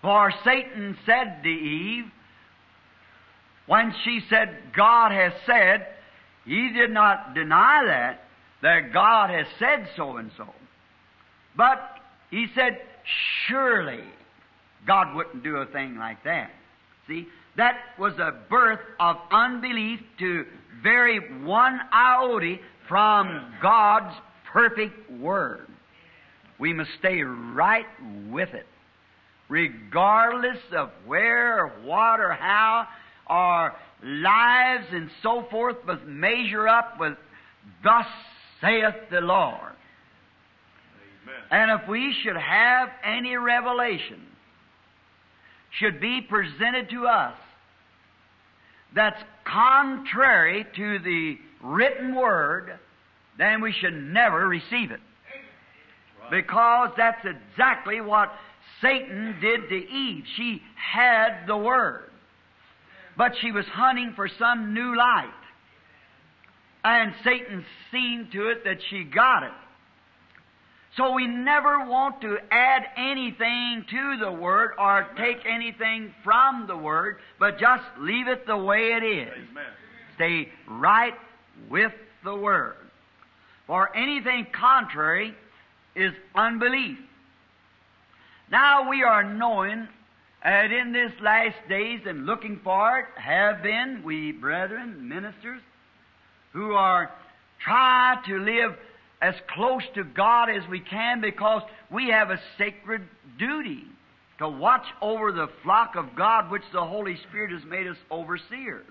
For 0.00 0.32
Satan 0.44 0.96
said 1.06 1.42
to 1.42 1.48
Eve, 1.48 2.04
when 3.66 3.94
she 4.04 4.20
said, 4.28 4.58
God 4.76 5.12
has 5.12 5.32
said, 5.46 5.86
he 6.44 6.72
did 6.72 6.90
not 6.90 7.34
deny 7.34 7.84
that, 7.86 8.24
that 8.62 8.92
God 8.92 9.30
has 9.30 9.46
said 9.58 9.88
so 9.96 10.16
and 10.16 10.30
so. 10.36 10.48
But 11.56 11.78
he 12.30 12.46
said, 12.54 12.78
surely 13.46 14.02
God 14.86 15.14
wouldn't 15.14 15.44
do 15.44 15.56
a 15.56 15.66
thing 15.66 15.96
like 15.96 16.24
that. 16.24 16.50
See, 17.06 17.28
that 17.56 17.76
was 17.98 18.14
a 18.14 18.32
birth 18.48 18.80
of 18.98 19.16
unbelief 19.30 20.00
to 20.18 20.44
vary 20.82 21.18
one 21.42 21.78
iota 21.92 22.56
from 22.88 23.54
God's 23.62 24.14
perfect 24.52 25.10
Word. 25.10 25.66
We 26.58 26.72
must 26.72 26.90
stay 26.98 27.22
right 27.22 27.86
with 28.30 28.50
it. 28.54 28.66
Regardless 29.48 30.58
of 30.74 30.90
where 31.04 31.64
or 31.64 31.68
what 31.84 32.20
or 32.20 32.32
how 32.32 32.86
our 33.26 33.76
lives 34.02 34.86
and 34.90 35.10
so 35.22 35.44
forth 35.50 35.76
must 35.86 36.04
measure 36.04 36.66
up 36.66 36.98
with, 36.98 37.16
Thus 37.84 38.06
saith 38.60 38.94
the 39.10 39.20
Lord. 39.20 39.72
Amen. 41.22 41.42
And 41.50 41.80
if 41.80 41.88
we 41.88 42.14
should 42.22 42.36
have 42.36 42.88
any 43.04 43.36
revelation, 43.36 44.20
should 45.78 46.00
be 46.00 46.20
presented 46.20 46.90
to 46.90 47.06
us 47.06 47.34
that's 48.94 49.20
contrary 49.44 50.66
to 50.76 50.98
the 50.98 51.38
written 51.62 52.14
word, 52.14 52.78
then 53.38 53.60
we 53.60 53.72
should 53.72 53.94
never 53.94 54.46
receive 54.46 54.90
it. 54.90 55.00
Because 56.30 56.90
that's 56.96 57.24
exactly 57.24 58.00
what 58.00 58.32
Satan 58.80 59.36
did 59.40 59.68
to 59.68 59.74
Eve. 59.74 60.24
She 60.36 60.62
had 60.74 61.46
the 61.46 61.56
word, 61.56 62.10
but 63.16 63.32
she 63.40 63.52
was 63.52 63.66
hunting 63.66 64.12
for 64.14 64.28
some 64.38 64.74
new 64.74 64.96
light. 64.96 65.32
And 66.84 67.14
Satan 67.22 67.64
seen 67.92 68.28
to 68.32 68.48
it 68.48 68.64
that 68.64 68.78
she 68.90 69.04
got 69.04 69.44
it. 69.44 69.52
So 70.96 71.12
we 71.12 71.26
never 71.26 71.86
want 71.86 72.20
to 72.20 72.36
add 72.50 72.84
anything 72.96 73.86
to 73.88 74.16
the 74.18 74.30
Word 74.30 74.72
or 74.78 75.08
take 75.16 75.38
anything 75.46 76.14
from 76.22 76.66
the 76.66 76.76
Word, 76.76 77.16
but 77.38 77.58
just 77.58 77.84
leave 77.98 78.28
it 78.28 78.46
the 78.46 78.56
way 78.56 78.92
it 78.92 79.02
is. 79.02 79.32
Amen. 79.32 79.64
Stay 80.16 80.48
right 80.68 81.14
with 81.70 81.92
the 82.24 82.34
Word. 82.34 82.76
For 83.66 83.94
anything 83.96 84.46
contrary 84.52 85.34
is 85.94 86.12
unbelief. 86.34 86.98
Now 88.50 88.90
we 88.90 89.02
are 89.02 89.24
knowing 89.24 89.88
that 90.44 90.72
in 90.72 90.92
this 90.92 91.12
last 91.22 91.56
days 91.70 92.00
and 92.06 92.26
looking 92.26 92.60
for 92.62 92.98
it 92.98 93.06
have 93.16 93.62
been, 93.62 94.02
we 94.04 94.32
brethren, 94.32 95.08
ministers, 95.08 95.62
who 96.52 96.72
are 96.72 97.10
trying 97.60 98.22
to 98.24 98.38
live 98.38 98.76
as 99.22 99.34
close 99.54 99.82
to 99.94 100.02
God 100.02 100.50
as 100.50 100.68
we 100.68 100.80
can 100.80 101.20
because 101.20 101.62
we 101.90 102.10
have 102.10 102.30
a 102.30 102.40
sacred 102.58 103.02
duty 103.38 103.84
to 104.38 104.48
watch 104.48 104.84
over 105.00 105.30
the 105.30 105.48
flock 105.62 105.94
of 105.94 106.16
God 106.16 106.50
which 106.50 106.62
the 106.72 106.84
Holy 106.84 107.16
Spirit 107.28 107.52
has 107.52 107.62
made 107.64 107.86
us 107.86 107.96
overseers. 108.10 108.84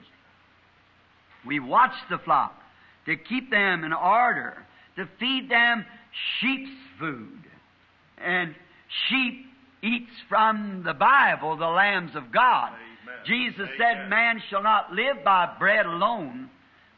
We 1.45 1.59
watch 1.59 1.91
the 2.09 2.17
flock 2.19 2.55
to 3.05 3.17
keep 3.17 3.51
them 3.51 3.83
in 3.83 3.91
order, 3.91 4.65
to 4.95 5.09
feed 5.19 5.49
them 5.49 5.85
sheep's 6.39 6.71
food. 6.97 7.43
And 8.17 8.55
sheep 9.09 9.47
eats 9.83 10.11
from 10.29 10.83
the 10.85 10.93
Bible 10.93 11.57
the 11.57 11.65
lambs 11.65 12.15
of 12.15 12.31
God. 12.31 12.69
Amen. 12.69 13.15
Jesus 13.25 13.59
Amen. 13.61 13.73
said, 13.77 14.09
Man 14.09 14.41
shall 14.49 14.63
not 14.63 14.93
live 14.93 15.23
by 15.25 15.53
bread 15.59 15.85
alone, 15.85 16.49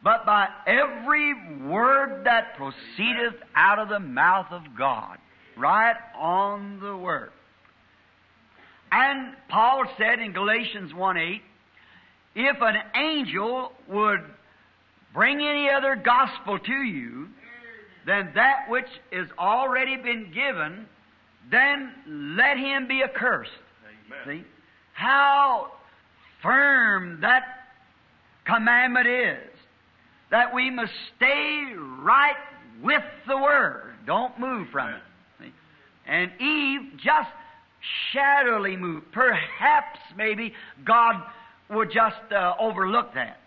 but 0.04 0.26
by 0.26 0.50
every 0.68 1.34
word 1.66 2.26
that 2.26 2.58
proceedeth 2.58 3.36
out 3.56 3.80
of 3.80 3.90
the 3.90 4.00
mouth 4.00 4.48
of 4.52 4.64
God. 4.78 5.18
Right 5.56 5.96
on 6.18 6.80
the 6.80 6.98
word. 6.98 7.32
And 8.92 9.36
Paul 9.50 9.86
said 9.98 10.20
in 10.20 10.34
Galatians 10.34 10.94
1 10.94 11.18
8, 11.18 11.42
if 12.36 12.58
an 12.62 12.76
angel 12.96 13.72
would 13.88 14.22
bring 15.14 15.38
any 15.38 15.70
other 15.70 15.96
gospel 15.96 16.60
to 16.60 16.74
you 16.74 17.28
than 18.06 18.32
that 18.36 18.70
which 18.70 18.88
is 19.12 19.30
already 19.38 19.96
been 19.98 20.32
given, 20.34 20.88
then 21.50 21.92
let 22.36 22.58
him 22.58 22.88
be 22.88 23.04
accursed. 23.04 23.52
Amen. 24.26 24.42
See? 24.42 24.48
How 24.94 25.72
firm 26.42 27.22
that 27.22 27.44
commandment 28.46 29.08
is. 29.08 29.53
That 30.34 30.52
we 30.52 30.72
must 30.72 30.92
stay 31.16 31.76
right 32.00 32.34
with 32.82 33.04
the 33.28 33.38
Word. 33.38 33.94
Don't 34.08 34.40
move 34.40 34.68
from 34.72 34.90
it. 34.90 35.02
See? 35.40 35.54
And 36.08 36.32
Eve 36.42 36.98
just 36.98 37.30
shadowly 38.12 38.76
moved. 38.76 39.12
Perhaps, 39.12 40.00
maybe, 40.18 40.54
God 40.84 41.22
would 41.70 41.92
just 41.94 42.34
uh, 42.36 42.54
overlook 42.60 43.14
that. 43.14 43.42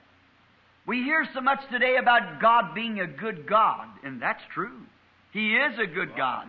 We 0.86 1.02
hear 1.02 1.26
so 1.34 1.40
much 1.40 1.58
today 1.72 1.96
about 1.96 2.40
God 2.40 2.72
being 2.72 3.00
a 3.00 3.06
good 3.08 3.48
God, 3.48 3.88
and 4.04 4.22
that's 4.22 4.42
true. 4.54 4.78
He 5.32 5.56
is 5.56 5.76
a 5.80 5.92
good 5.92 6.16
God. 6.16 6.48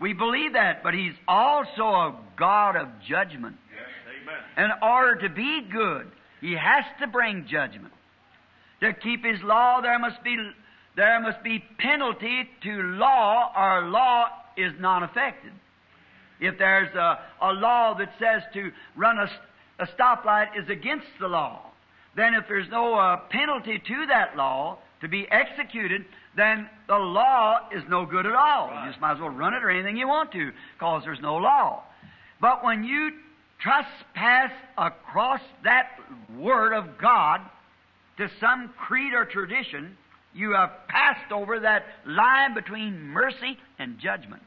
We 0.00 0.14
believe 0.14 0.54
that, 0.54 0.82
but 0.84 0.94
He's 0.94 1.12
also 1.28 1.82
a 1.82 2.18
God 2.38 2.76
of 2.76 2.88
judgment. 3.06 3.56
Yes. 3.74 3.90
Amen. 4.22 4.70
In 4.70 4.70
order 4.82 5.28
to 5.28 5.34
be 5.34 5.68
good, 5.70 6.10
He 6.40 6.52
has 6.52 6.84
to 7.00 7.06
bring 7.06 7.46
judgment. 7.46 7.92
To 8.80 8.92
keep 8.92 9.24
His 9.24 9.40
law, 9.42 9.80
there 9.80 9.98
must 9.98 10.22
be 10.22 10.36
there 10.96 11.20
must 11.20 11.42
be 11.42 11.62
penalty 11.78 12.48
to 12.62 12.70
law, 12.70 13.52
or 13.54 13.88
law 13.88 14.28
is 14.56 14.72
not 14.80 15.02
affected. 15.02 15.52
If 16.40 16.58
there's 16.58 16.94
a, 16.94 17.18
a 17.42 17.52
law 17.52 17.94
that 17.98 18.12
says 18.18 18.42
to 18.54 18.70
run 18.96 19.18
a, 19.18 19.28
a 19.78 19.86
stoplight 19.88 20.58
is 20.58 20.68
against 20.70 21.06
the 21.20 21.28
law, 21.28 21.70
then 22.16 22.32
if 22.32 22.44
there's 22.48 22.68
no 22.70 22.94
uh, 22.94 23.18
penalty 23.30 23.78
to 23.78 24.06
that 24.06 24.36
law 24.36 24.78
to 25.02 25.08
be 25.08 25.26
executed, 25.30 26.06
then 26.34 26.68
the 26.88 26.96
law 26.96 27.68
is 27.74 27.82
no 27.88 28.06
good 28.06 28.24
at 28.24 28.34
all. 28.34 28.70
You 28.82 28.90
just 28.90 29.00
might 29.00 29.12
as 29.12 29.20
well 29.20 29.30
run 29.30 29.52
it 29.52 29.62
or 29.62 29.70
anything 29.70 29.98
you 29.98 30.08
want 30.08 30.32
to, 30.32 30.50
because 30.74 31.02
there's 31.04 31.20
no 31.20 31.36
law. 31.36 31.82
But 32.40 32.64
when 32.64 32.84
you 32.84 33.12
trespass 33.58 34.50
across 34.78 35.40
that 35.64 35.88
Word 36.38 36.72
of 36.72 36.98
God 36.98 37.40
to 38.18 38.28
some 38.40 38.70
creed 38.78 39.12
or 39.12 39.24
tradition, 39.24 39.96
you 40.34 40.52
have 40.52 40.70
passed 40.88 41.32
over 41.32 41.60
that 41.60 41.84
line 42.06 42.54
between 42.54 43.00
mercy 43.00 43.58
and 43.78 43.98
judgment. 43.98 44.42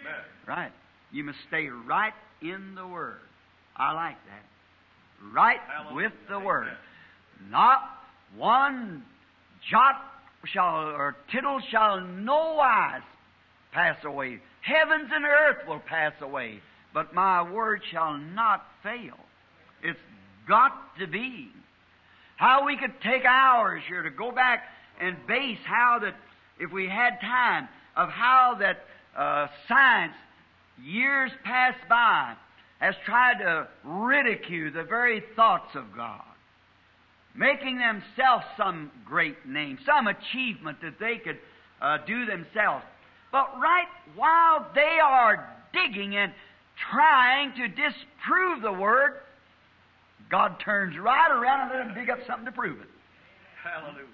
Amen. 0.00 0.20
Right. 0.46 0.72
You 1.12 1.24
must 1.24 1.38
stay 1.48 1.68
right 1.68 2.12
in 2.42 2.74
the 2.74 2.86
Word. 2.86 3.18
I 3.76 3.92
like 3.92 4.16
that. 4.26 5.32
Right 5.34 5.60
Hallelujah. 5.66 5.96
with 5.96 6.12
the 6.28 6.34
Amen. 6.34 6.46
Word. 6.46 6.68
Not 7.50 7.80
one 8.36 9.04
jot 9.70 9.96
shall 10.52 10.76
or 10.76 11.16
tittle 11.32 11.60
shall 11.70 12.00
no 12.00 12.54
wise 12.54 13.02
pass 13.72 13.96
away. 14.04 14.40
Heavens 14.62 15.10
and 15.12 15.24
earth 15.24 15.66
will 15.68 15.80
pass 15.80 16.12
away, 16.20 16.60
but 16.92 17.14
my 17.14 17.42
word 17.50 17.82
shall 17.90 18.16
not 18.16 18.64
fail. 18.82 19.18
It's 19.82 19.98
got 20.48 20.72
to 20.98 21.06
be. 21.06 21.48
How 22.36 22.64
we 22.66 22.76
could 22.76 23.00
take 23.02 23.24
hours 23.24 23.82
here 23.88 24.02
to 24.02 24.10
go 24.10 24.30
back 24.30 24.64
and 25.00 25.16
base 25.26 25.58
how 25.64 26.00
that, 26.02 26.14
if 26.58 26.72
we 26.72 26.88
had 26.88 27.20
time, 27.20 27.68
of 27.96 28.08
how 28.10 28.56
that 28.60 28.84
uh, 29.16 29.46
science, 29.68 30.14
years 30.82 31.30
past 31.44 31.78
by, 31.88 32.34
has 32.80 32.94
tried 33.06 33.38
to 33.38 33.68
ridicule 33.84 34.72
the 34.72 34.82
very 34.82 35.22
thoughts 35.36 35.74
of 35.74 35.84
God 35.96 36.22
making 37.34 37.78
themselves 37.78 38.44
some 38.56 38.90
great 39.04 39.46
name, 39.46 39.78
some 39.84 40.06
achievement 40.06 40.78
that 40.82 40.98
they 41.00 41.16
could 41.18 41.38
uh, 41.82 41.98
do 42.06 42.26
themselves. 42.26 42.84
But 43.32 43.58
right 43.60 43.88
while 44.14 44.66
they 44.74 44.98
are 45.02 45.48
digging 45.72 46.16
and 46.16 46.32
trying 46.90 47.52
to 47.56 47.68
disprove 47.68 48.62
the 48.62 48.72
Word, 48.72 49.14
God 50.30 50.56
turns 50.64 50.96
right 50.98 51.30
around 51.30 51.62
and 51.62 51.70
let 51.70 51.86
them 51.86 51.94
dig 51.94 52.10
up 52.10 52.18
something 52.26 52.46
to 52.46 52.52
prove 52.52 52.80
it. 52.80 52.88
Hallelujah. 53.62 54.06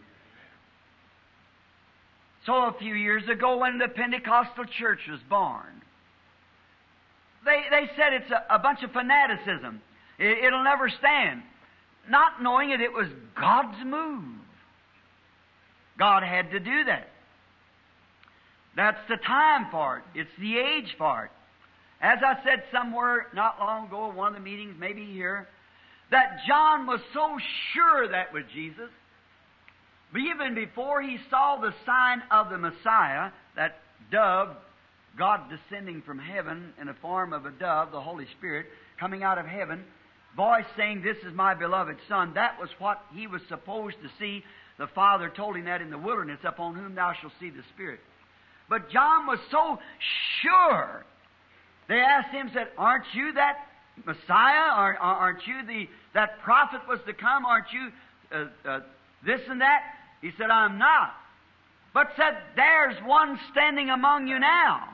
So 2.47 2.55
a 2.55 2.75
few 2.79 2.95
years 2.95 3.23
ago, 3.29 3.59
when 3.59 3.79
the 3.79 3.89
Pentecostal 3.89 4.65
church 4.79 5.01
was 5.09 5.21
born, 5.29 5.83
they, 7.45 7.63
they 7.71 7.91
said 7.97 8.13
it's 8.13 8.31
a, 8.31 8.55
a 8.55 8.59
bunch 8.59 8.83
of 8.83 8.93
fanaticism. 8.93 9.81
It, 10.19 10.45
it'll 10.45 10.65
never 10.65 10.89
stand. 10.89 11.43
Not 12.09 12.43
knowing 12.43 12.71
that 12.71 12.81
it 12.81 12.93
was 12.93 13.09
God's 13.39 13.79
move. 13.85 14.25
God 15.99 16.23
had 16.23 16.51
to 16.51 16.61
do 16.61 16.85
that. 16.85 17.09
That's 18.75 19.01
the 19.09 19.17
time 19.17 19.67
for 19.71 19.99
it. 19.99 20.21
It's 20.21 20.31
the 20.39 20.59
age 20.59 20.95
for 20.97 21.25
it. 21.25 21.31
As 22.01 22.19
I 22.25 22.43
said 22.45 22.63
somewhere 22.73 23.27
not 23.35 23.61
long 23.61 23.89
ago, 23.89 24.11
one 24.11 24.29
of 24.29 24.35
the 24.35 24.41
meetings, 24.41 24.75
maybe 24.79 25.05
here, 25.05 25.47
that 26.11 26.39
John 26.47 26.87
was 26.87 27.01
so 27.15 27.37
sure 27.73 28.09
that 28.09 28.33
was 28.33 28.45
Jesus, 28.53 28.91
even 30.15 30.55
before 30.55 31.01
he 31.03 31.19
saw 31.31 31.59
the 31.61 31.73
sign 31.87 32.23
of 32.31 32.51
the 32.51 32.59
Messiah, 32.59 33.31
that 33.57 33.79
dove, 34.11 34.57
God 35.17 35.43
descending 35.49 36.03
from 36.03 36.19
heaven 36.19 36.73
in 36.81 36.89
the 36.89 36.97
form 37.01 37.33
of 37.33 37.47
a 37.47 37.51
dove, 37.51 37.93
the 37.93 38.01
Holy 38.01 38.27
Spirit, 38.39 38.67
coming 38.99 39.23
out 39.23 39.39
of 39.39 39.47
heaven, 39.47 39.85
voice 40.37 40.65
saying, 40.77 41.03
This 41.03 41.17
is 41.27 41.35
my 41.35 41.55
beloved 41.55 41.97
Son, 42.09 42.33
that 42.35 42.59
was 42.61 42.71
what 42.79 43.03
he 43.15 43.27
was 43.27 43.41
supposed 43.49 43.97
to 44.03 44.11
see. 44.19 44.43
The 44.79 44.89
Father 44.89 45.31
told 45.35 45.57
him 45.57 45.67
that 45.67 45.83
in 45.83 45.91
the 45.91 45.99
wilderness, 45.99 46.41
upon 46.43 46.75
whom 46.75 46.95
thou 46.95 47.13
shalt 47.21 47.35
see 47.39 47.51
the 47.51 47.63
Spirit. 47.75 48.01
But 48.69 48.91
John 48.91 49.27
was 49.27 49.39
so 49.51 49.79
sure. 50.43 51.05
They 51.89 51.99
asked 52.01 52.33
him, 52.33 52.51
said, 52.55 52.69
Aren't 52.79 53.05
you 53.13 53.33
that 53.35 53.67
Messiah? 54.07 54.97
Aren't, 54.99 55.47
you 55.47 55.67
the 55.67 55.89
that 56.15 56.41
prophet 56.43 56.81
was 56.89 56.99
to 57.07 57.13
come? 57.13 57.45
Aren't 57.45 57.73
you 57.73 57.91
uh, 58.33 58.69
uh, 58.69 58.81
this 59.25 59.41
and 59.49 59.61
that? 59.61 59.83
He 60.21 60.31
said, 60.39 60.51
I'm 60.51 60.79
not. 60.79 61.13
But 61.95 62.09
said, 62.17 62.39
There's 62.57 62.97
one 63.05 63.39
standing 63.53 63.91
among 63.91 64.27
you 64.27 64.39
now. 64.39 64.89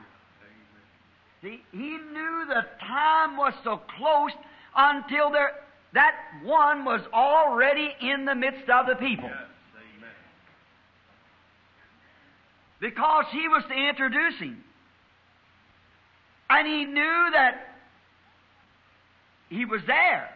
See, 1.42 1.62
he 1.72 1.79
knew 1.79 2.44
the 2.48 2.64
time 2.81 3.37
was 3.37 3.52
so 3.62 3.81
close 3.98 4.33
until 4.74 5.31
there, 5.31 5.52
that 5.94 6.14
one 6.42 6.85
was 6.85 7.00
already 7.12 7.90
in 8.00 8.24
the 8.24 8.35
midst 8.35 8.68
of 8.68 8.87
the 8.87 8.94
people. 8.94 9.29
Yes. 9.29 9.46
Because 12.81 13.24
he 13.33 13.48
was 13.48 13.62
to 13.68 13.74
introduce 13.74 14.38
him. 14.38 14.62
And 16.50 16.66
he 16.66 16.85
knew 16.85 17.31
that 17.33 17.76
he 19.48 19.64
was 19.64 19.81
there. 19.87 20.29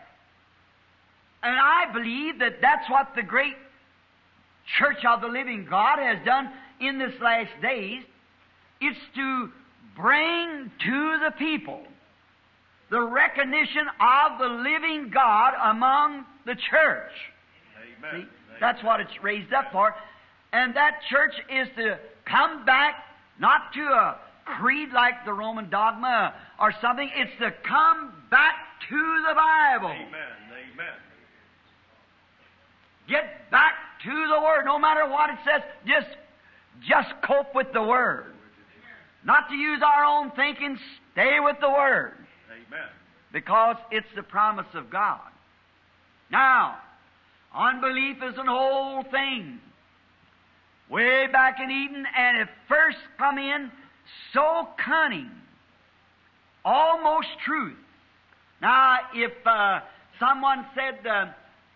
And 1.43 1.57
I 1.57 1.93
believe 1.93 2.39
that 2.41 2.61
that's 2.61 2.89
what 2.91 3.15
the 3.17 3.23
great 3.23 3.55
church 4.79 5.05
of 5.05 5.21
the 5.21 5.29
living 5.29 5.67
God 5.69 5.99
has 5.99 6.19
done 6.25 6.51
in 6.81 6.99
this 6.99 7.13
last 7.21 7.51
days. 7.63 8.03
It's 8.81 8.99
to 9.17 9.49
bring 9.97 10.71
to 10.85 11.19
the 11.25 11.33
people 11.39 11.81
the 12.91 13.01
recognition 13.01 13.87
of 14.01 14.39
the 14.39 14.49
living 14.49 15.11
God 15.13 15.55
among 15.63 16.25
the 16.45 16.55
church. 16.55 17.13
Amen. 17.99 18.23
See, 18.23 18.29
that's 18.61 18.83
what 18.83 19.01
it's 19.01 19.23
raised 19.23 19.53
up 19.53 19.67
for. 19.73 19.95
And 20.53 20.75
that 20.75 21.01
church 21.09 21.35
is 21.49 21.69
to 21.77 21.99
come 22.25 22.65
back 22.65 22.95
not 23.39 23.73
to 23.75 23.81
a 23.81 24.19
creed 24.59 24.89
like 24.93 25.25
the 25.25 25.33
Roman 25.33 25.71
dogma 25.71 26.35
or 26.59 26.73
something. 26.83 27.09
It's 27.15 27.39
to 27.41 27.53
come 27.67 28.13
back 28.31 28.55
to 28.89 29.23
the 29.29 29.35
Bible. 29.35 29.91
Amen. 29.91 30.11
Amen. 30.75 31.10
Get 33.11 33.51
back 33.51 33.75
to 34.05 34.11
the 34.11 34.41
Word. 34.41 34.65
No 34.65 34.79
matter 34.79 35.07
what 35.09 35.31
it 35.31 35.37
says, 35.45 35.63
just, 35.85 36.17
just 36.89 37.09
cope 37.23 37.55
with 37.55 37.67
the 37.73 37.83
Word. 37.83 38.33
Not 39.25 39.49
to 39.51 39.55
use 39.55 39.83
our 39.85 40.05
own 40.05 40.31
thinking, 40.31 40.79
stay 41.13 41.39
with 41.41 41.57
the 41.61 41.69
Word. 41.69 42.15
Amen. 42.51 42.89
Because 43.33 43.77
it's 43.91 44.07
the 44.15 44.23
promise 44.23 44.67
of 44.75 44.91
God. 44.91 45.21
Now, 46.31 46.77
unbelief 47.55 48.19
is 48.23 48.39
an 48.39 48.49
old 48.49 49.11
thing. 49.11 49.59
Way 50.89 51.27
back 51.31 51.59
in 51.63 51.71
Eden, 51.71 52.05
and 52.17 52.39
it 52.39 52.49
first 52.69 52.99
come 53.19 53.39
in 53.39 53.71
so 54.33 54.69
cunning, 54.85 55.31
almost 56.65 57.29
truth. 57.45 57.77
Now, 58.61 58.99
if 59.15 59.33
uh, 59.47 59.81
someone 60.19 60.67
said, 60.75 61.07
uh, 61.07 61.27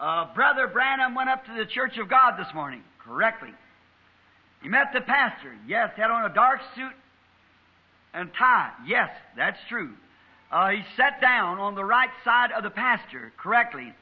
uh, 0.01 0.35
Brother 0.35 0.67
Branham 0.67 1.15
went 1.15 1.29
up 1.29 1.45
to 1.47 1.55
the 1.57 1.67
Church 1.67 1.99
of 1.99 2.09
God 2.09 2.37
this 2.39 2.53
morning, 2.55 2.83
correctly. 3.05 3.51
He 4.63 4.69
met 4.69 4.89
the 4.93 5.01
pastor. 5.01 5.55
Yes, 5.67 5.91
had 5.97 6.11
on 6.11 6.31
a 6.31 6.35
dark 6.35 6.61
suit 6.75 6.93
and 8.15 8.31
tie. 8.39 8.71
Yes, 8.87 9.11
that's 9.37 9.59
true. 9.69 9.91
Uh, 10.51 10.71
he 10.71 10.83
sat 10.97 11.21
down 11.21 11.59
on 11.59 11.75
the 11.75 11.85
right 11.85 12.11
side 12.25 12.51
of 12.53 12.63
the 12.63 12.71
pastor 12.71 13.33
correctly. 13.37 13.93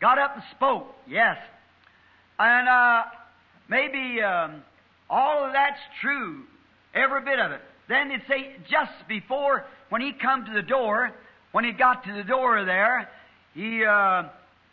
Got 0.00 0.18
up 0.18 0.34
and 0.34 0.42
spoke. 0.56 0.94
Yes. 1.08 1.36
And 2.38 2.68
uh, 2.68 3.02
maybe 3.68 4.20
um, 4.22 4.62
all 5.08 5.44
of 5.46 5.52
that's 5.52 5.80
true, 6.00 6.42
every 6.94 7.22
bit 7.22 7.38
of 7.38 7.52
it. 7.52 7.60
Then 7.88 8.10
it 8.10 8.22
say 8.28 8.54
just 8.70 8.92
before 9.08 9.64
when 9.88 10.00
he 10.00 10.12
come 10.12 10.44
to 10.46 10.52
the 10.52 10.62
door, 10.62 11.12
when 11.52 11.64
he 11.64 11.72
got 11.72 12.04
to 12.04 12.12
the 12.12 12.22
door 12.22 12.64
there, 12.64 13.08
he 13.54 13.84
uh, 13.84 14.24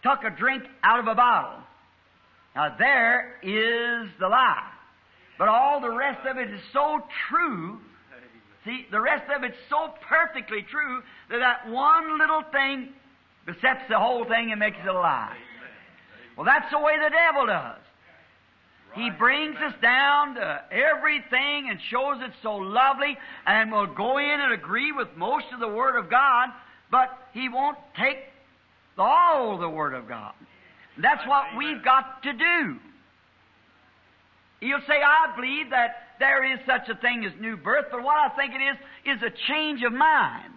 took 0.08 0.24
a 0.24 0.36
drink 0.36 0.64
out 0.84 1.00
of 1.00 1.08
a 1.08 1.16
bottle. 1.16 1.60
Now 2.56 2.76
there 2.78 3.36
is 3.44 4.10
the 4.20 4.28
lie. 4.28 4.72
But 5.38 5.50
all 5.50 5.82
the 5.82 5.92
rest 5.92 6.26
of 6.26 6.38
it 6.38 6.50
is 6.50 6.62
so 6.74 7.04
true 7.30 7.80
See, 8.68 8.86
the 8.92 9.00
rest 9.00 9.32
of 9.34 9.46
it's 9.46 9.56
so 9.70 9.94
perfectly 10.10 10.62
true 10.70 11.02
that 11.30 11.38
that 11.38 11.72
one 11.72 12.20
little 12.20 12.44
thing 12.52 12.90
besets 13.46 13.88
the 13.88 13.98
whole 13.98 14.26
thing 14.26 14.52
and 14.52 14.60
makes 14.60 14.76
it 14.84 14.88
a 14.88 14.94
lie. 14.94 15.38
Well, 16.36 16.46
that's 16.46 16.70
the 16.70 16.78
way 16.78 16.98
the 17.02 17.10
devil 17.10 17.46
does. 17.46 17.80
He 18.94 19.10
brings 19.10 19.56
us 19.58 19.74
down 19.82 20.36
to 20.36 20.62
everything 20.70 21.70
and 21.70 21.80
shows 21.90 22.18
it 22.22 22.32
so 22.44 22.56
lovely 22.56 23.18
and 23.46 23.72
will 23.72 23.88
go 23.88 24.18
in 24.18 24.42
and 24.42 24.52
agree 24.52 24.92
with 24.92 25.08
most 25.16 25.46
of 25.54 25.62
the 25.62 25.68
Word 25.68 25.98
of 25.98 26.10
God, 26.10 26.50
but 26.92 27.18
he 27.32 27.48
won't 27.48 27.78
take 27.98 28.18
all 28.98 29.58
the 29.58 29.70
Word 29.70 29.94
of 29.94 30.08
God. 30.08 30.34
That's 31.02 31.26
what 31.28 31.46
we've 31.58 31.84
got 31.84 32.24
to 32.24 32.34
do. 32.34 32.78
You'll 34.62 34.82
say, 34.88 34.96
I 34.96 35.36
believe 35.36 35.70
that 35.70 36.08
there 36.20 36.44
is 36.52 36.60
such 36.66 36.90
a 36.90 37.00
thing 37.00 37.24
as 37.26 37.32
new 37.40 37.58
birth, 37.58 37.86
but 37.92 38.02
what 38.02 38.18
I 38.18 38.30
think 38.36 38.54
it 38.56 38.64
is, 38.64 39.18
is 39.18 39.24
a 39.24 39.30
change 39.48 39.84
of 39.84 39.94
mind. 39.94 40.54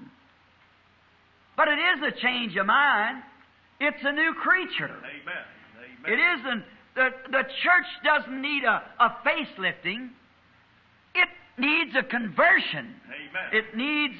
But 1.57 1.69
it 1.69 1.79
is 1.79 2.15
a 2.15 2.21
change 2.21 2.57
of 2.57 2.65
mind. 2.65 3.23
It's 3.81 4.03
a 4.03 4.13
new 4.13 4.33
creature. 4.35 4.89
Amen. 4.89 5.45
Amen. 5.77 6.13
It 6.13 6.19
isn't, 6.41 6.65
the, 6.97 7.09
the 7.31 7.43
church 7.63 7.87
doesn't 8.03 8.41
need 8.41 8.65
a, 8.65 8.83
a 8.99 9.17
facelifting. 9.27 10.09
It 11.15 11.29
needs 11.59 11.95
a 11.99 12.03
conversion. 12.03 12.95
Amen. 13.05 13.49
It 13.53 13.77
needs 13.77 14.15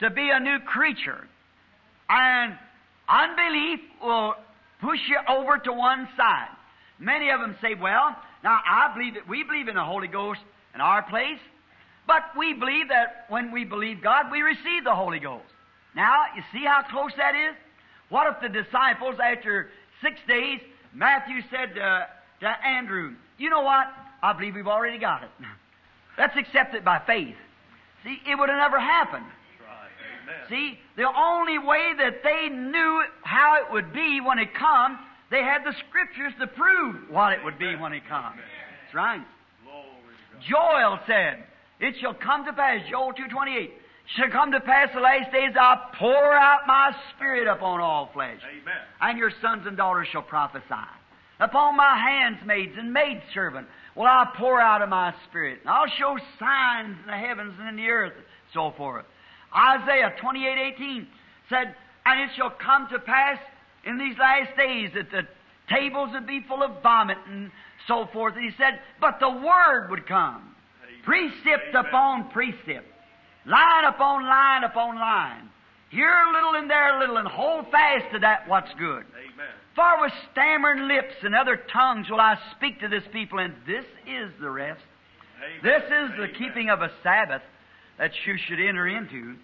to 0.00 0.10
be 0.10 0.28
a 0.30 0.40
new 0.40 0.58
creature. 0.66 1.26
And 2.10 2.58
Unbelief 3.08 3.80
will 4.02 4.34
push 4.80 5.00
you 5.08 5.18
over 5.28 5.58
to 5.58 5.72
one 5.72 6.08
side. 6.16 6.48
Many 6.98 7.30
of 7.30 7.40
them 7.40 7.56
say, 7.60 7.74
well, 7.74 8.16
now 8.42 8.60
I 8.64 8.92
believe 8.94 9.14
that 9.14 9.28
we 9.28 9.42
believe 9.42 9.68
in 9.68 9.74
the 9.74 9.84
Holy 9.84 10.08
Ghost 10.08 10.40
in 10.74 10.80
our 10.80 11.02
place, 11.02 11.40
but 12.06 12.22
we 12.36 12.52
believe 12.52 12.88
that 12.88 13.26
when 13.28 13.50
we 13.52 13.64
believe 13.64 14.02
God, 14.02 14.30
we 14.30 14.42
receive 14.42 14.84
the 14.84 14.94
Holy 14.94 15.18
Ghost. 15.18 15.44
Now, 15.94 16.24
you 16.36 16.42
see 16.52 16.64
how 16.64 16.82
close 16.90 17.12
that 17.16 17.34
is? 17.34 17.56
What 18.08 18.26
if 18.26 18.42
the 18.42 18.48
disciples, 18.48 19.16
after 19.22 19.70
six 20.02 20.16
days, 20.28 20.60
Matthew 20.92 21.40
said 21.50 21.74
to, 21.74 22.06
to 22.40 22.66
Andrew, 22.66 23.14
You 23.38 23.50
know 23.50 23.62
what? 23.62 23.86
I 24.22 24.32
believe 24.32 24.54
we've 24.54 24.66
already 24.66 24.98
got 24.98 25.22
it. 25.22 25.30
Let's 26.18 26.36
accept 26.36 26.74
it 26.74 26.84
by 26.84 27.00
faith. 27.06 27.34
See, 28.04 28.18
it 28.26 28.38
would 28.38 28.48
have 28.48 28.58
never 28.58 28.78
happened. 28.78 29.26
See, 30.48 30.78
the 30.96 31.06
only 31.06 31.58
way 31.58 31.92
that 31.98 32.22
they 32.22 32.54
knew 32.54 33.02
how 33.22 33.58
it 33.62 33.72
would 33.72 33.92
be 33.92 34.20
when 34.20 34.38
it 34.38 34.54
come, 34.54 34.98
they 35.30 35.42
had 35.42 35.64
the 35.64 35.74
scriptures 35.88 36.32
to 36.40 36.46
prove 36.46 37.10
what 37.10 37.32
it 37.32 37.44
would 37.44 37.58
be 37.58 37.74
when 37.76 37.92
it 37.92 38.02
come. 38.08 38.34
That's 38.36 38.94
right. 38.94 39.22
Glory 39.64 39.86
to 40.30 40.36
God. 40.36 40.42
Joel 40.48 41.00
said, 41.06 41.44
It 41.80 41.94
shall 42.00 42.14
come 42.14 42.44
to 42.44 42.52
pass, 42.52 42.80
Joel 42.90 43.12
2.28, 43.12 43.70
shall 44.16 44.30
come 44.30 44.52
to 44.52 44.60
pass 44.60 44.88
the 44.94 45.00
last 45.00 45.32
days, 45.32 45.54
I'll 45.58 45.90
pour 45.98 46.32
out 46.34 46.66
my 46.66 46.94
spirit 47.14 47.48
upon 47.48 47.80
all 47.80 48.10
flesh. 48.12 48.40
Amen. 48.42 48.74
And 49.00 49.18
your 49.18 49.32
sons 49.40 49.66
and 49.66 49.76
daughters 49.76 50.08
shall 50.12 50.22
prophesy. 50.22 50.88
Upon 51.40 51.76
my 51.76 51.98
handmaids 51.98 52.74
and 52.78 52.92
maidservant 52.92 53.66
will 53.96 54.04
I 54.04 54.28
pour 54.36 54.60
out 54.60 54.82
of 54.82 54.88
my 54.88 55.14
spirit. 55.28 55.60
And 55.60 55.70
I'll 55.70 55.90
show 55.98 56.16
signs 56.38 56.96
in 57.02 57.06
the 57.06 57.16
heavens 57.16 57.54
and 57.58 57.68
in 57.68 57.76
the 57.76 57.88
earth, 57.88 58.12
and 58.14 58.24
so 58.52 58.72
forth. 58.76 59.04
Isaiah 59.54 60.14
28:18 60.20 61.06
said, 61.48 61.74
And 62.06 62.20
it 62.20 62.30
shall 62.36 62.50
come 62.50 62.88
to 62.88 62.98
pass 62.98 63.38
in 63.84 63.98
these 63.98 64.16
last 64.18 64.56
days 64.56 64.90
that 64.94 65.10
the 65.10 65.26
tables 65.68 66.10
would 66.12 66.26
be 66.26 66.40
full 66.48 66.62
of 66.62 66.82
vomit 66.82 67.18
and 67.28 67.50
so 67.86 68.08
forth. 68.12 68.34
And 68.34 68.44
he 68.44 68.56
said, 68.56 68.80
But 69.00 69.20
the 69.20 69.30
word 69.30 69.88
would 69.90 70.06
come. 70.06 70.54
Precept 71.04 71.74
Amen. 71.74 71.86
upon 71.86 72.30
precept. 72.30 72.86
Line 73.46 73.84
upon 73.84 74.24
line 74.24 74.64
upon 74.64 74.96
line. 74.96 75.50
Here 75.90 76.08
a 76.08 76.32
little 76.32 76.54
and 76.56 76.68
there 76.68 76.96
a 76.96 76.98
little, 76.98 77.18
and 77.18 77.28
hold 77.28 77.70
fast 77.70 78.06
to 78.12 78.18
that 78.20 78.48
what's 78.48 78.72
good. 78.78 79.04
Amen. 79.04 79.52
For 79.76 80.00
with 80.00 80.12
stammering 80.32 80.88
lips 80.88 81.14
and 81.22 81.34
other 81.34 81.60
tongues 81.72 82.08
will 82.10 82.20
I 82.20 82.38
speak 82.56 82.80
to 82.80 82.88
this 82.88 83.04
people, 83.12 83.38
and 83.38 83.54
this 83.66 83.84
is 84.06 84.32
the 84.40 84.50
rest. 84.50 84.80
Amen. 85.38 85.60
This 85.62 85.82
is 85.84 86.18
the 86.18 86.38
keeping 86.38 86.70
of 86.70 86.80
a 86.80 86.90
Sabbath 87.02 87.42
that 87.98 88.10
you 88.26 88.36
should 88.46 88.60
enter 88.60 88.86
into. 88.88 89.34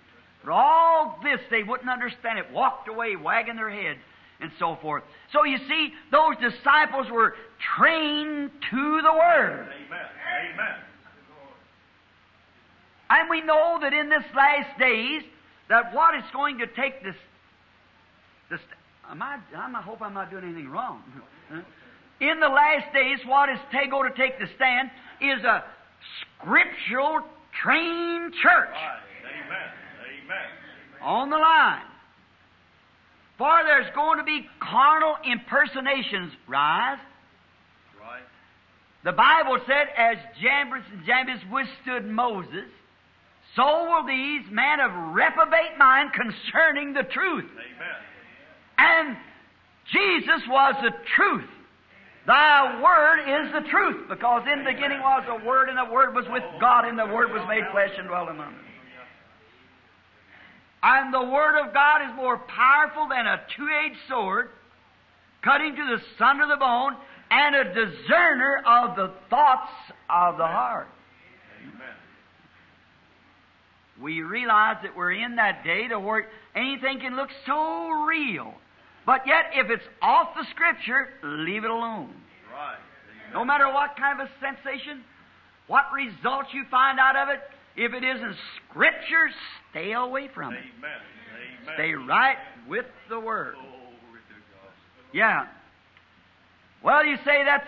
But 0.44 0.52
all 0.52 1.18
this, 1.22 1.38
they 1.50 1.62
wouldn't 1.62 1.90
understand 1.90 2.38
it, 2.38 2.50
walked 2.52 2.88
away 2.88 3.16
wagging 3.16 3.56
their 3.56 3.70
heads 3.70 3.98
and 4.40 4.50
so 4.58 4.76
forth. 4.80 5.02
So 5.32 5.44
you 5.44 5.58
see, 5.68 5.92
those 6.10 6.34
disciples 6.40 7.06
were 7.10 7.34
trained 7.76 8.50
to 8.70 9.00
the 9.02 9.12
Word. 9.12 9.68
Amen. 9.68 10.06
Amen. 10.54 10.74
And 13.10 13.28
we 13.28 13.40
know 13.42 13.78
that 13.82 13.92
in 13.92 14.08
this 14.08 14.22
last 14.34 14.78
days, 14.78 15.22
that 15.68 15.92
what 15.94 16.14
is 16.14 16.22
going 16.32 16.58
to 16.58 16.66
take 16.66 17.02
this, 17.02 17.14
this 18.50 18.60
am 19.10 19.20
I, 19.22 19.38
I'm- 19.56 19.74
I 19.76 19.82
hope 19.82 20.00
I'm 20.00 20.14
not 20.14 20.30
doing 20.30 20.44
anything 20.44 20.68
wrong. 20.68 21.02
In 22.20 22.38
the 22.38 22.48
last 22.48 22.92
days, 22.92 23.18
what 23.24 23.48
is 23.48 23.58
ta- 23.72 23.86
going 23.90 24.12
to 24.12 24.16
take 24.16 24.38
the 24.38 24.46
stand 24.56 24.90
is 25.22 25.42
a 25.42 25.64
scriptural 26.38 27.20
trained 27.62 28.32
church 28.42 28.76
Amen. 29.24 29.68
Amen. 30.24 30.48
on 31.02 31.30
the 31.30 31.36
line. 31.36 31.82
For 33.38 33.62
there's 33.64 33.92
going 33.94 34.18
to 34.18 34.24
be 34.24 34.46
carnal 34.60 35.16
impersonations 35.24 36.32
rise. 36.46 36.98
Right. 37.98 38.20
The 39.02 39.12
Bible 39.12 39.58
said, 39.66 39.88
as 39.96 40.18
Jannes 40.42 40.84
and 40.92 41.06
Jambres 41.06 41.40
withstood 41.50 42.06
Moses, 42.06 42.68
so 43.56 43.84
will 43.84 44.06
these 44.06 44.42
men 44.50 44.80
of 44.80 45.14
reprobate 45.14 45.78
mind 45.78 46.10
concerning 46.12 46.92
the 46.92 47.02
truth. 47.02 47.46
Amen. 47.50 47.96
And 48.78 49.16
Jesus 49.90 50.42
was 50.48 50.74
the 50.82 50.92
truth. 51.16 51.48
Thy 52.30 52.80
word 52.80 53.18
is 53.26 53.52
the 53.52 53.68
truth, 53.68 54.08
because 54.08 54.46
in 54.46 54.60
the 54.60 54.70
beginning 54.70 55.00
was 55.00 55.24
the 55.26 55.44
Word, 55.44 55.68
and 55.68 55.76
the 55.76 55.92
Word 55.92 56.14
was 56.14 56.26
with 56.30 56.44
God, 56.60 56.84
and 56.84 56.96
the 56.96 57.06
Word 57.06 57.32
was 57.32 57.42
made 57.48 57.64
flesh 57.72 57.90
and 57.98 58.06
dwelt 58.06 58.28
among 58.28 58.54
us. 58.54 58.60
And 60.84 61.12
the 61.12 61.24
Word 61.24 61.58
of 61.58 61.74
God 61.74 62.02
is 62.02 62.14
more 62.14 62.38
powerful 62.38 63.08
than 63.08 63.26
a 63.26 63.40
two-edged 63.56 63.98
sword, 64.08 64.50
cutting 65.42 65.74
to 65.74 65.96
the 65.96 66.00
sun 66.18 66.40
of 66.40 66.48
the 66.48 66.56
bone, 66.56 66.94
and 67.32 67.56
a 67.56 67.64
discerner 67.64 68.62
of 68.64 68.94
the 68.94 69.12
thoughts 69.28 69.72
of 70.08 70.36
the 70.36 70.46
heart. 70.46 70.86
Amen. 71.62 71.96
We 74.00 74.22
realize 74.22 74.76
that 74.84 74.96
we're 74.96 75.14
in 75.14 75.34
that 75.34 75.64
day 75.64 75.88
to 75.88 75.98
where 75.98 76.28
anything 76.54 77.00
can 77.00 77.16
look 77.16 77.30
so 77.44 77.88
real. 78.06 78.54
But 79.06 79.26
yet, 79.26 79.46
if 79.54 79.70
it's 79.70 79.84
off 80.02 80.28
the 80.36 80.44
Scripture, 80.50 81.08
leave 81.22 81.64
it 81.64 81.70
alone. 81.70 82.14
Right. 82.52 82.78
No 83.32 83.44
matter 83.44 83.72
what 83.72 83.96
kind 83.96 84.20
of 84.20 84.26
a 84.26 84.30
sensation, 84.40 85.02
what 85.66 85.84
results 85.94 86.48
you 86.52 86.64
find 86.70 86.98
out 86.98 87.16
of 87.16 87.28
it, 87.28 87.40
if 87.76 87.92
it 87.92 88.04
isn't 88.04 88.36
Scripture, 88.68 89.30
stay 89.70 89.92
away 89.92 90.28
from 90.34 90.52
it. 90.52 90.58
Amen. 90.78 90.90
Amen. 91.62 91.74
Stay 91.74 91.92
right 91.94 92.36
with 92.68 92.86
the 93.08 93.18
Word. 93.18 93.54
Yeah. 95.12 95.46
Well, 96.82 97.04
you 97.04 97.16
say 97.24 97.44
that's 97.44 97.66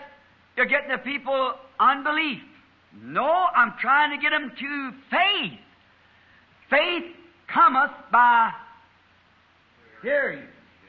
you're 0.55 0.65
getting 0.65 0.89
the 0.89 0.97
people 0.97 1.53
unbelief. 1.79 2.41
No, 3.01 3.25
I'm 3.25 3.73
trying 3.81 4.11
to 4.11 4.21
get 4.21 4.29
them 4.29 4.51
to 4.59 4.91
faith. 5.09 5.59
Faith 6.69 7.15
cometh 7.47 7.91
by 8.11 8.51
hearing. 10.01 10.43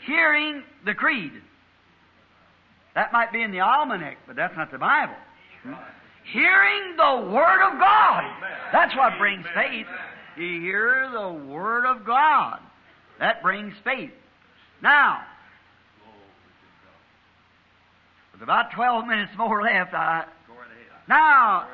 Hearing 0.07 0.63
the 0.85 0.95
creed. 0.95 1.33
That 2.95 3.13
might 3.13 3.33
be 3.33 3.43
in 3.43 3.51
the 3.51 3.61
almanac, 3.61 4.19
but 4.27 4.37
that's 4.37 4.57
not 4.57 4.71
the 4.71 4.79
Bible. 4.79 5.15
Hmm? 5.63 5.75
Hearing 6.33 6.97
the 6.97 7.33
Word 7.33 7.73
of 7.73 7.79
God. 7.79 8.25
That's 8.73 8.95
what 8.97 9.19
brings 9.19 9.45
faith. 9.55 9.87
You 10.37 10.61
hear 10.61 11.11
the 11.13 11.33
Word 11.33 11.87
of 11.87 12.05
God. 12.05 12.61
That 13.19 13.43
brings 13.43 13.75
faith. 13.85 14.11
Now, 14.83 15.23
with 18.33 18.43
about 18.43 18.73
12 18.75 19.07
minutes 19.07 19.33
more 19.39 19.63
left, 19.63 19.95
I, 19.95 20.25
now. 21.09 21.69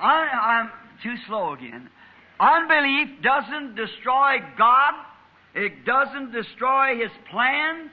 I, 0.00 0.60
I'm 0.60 0.70
too 1.02 1.14
slow 1.26 1.52
again. 1.52 1.88
Unbelief 2.40 3.22
doesn't 3.22 3.76
destroy 3.76 4.38
God. 4.58 4.94
It 5.54 5.84
doesn't 5.84 6.32
destroy 6.32 6.98
His 6.98 7.10
plans. 7.30 7.90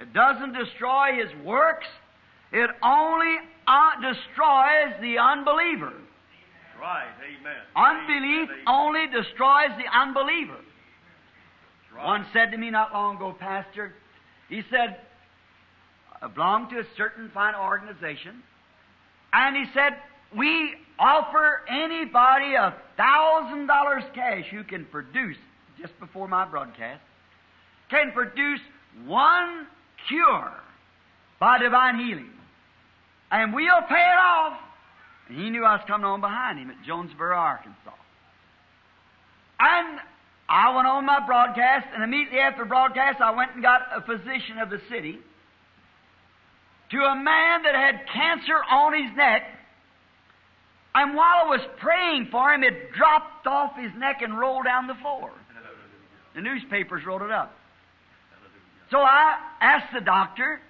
It 0.00 0.12
doesn't 0.12 0.54
destroy 0.54 1.22
His 1.22 1.44
works. 1.44 1.86
It 2.52 2.70
only 2.82 3.36
uh, 3.66 3.90
destroys 4.00 5.00
the 5.00 5.18
unbeliever. 5.18 5.92
Right. 6.80 7.08
Amen. 7.20 7.60
Unbelief 7.76 8.48
Amen. 8.48 8.64
only 8.66 9.06
destroys 9.06 9.70
the 9.76 9.84
unbeliever. 9.96 10.56
Right. 11.94 12.06
One 12.06 12.26
said 12.32 12.50
to 12.52 12.56
me 12.56 12.70
not 12.70 12.92
long 12.92 13.16
ago, 13.16 13.36
Pastor, 13.38 13.92
he 14.48 14.62
said, 14.70 14.96
I 16.22 16.28
belong 16.28 16.70
to 16.70 16.80
a 16.80 16.84
certain 16.96 17.30
fine 17.34 17.54
organization, 17.54 18.42
and 19.32 19.56
he 19.56 19.64
said, 19.74 19.96
we 20.36 20.74
offer 20.98 21.62
anybody 21.68 22.54
a 22.54 22.74
thousand 22.96 23.66
dollars 23.66 24.04
cash 24.14 24.44
who 24.50 24.64
can 24.64 24.84
produce, 24.86 25.36
just 25.80 25.98
before 25.98 26.28
my 26.28 26.44
broadcast, 26.44 27.02
can 27.90 28.12
produce 28.12 28.60
one 29.06 29.66
cure 30.08 30.52
by 31.38 31.58
divine 31.58 31.98
healing. 31.98 32.30
And 33.30 33.54
we'll 33.54 33.82
pay 33.88 33.94
it 33.94 34.18
off. 34.18 34.58
And 35.28 35.38
he 35.38 35.50
knew 35.50 35.64
I 35.64 35.76
was 35.76 35.84
coming 35.86 36.04
on 36.04 36.20
behind 36.20 36.58
him 36.58 36.70
at 36.70 36.76
Jonesboro, 36.84 37.36
Arkansas. 37.36 37.94
And 39.60 40.00
I 40.48 40.74
went 40.74 40.88
on 40.88 41.06
my 41.06 41.24
broadcast, 41.24 41.86
and 41.94 42.02
immediately 42.02 42.40
after 42.40 42.64
broadcast, 42.64 43.20
I 43.20 43.30
went 43.30 43.54
and 43.54 43.62
got 43.62 43.82
a 43.94 44.00
physician 44.00 44.58
of 44.58 44.70
the 44.70 44.80
city 44.90 45.18
to 46.90 46.98
a 46.98 47.14
man 47.14 47.62
that 47.62 47.74
had 47.74 48.00
cancer 48.12 48.56
on 48.68 48.92
his 48.92 49.16
neck. 49.16 49.42
And 50.92 51.14
while 51.14 51.46
I 51.46 51.48
was 51.48 51.60
praying 51.78 52.28
for 52.32 52.52
him, 52.52 52.64
it 52.64 52.92
dropped 52.92 53.46
off 53.46 53.76
his 53.76 53.92
neck 53.96 54.22
and 54.22 54.36
rolled 54.36 54.64
down 54.64 54.88
the 54.88 54.94
floor. 54.94 55.30
The 56.34 56.40
newspapers 56.40 57.04
wrote 57.06 57.22
it 57.22 57.30
up. 57.30 57.54
So 58.90 58.98
I 58.98 59.36
asked 59.60 59.92
the 59.94 60.00
doctor, 60.00 60.60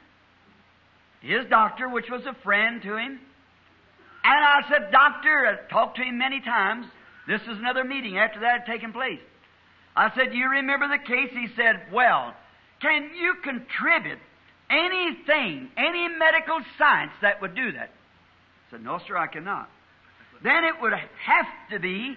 his 1.20 1.46
doctor, 1.48 1.88
which 1.88 2.10
was 2.10 2.22
a 2.26 2.34
friend 2.42 2.82
to 2.82 2.96
him, 2.96 3.20
and 4.22 4.44
I 4.44 4.60
said, 4.68 4.92
Doctor, 4.92 5.46
I 5.46 5.72
talked 5.72 5.96
to 5.96 6.02
him 6.02 6.18
many 6.18 6.40
times. 6.40 6.86
This 7.26 7.40
is 7.42 7.58
another 7.58 7.84
meeting 7.84 8.18
after 8.18 8.40
that 8.40 8.60
had 8.60 8.66
taken 8.66 8.92
place. 8.92 9.20
I 9.96 10.10
said, 10.14 10.32
Do 10.32 10.36
You 10.36 10.48
remember 10.50 10.88
the 10.88 10.98
case? 10.98 11.30
He 11.32 11.48
said, 11.56 11.92
Well, 11.92 12.34
can 12.82 13.10
you 13.18 13.34
contribute 13.42 14.18
anything, 14.68 15.70
any 15.76 16.08
medical 16.08 16.60
science 16.78 17.12
that 17.22 17.40
would 17.40 17.54
do 17.54 17.72
that? 17.72 17.90
I 18.68 18.70
said, 18.72 18.84
No, 18.84 19.00
sir, 19.06 19.16
I 19.16 19.26
cannot. 19.26 19.70
Then 20.42 20.64
it 20.64 20.74
would 20.80 20.92
have 20.92 21.46
to 21.70 21.78
be 21.78 22.14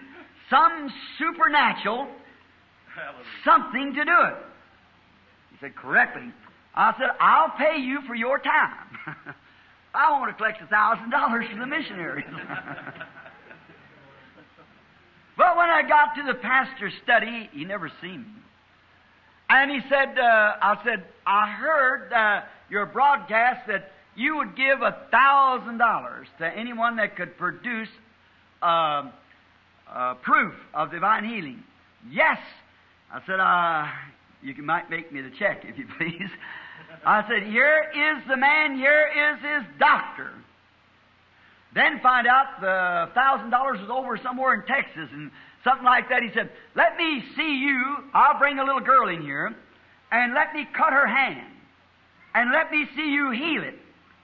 some 0.49 0.91
supernatural. 1.17 2.07
Something 3.45 3.93
to 3.93 4.05
do 4.05 4.11
it. 4.11 4.35
He 5.51 5.57
said, 5.59 5.75
Correctly. 5.75 6.31
I 6.75 6.93
said, 6.97 7.09
I'll 7.19 7.51
pay 7.57 7.79
you 7.79 8.01
for 8.07 8.15
your 8.15 8.39
time. 8.39 8.87
I 9.93 10.11
want 10.19 10.31
to 10.31 10.37
collect 10.37 10.59
a 10.61 10.65
thousand 10.65 11.11
dollars 11.11 11.45
from 11.49 11.59
the 11.59 11.67
missionaries. 11.67 12.25
but 15.37 15.55
when 15.55 15.69
I 15.69 15.83
got 15.87 16.15
to 16.15 16.23
the 16.25 16.33
pastor's 16.39 16.93
study, 17.03 17.47
he 17.53 17.63
never 17.63 17.91
seen 18.01 18.21
me. 18.21 18.27
And 19.49 19.69
he 19.69 19.81
said, 19.87 20.17
uh, 20.17 20.55
I 20.61 20.79
said, 20.83 21.03
I 21.27 21.51
heard 21.51 22.11
uh, 22.11 22.41
your 22.69 22.87
broadcast 22.87 23.67
that 23.67 23.91
you 24.15 24.37
would 24.37 24.55
give 24.55 24.81
a 24.81 24.97
thousand 25.11 25.77
dollars 25.77 26.27
to 26.39 26.45
anyone 26.47 26.95
that 26.95 27.15
could 27.15 27.37
produce 27.37 27.89
uh, 28.63 29.11
uh, 29.91 30.15
proof 30.15 30.55
of 30.73 30.89
divine 30.89 31.25
healing. 31.25 31.63
Yes. 32.09 32.39
I 33.13 33.21
said, 33.27 33.39
uh, 33.39 33.85
you 34.41 34.55
might 34.63 34.89
make 34.89 35.11
me 35.11 35.21
the 35.21 35.29
check 35.37 35.65
if 35.65 35.77
you 35.77 35.85
please. 35.97 36.29
I 37.05 37.23
said, 37.27 37.43
here 37.43 37.91
is 37.93 38.23
the 38.27 38.37
man, 38.37 38.75
here 38.75 39.07
is 39.07 39.39
his 39.39 39.63
doctor. 39.79 40.31
Then 41.75 41.99
find 42.01 42.25
out 42.25 42.59
the 42.59 43.13
thousand 43.13 43.51
dollars 43.51 43.79
was 43.79 43.91
over 43.91 44.17
somewhere 44.17 44.55
in 44.55 44.65
Texas 44.65 45.09
and 45.11 45.29
something 45.63 45.85
like 45.85 46.09
that. 46.09 46.23
He 46.23 46.31
said, 46.33 46.49
let 46.75 46.97
me 46.97 47.23
see 47.35 47.57
you. 47.57 47.97
I'll 48.15 48.39
bring 48.39 48.57
a 48.57 48.63
little 48.63 48.81
girl 48.81 49.09
in 49.09 49.21
here 49.21 49.53
and 50.11 50.33
let 50.33 50.53
me 50.53 50.67
cut 50.75 50.93
her 50.93 51.05
hand 51.05 51.51
and 52.33 52.51
let 52.51 52.71
me 52.71 52.87
see 52.95 53.11
you 53.11 53.29
heal 53.29 53.61
it. 53.63 53.75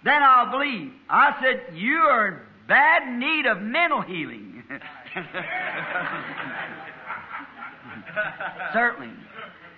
Then 0.04 0.24
I'll 0.24 0.50
believe. 0.50 0.94
I 1.10 1.36
said, 1.42 1.76
you 1.76 1.98
are 1.98 2.28
in 2.30 2.40
bad 2.68 3.20
need 3.20 3.46
of 3.46 3.62
mental 3.62 4.02
healing. 4.02 4.64
Certainly. 8.74 9.14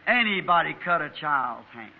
Anybody 0.07 0.75
cut 0.83 1.01
a 1.01 1.11
child's 1.19 1.67
hand. 1.73 1.91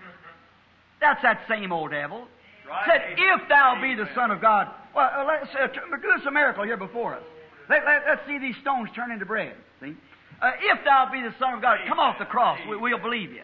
That's 0.99 1.22
that 1.24 1.41
same 1.49 1.72
old 1.72 1.91
devil. 1.91 2.28
Right. 2.67 2.86
Said, 2.88 3.01
if 3.17 3.49
thou 3.49 3.78
be 3.82 3.95
the 3.95 4.07
Son 4.15 4.32
of 4.32 4.41
God. 4.41 4.67
Well, 4.95 5.09
uh, 5.09 5.26
let's 5.26 5.49
uh, 5.55 5.67
t- 5.67 5.80
do 6.01 6.09
us 6.11 6.26
a 6.28 6.32
miracle 6.32 6.63
here 6.63 6.78
before 6.78 7.15
us. 7.15 7.24
Let, 7.69 7.84
let, 7.86 8.07
us 8.07 8.19
see 8.28 8.38
these 8.38 8.55
stones 8.61 8.89
turn 8.95 9.11
into 9.11 9.26
bread. 9.26 9.55
See? 9.82 9.95
Uh, 10.41 10.51
if 10.59 10.84
thou 10.86 11.09
be 11.11 11.22
the 11.22 11.34
Son 11.39 11.53
of 11.53 11.61
God, 11.61 11.80
come 11.88 11.99
off 11.99 12.17
the 12.19 12.26
cross. 12.26 12.59
We, 12.69 12.78
we'll 12.78 12.99
believe 12.99 13.32
you. 13.32 13.43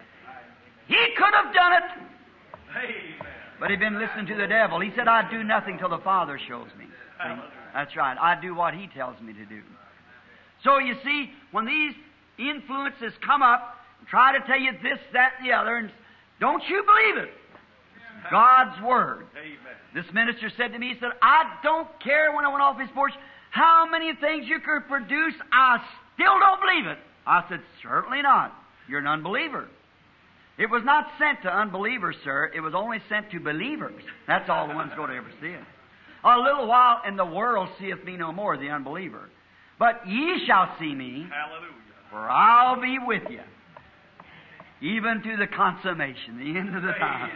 He 0.87 1.07
could 1.17 1.33
have 1.33 1.53
done 1.53 1.73
it, 1.73 1.83
but 3.59 3.69
he'd 3.69 3.79
been 3.79 3.99
listening 3.99 4.25
to 4.27 4.35
the 4.35 4.47
devil. 4.47 4.79
He 4.79 4.91
said, 4.95 5.07
I 5.07 5.29
do 5.29 5.43
nothing 5.43 5.77
till 5.77 5.89
the 5.89 5.99
Father 5.99 6.39
shows 6.47 6.67
me. 6.77 6.85
See? 6.85 7.41
That's 7.73 7.95
right. 7.95 8.17
I 8.19 8.39
do 8.39 8.55
what 8.55 8.73
he 8.73 8.87
tells 8.87 9.19
me 9.21 9.33
to 9.33 9.45
do. 9.45 9.61
So 10.63 10.79
you 10.79 10.95
see, 11.03 11.31
when 11.51 11.65
these 11.65 11.93
influences 12.37 13.13
come 13.25 13.41
up, 13.41 13.75
and 13.99 14.07
try 14.07 14.37
to 14.37 14.45
tell 14.45 14.59
you 14.59 14.71
this, 14.83 14.99
that, 15.13 15.33
and 15.39 15.47
the 15.49 15.53
other, 15.53 15.75
and 15.77 15.91
don't 16.39 16.63
you 16.69 16.83
believe 16.83 17.23
it. 17.23 17.33
God's 18.31 18.81
Word. 18.81 19.25
Amen. 19.37 19.57
This 19.93 20.05
minister 20.13 20.51
said 20.57 20.73
to 20.73 20.79
me, 20.79 20.89
he 20.89 20.99
said, 20.99 21.09
I 21.21 21.59
don't 21.63 21.87
care 22.03 22.35
when 22.35 22.45
I 22.45 22.49
went 22.49 22.61
off 22.61 22.79
his 22.79 22.89
porch 22.93 23.13
how 23.51 23.87
many 23.89 24.11
things 24.19 24.45
you 24.47 24.59
could 24.59 24.87
produce, 24.87 25.33
I 25.51 25.77
still 26.13 26.39
don't 26.39 26.61
believe 26.61 26.85
it. 26.85 26.97
I 27.25 27.43
said, 27.49 27.59
Certainly 27.81 28.21
not. 28.21 28.53
You're 28.87 28.99
an 28.99 29.07
unbeliever. 29.07 29.67
It 30.57 30.69
was 30.69 30.81
not 30.83 31.07
sent 31.19 31.43
to 31.43 31.49
unbelievers, 31.49 32.15
sir. 32.23 32.51
It 32.53 32.61
was 32.61 32.73
only 32.75 32.97
sent 33.09 33.31
to 33.31 33.39
believers. 33.39 34.01
That's 34.27 34.49
all 34.49 34.67
the 34.67 34.73
one's 34.73 34.93
going 34.95 35.09
to 35.11 35.15
ever 35.15 35.31
see 35.39 35.47
it. 35.47 35.63
A 36.23 36.37
little 36.39 36.67
while, 36.67 37.01
and 37.05 37.17
the 37.17 37.25
world 37.25 37.69
seeth 37.79 38.03
me 38.03 38.17
no 38.17 38.31
more, 38.31 38.57
the 38.57 38.69
unbeliever. 38.69 39.29
But 39.77 40.07
ye 40.07 40.45
shall 40.47 40.75
see 40.79 40.93
me, 40.93 41.27
Hallelujah. 41.29 41.73
For 42.09 42.17
I'll 42.17 42.81
be 42.81 42.97
with 42.99 43.23
you, 43.29 43.41
even 44.81 45.21
to 45.23 45.37
the 45.37 45.47
consummation, 45.47 46.37
the 46.37 46.59
end 46.59 46.75
of 46.75 46.83
the 46.83 46.93
time. 46.93 47.31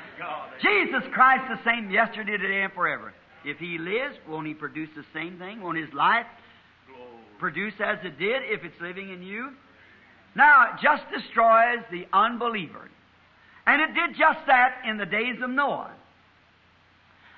Jesus 0.61 1.03
Christ 1.13 1.43
the 1.49 1.69
same 1.69 1.89
yesterday, 1.89 2.37
today, 2.37 2.63
and 2.63 2.73
forever. 2.73 3.13
If 3.43 3.57
He 3.57 3.77
lives, 3.77 4.15
won't 4.27 4.47
He 4.47 4.53
produce 4.53 4.89
the 4.95 5.05
same 5.13 5.37
thing? 5.37 5.61
Won't 5.61 5.77
His 5.77 5.93
life 5.93 6.25
produce 7.39 7.73
as 7.83 7.97
it 8.03 8.19
did 8.19 8.43
if 8.45 8.63
it's 8.63 8.79
living 8.79 9.11
in 9.11 9.23
you? 9.23 9.49
Now, 10.35 10.73
it 10.73 10.81
just 10.81 11.03
destroys 11.11 11.83
the 11.91 12.07
unbeliever. 12.13 12.89
And 13.65 13.81
it 13.81 13.93
did 13.93 14.17
just 14.17 14.39
that 14.47 14.81
in 14.87 14.97
the 14.97 15.05
days 15.05 15.37
of 15.43 15.49
Noah. 15.49 15.91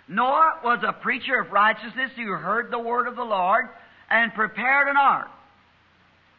Noah 0.07 0.59
was 0.63 0.83
a 0.85 0.93
preacher 0.93 1.39
of 1.39 1.51
righteousness 1.51 2.11
who 2.15 2.31
heard 2.33 2.71
the 2.71 2.79
word 2.79 3.07
of 3.07 3.15
the 3.15 3.23
Lord 3.23 3.65
and 4.09 4.33
prepared 4.33 4.89
an 4.89 4.97
ark 4.97 5.29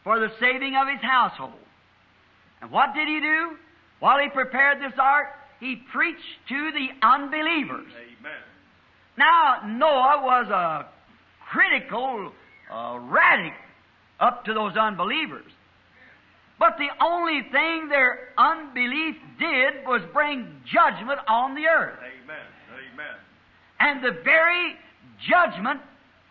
for 0.05 0.19
the 0.19 0.29
saving 0.39 0.77
of 0.77 0.87
his 0.87 1.01
household. 1.01 1.59
And 2.61 2.71
what 2.71 2.93
did 2.93 3.09
he 3.09 3.19
do? 3.19 3.57
While 3.99 4.19
he 4.19 4.29
prepared 4.29 4.79
this 4.79 4.97
ark, 4.97 5.27
he 5.59 5.75
preached 5.91 6.21
to 6.47 6.71
the 6.71 6.87
unbelievers. 7.05 7.87
Amen. 7.91 8.31
Now, 9.17 9.61
Noah 9.65 10.21
was 10.23 10.47
a 10.49 10.85
critical 11.51 12.31
uh, 12.71 12.75
radic 12.75 13.53
up 14.19 14.45
to 14.45 14.53
those 14.53 14.77
unbelievers. 14.77 15.51
But 16.59 16.77
the 16.77 16.87
only 17.03 17.41
thing 17.51 17.89
their 17.89 18.29
unbelief 18.37 19.15
did 19.39 19.85
was 19.85 20.01
bring 20.13 20.61
judgment 20.71 21.19
on 21.27 21.55
the 21.55 21.65
earth. 21.67 21.99
Amen. 21.99 22.37
Amen. 22.93 23.15
And 23.79 24.03
the 24.03 24.21
very 24.23 24.75
judgment 25.27 25.81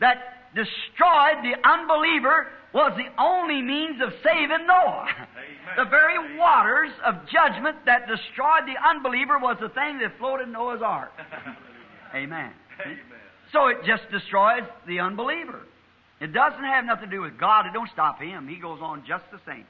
that 0.01 0.55
destroyed 0.55 1.43
the 1.43 1.57
unbeliever 1.69 2.47
was 2.75 2.93
the 2.97 3.23
only 3.23 3.63
means 3.63 4.03
of 4.03 4.11
saving 4.25 4.67
Noah. 4.67 5.07
Amen. 5.07 5.77
The 5.77 5.85
very 5.85 6.37
waters 6.37 6.91
of 7.07 7.15
judgment 7.31 7.77
that 7.87 8.09
destroyed 8.09 8.67
the 8.67 8.75
unbeliever 8.91 9.39
was 9.39 9.57
the 9.61 9.69
thing 9.69 10.01
that 10.01 10.19
floated 10.19 10.49
Noah's 10.49 10.83
ark. 10.83 11.13
Amen. 12.15 12.51
Amen. 12.81 12.99
So 13.53 13.69
it 13.69 13.79
just 13.87 14.03
destroys 14.11 14.63
the 14.89 14.99
unbeliever. 14.99 15.61
It 16.21 16.33
doesn't 16.33 16.65
have 16.65 16.85
nothing 16.85 17.11
to 17.11 17.17
do 17.17 17.23
with 17.23 17.39
God. 17.39 17.67
It 17.67 17.73
don't 17.73 17.91
stop 17.93 18.21
him. 18.21 18.49
He 18.49 18.57
goes 18.57 18.81
on 18.83 19.05
just 19.07 19.25
the 19.31 19.39
same. 19.47 19.67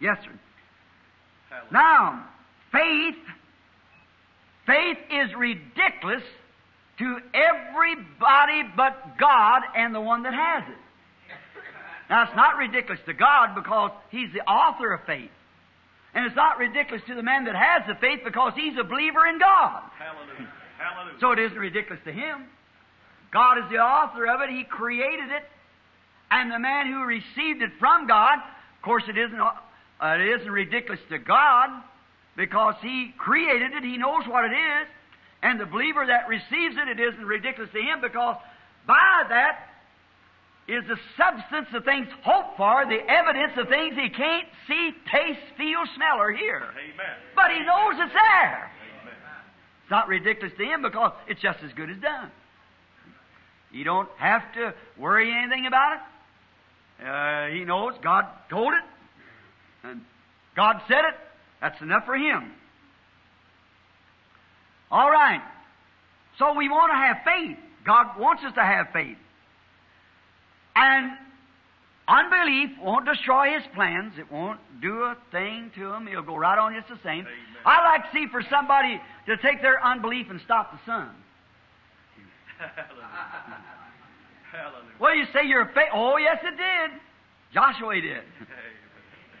Yes, 0.00 0.16
sir. 0.22 0.30
Hallelujah. 1.50 1.72
Now, 1.72 2.26
faith, 2.70 3.18
faith 4.66 4.98
is 5.10 5.34
ridiculous 5.36 6.22
to 6.98 7.18
everybody 7.34 8.62
but 8.76 9.18
God 9.18 9.62
and 9.76 9.92
the 9.92 10.00
one 10.00 10.22
that 10.22 10.34
has 10.34 10.64
it. 10.68 10.81
Now, 12.10 12.24
it's 12.24 12.36
not 12.36 12.56
ridiculous 12.56 13.00
to 13.06 13.14
God 13.14 13.54
because 13.54 13.90
He's 14.10 14.32
the 14.32 14.40
author 14.40 14.92
of 14.92 15.04
faith. 15.06 15.30
And 16.14 16.26
it's 16.26 16.36
not 16.36 16.58
ridiculous 16.58 17.02
to 17.08 17.14
the 17.14 17.22
man 17.22 17.44
that 17.46 17.56
has 17.56 17.88
the 17.88 17.94
faith 17.94 18.20
because 18.24 18.52
he's 18.54 18.76
a 18.78 18.84
believer 18.84 19.26
in 19.26 19.38
God. 19.38 19.82
Hallelujah. 19.98 20.52
Hallelujah. 20.76 21.18
So 21.20 21.32
it 21.32 21.38
isn't 21.38 21.58
ridiculous 21.58 22.02
to 22.04 22.12
him. 22.12 22.44
God 23.32 23.56
is 23.58 23.64
the 23.70 23.78
author 23.78 24.28
of 24.28 24.42
it. 24.42 24.50
He 24.50 24.64
created 24.64 25.30
it. 25.32 25.44
And 26.30 26.52
the 26.52 26.58
man 26.58 26.86
who 26.86 27.04
received 27.04 27.62
it 27.62 27.70
from 27.78 28.06
God, 28.06 28.38
of 28.38 28.82
course, 28.82 29.04
it 29.08 29.16
isn't, 29.16 29.40
uh, 29.40 29.52
it 30.00 30.40
isn't 30.40 30.50
ridiculous 30.50 31.00
to 31.08 31.18
God 31.18 31.70
because 32.36 32.74
He 32.80 33.12
created 33.18 33.72
it. 33.72 33.82
He 33.84 33.96
knows 33.96 34.24
what 34.26 34.44
it 34.44 34.52
is. 34.52 34.88
And 35.42 35.60
the 35.60 35.66
believer 35.66 36.06
that 36.06 36.28
receives 36.28 36.76
it, 36.76 36.88
it 36.88 37.00
isn't 37.00 37.24
ridiculous 37.24 37.70
to 37.72 37.80
him 37.80 38.00
because 38.00 38.36
by 38.86 39.24
that 39.28 39.71
is 40.72 40.84
the 40.88 40.96
substance 41.16 41.68
of 41.74 41.84
things 41.84 42.08
hoped 42.24 42.56
for, 42.56 42.86
the 42.86 42.98
evidence 43.06 43.52
of 43.58 43.68
things 43.68 43.94
he 43.94 44.08
can't 44.08 44.48
see, 44.66 44.92
taste, 45.12 45.44
feel, 45.56 45.84
smell, 45.94 46.16
or 46.18 46.32
hear. 46.32 46.64
Amen. 46.72 47.16
But 47.36 47.50
he 47.50 47.60
knows 47.60 48.00
it's 48.00 48.14
there. 48.14 48.70
Amen. 49.02 49.14
It's 49.82 49.90
not 49.90 50.08
ridiculous 50.08 50.56
to 50.56 50.64
him 50.64 50.82
because 50.82 51.12
it's 51.28 51.40
just 51.40 51.58
as 51.64 51.72
good 51.74 51.90
as 51.90 51.98
done. 51.98 52.30
You 53.70 53.84
don't 53.84 54.08
have 54.18 54.52
to 54.54 54.74
worry 54.98 55.32
anything 55.32 55.66
about 55.66 55.96
it. 55.96 56.00
Uh, 57.06 57.46
he 57.54 57.64
knows 57.64 57.94
God 58.02 58.26
told 58.48 58.72
it, 58.72 59.88
and 59.88 60.02
God 60.54 60.80
said 60.88 61.04
it. 61.08 61.14
That's 61.60 61.80
enough 61.80 62.04
for 62.06 62.16
him. 62.16 62.52
All 64.90 65.10
right. 65.10 65.42
So 66.38 66.54
we 66.54 66.68
want 66.68 66.92
to 66.92 66.96
have 66.96 67.16
faith. 67.24 67.58
God 67.84 68.18
wants 68.18 68.42
us 68.44 68.54
to 68.54 68.62
have 68.62 68.88
faith. 68.92 69.16
And 70.74 71.12
unbelief 72.08 72.70
won't 72.82 73.06
destroy 73.06 73.54
his 73.54 73.62
plans. 73.74 74.14
It 74.18 74.30
won't 74.30 74.58
do 74.80 75.02
a 75.02 75.16
thing 75.30 75.70
to 75.76 75.92
him. 75.92 76.06
He'll 76.06 76.22
go 76.22 76.36
right 76.36 76.58
on 76.58 76.74
just 76.74 76.88
the 76.88 76.98
same. 77.04 77.20
Amen. 77.20 77.64
I 77.64 77.82
like 77.84 78.10
to 78.10 78.18
see 78.18 78.26
for 78.30 78.42
somebody 78.50 79.00
to 79.26 79.36
take 79.38 79.62
their 79.62 79.84
unbelief 79.84 80.26
and 80.30 80.40
stop 80.44 80.72
the 80.72 80.78
sun. 80.84 81.10
Hallelujah. 82.58 83.08
Hallelujah. 84.50 84.98
Well, 85.00 85.14
you 85.14 85.24
say 85.32 85.46
you're 85.46 85.66
faith. 85.74 85.90
Oh, 85.94 86.16
yes, 86.16 86.38
it 86.42 86.56
did. 86.56 87.00
Joshua 87.54 87.94
did. 87.94 88.04
Amen. 88.04 88.22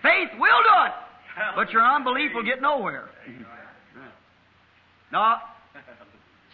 Faith 0.02 0.30
will 0.38 0.48
do 0.48 0.86
it, 0.86 0.92
but 1.54 1.70
your 1.70 1.82
unbelief 1.82 2.32
will 2.34 2.42
get 2.44 2.60
nowhere. 2.60 3.08
No. 5.12 5.36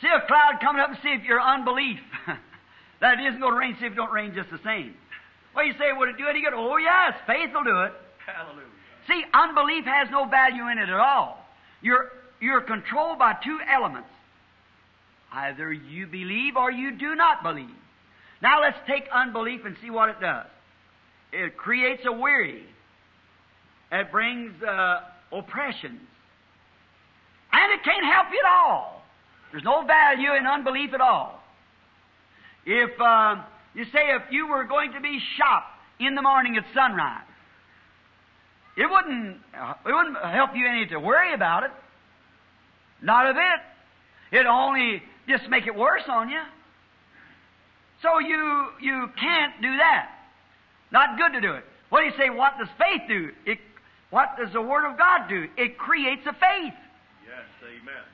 See 0.00 0.08
a 0.08 0.26
cloud 0.26 0.60
coming 0.60 0.82
up 0.82 0.90
and 0.90 0.98
see 1.02 1.10
if 1.10 1.24
your 1.24 1.40
unbelief 1.40 1.98
that 3.00 3.18
it 3.18 3.26
isn't 3.26 3.40
going 3.40 3.52
to 3.52 3.58
rain, 3.58 3.76
see 3.78 3.86
if 3.86 3.92
it 3.92 3.96
don't 3.96 4.12
rain 4.12 4.34
just 4.34 4.50
the 4.50 4.60
same. 4.64 4.94
Well, 5.54 5.64
you 5.64 5.72
say, 5.72 5.92
would 5.96 6.08
it 6.08 6.18
do 6.18 6.28
it? 6.28 6.36
You 6.36 6.50
go, 6.50 6.56
oh 6.56 6.76
yes, 6.76 7.14
faith 7.26 7.50
will 7.54 7.64
do 7.64 7.82
it. 7.82 7.92
Hallelujah. 8.26 8.66
See, 9.08 9.24
unbelief 9.32 9.84
has 9.84 10.08
no 10.10 10.26
value 10.26 10.68
in 10.68 10.78
it 10.78 10.88
at 10.88 11.00
all. 11.00 11.44
You're, 11.80 12.10
you're 12.40 12.60
controlled 12.60 13.18
by 13.18 13.34
two 13.42 13.58
elements. 13.68 14.08
Either 15.32 15.72
you 15.72 16.06
believe 16.06 16.56
or 16.56 16.70
you 16.70 16.92
do 16.92 17.14
not 17.14 17.42
believe. 17.42 17.74
Now 18.40 18.60
let's 18.62 18.78
take 18.86 19.04
unbelief 19.12 19.64
and 19.64 19.76
see 19.82 19.90
what 19.90 20.10
it 20.10 20.20
does. 20.20 20.46
It 21.32 21.56
creates 21.56 22.02
a 22.06 22.12
weary. 22.12 22.64
It 23.90 24.10
brings 24.10 24.62
uh, 24.62 25.00
oppressions. 25.32 26.00
And 27.52 27.72
it 27.72 27.82
can't 27.84 28.04
help 28.04 28.28
you 28.30 28.40
at 28.44 28.50
all. 28.50 29.02
There's 29.50 29.64
no 29.64 29.84
value 29.84 30.34
in 30.34 30.46
unbelief 30.46 30.92
at 30.92 31.00
all. 31.00 31.37
If 32.70 33.00
uh, 33.00 33.36
you 33.72 33.84
say 33.84 34.10
if 34.10 34.30
you 34.30 34.46
were 34.46 34.64
going 34.64 34.92
to 34.92 35.00
be 35.00 35.18
shot 35.38 35.64
in 35.98 36.14
the 36.14 36.20
morning 36.20 36.58
at 36.58 36.64
sunrise, 36.74 37.24
it 38.76 38.84
wouldn't 38.90 39.38
it 39.86 39.90
wouldn't 39.90 40.18
help 40.18 40.50
you 40.54 40.68
any 40.68 40.84
to 40.88 41.00
worry 41.00 41.32
about 41.32 41.62
it. 41.62 41.70
Not 43.00 43.30
a 43.30 43.32
bit. 43.32 44.38
It 44.38 44.44
only 44.44 45.02
just 45.26 45.48
make 45.48 45.66
it 45.66 45.74
worse 45.74 46.02
on 46.08 46.28
you. 46.28 46.42
So 48.02 48.18
you 48.18 48.66
you 48.82 49.08
can't 49.18 49.62
do 49.62 49.74
that. 49.78 50.10
Not 50.92 51.16
good 51.16 51.32
to 51.32 51.40
do 51.40 51.54
it. 51.54 51.64
What 51.88 52.00
do 52.00 52.04
you 52.04 52.12
say? 52.18 52.28
What 52.28 52.58
does 52.58 52.68
faith 52.76 53.08
do? 53.08 53.30
It, 53.46 53.58
what 54.10 54.36
does 54.38 54.52
the 54.52 54.60
Word 54.60 54.84
of 54.84 54.98
God 54.98 55.26
do? 55.30 55.46
It 55.56 55.78
creates 55.78 56.26
a 56.26 56.34
faith. 56.34 56.76
Yes, 57.24 57.48
amen. 57.64 58.04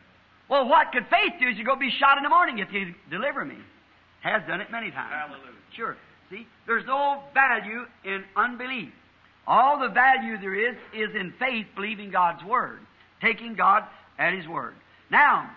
Well, 0.48 0.68
what 0.68 0.92
could 0.92 1.07
faith 1.11 1.40
do? 1.40 1.48
Is 1.48 1.59
you 1.59 1.64
go 1.64 1.74
be 1.74 1.90
shot 1.98 2.18
in 2.18 2.22
the 2.22 2.30
morning 2.30 2.61
if 2.61 2.72
you 2.72 2.94
deliver 3.11 3.44
me. 3.44 3.57
Has 4.24 4.42
done 4.48 4.62
it 4.62 4.70
many 4.72 4.90
times. 4.90 5.12
Hallelujah. 5.12 5.52
Sure. 5.76 5.96
See, 6.30 6.46
there's 6.66 6.86
no 6.86 7.22
value 7.34 7.84
in 8.04 8.24
unbelief. 8.34 8.88
All 9.46 9.78
the 9.78 9.90
value 9.90 10.38
there 10.38 10.54
is 10.54 10.76
is 10.94 11.14
in 11.14 11.34
faith, 11.38 11.66
believing 11.76 12.10
God's 12.10 12.42
Word, 12.42 12.80
taking 13.20 13.54
God 13.54 13.84
at 14.18 14.32
His 14.32 14.48
Word. 14.48 14.74
Now, 15.10 15.50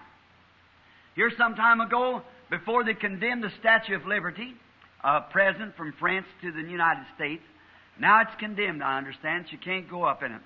here 1.15 1.32
some 1.38 1.55
time 1.55 1.80
ago, 1.80 2.22
before 2.49 2.84
they 2.84 2.93
condemned 2.93 3.41
the 3.41 3.51
Statue 3.61 3.95
of 3.95 4.05
Liberty, 4.05 4.53
a 5.01 5.22
present 5.22 5.78
from 5.78 5.93
France 5.97 6.28
to 6.41 6.51
the 6.51 6.61
United 6.61 7.05
States, 7.15 7.43
now 7.97 8.22
it's 8.22 8.36
condemned, 8.38 8.84
I 8.84 8.97
understand. 8.97 9.45
You 9.49 9.57
can't 9.57 9.89
go 9.89 10.03
up 10.03 10.24
in 10.24 10.34
it. 10.34 10.41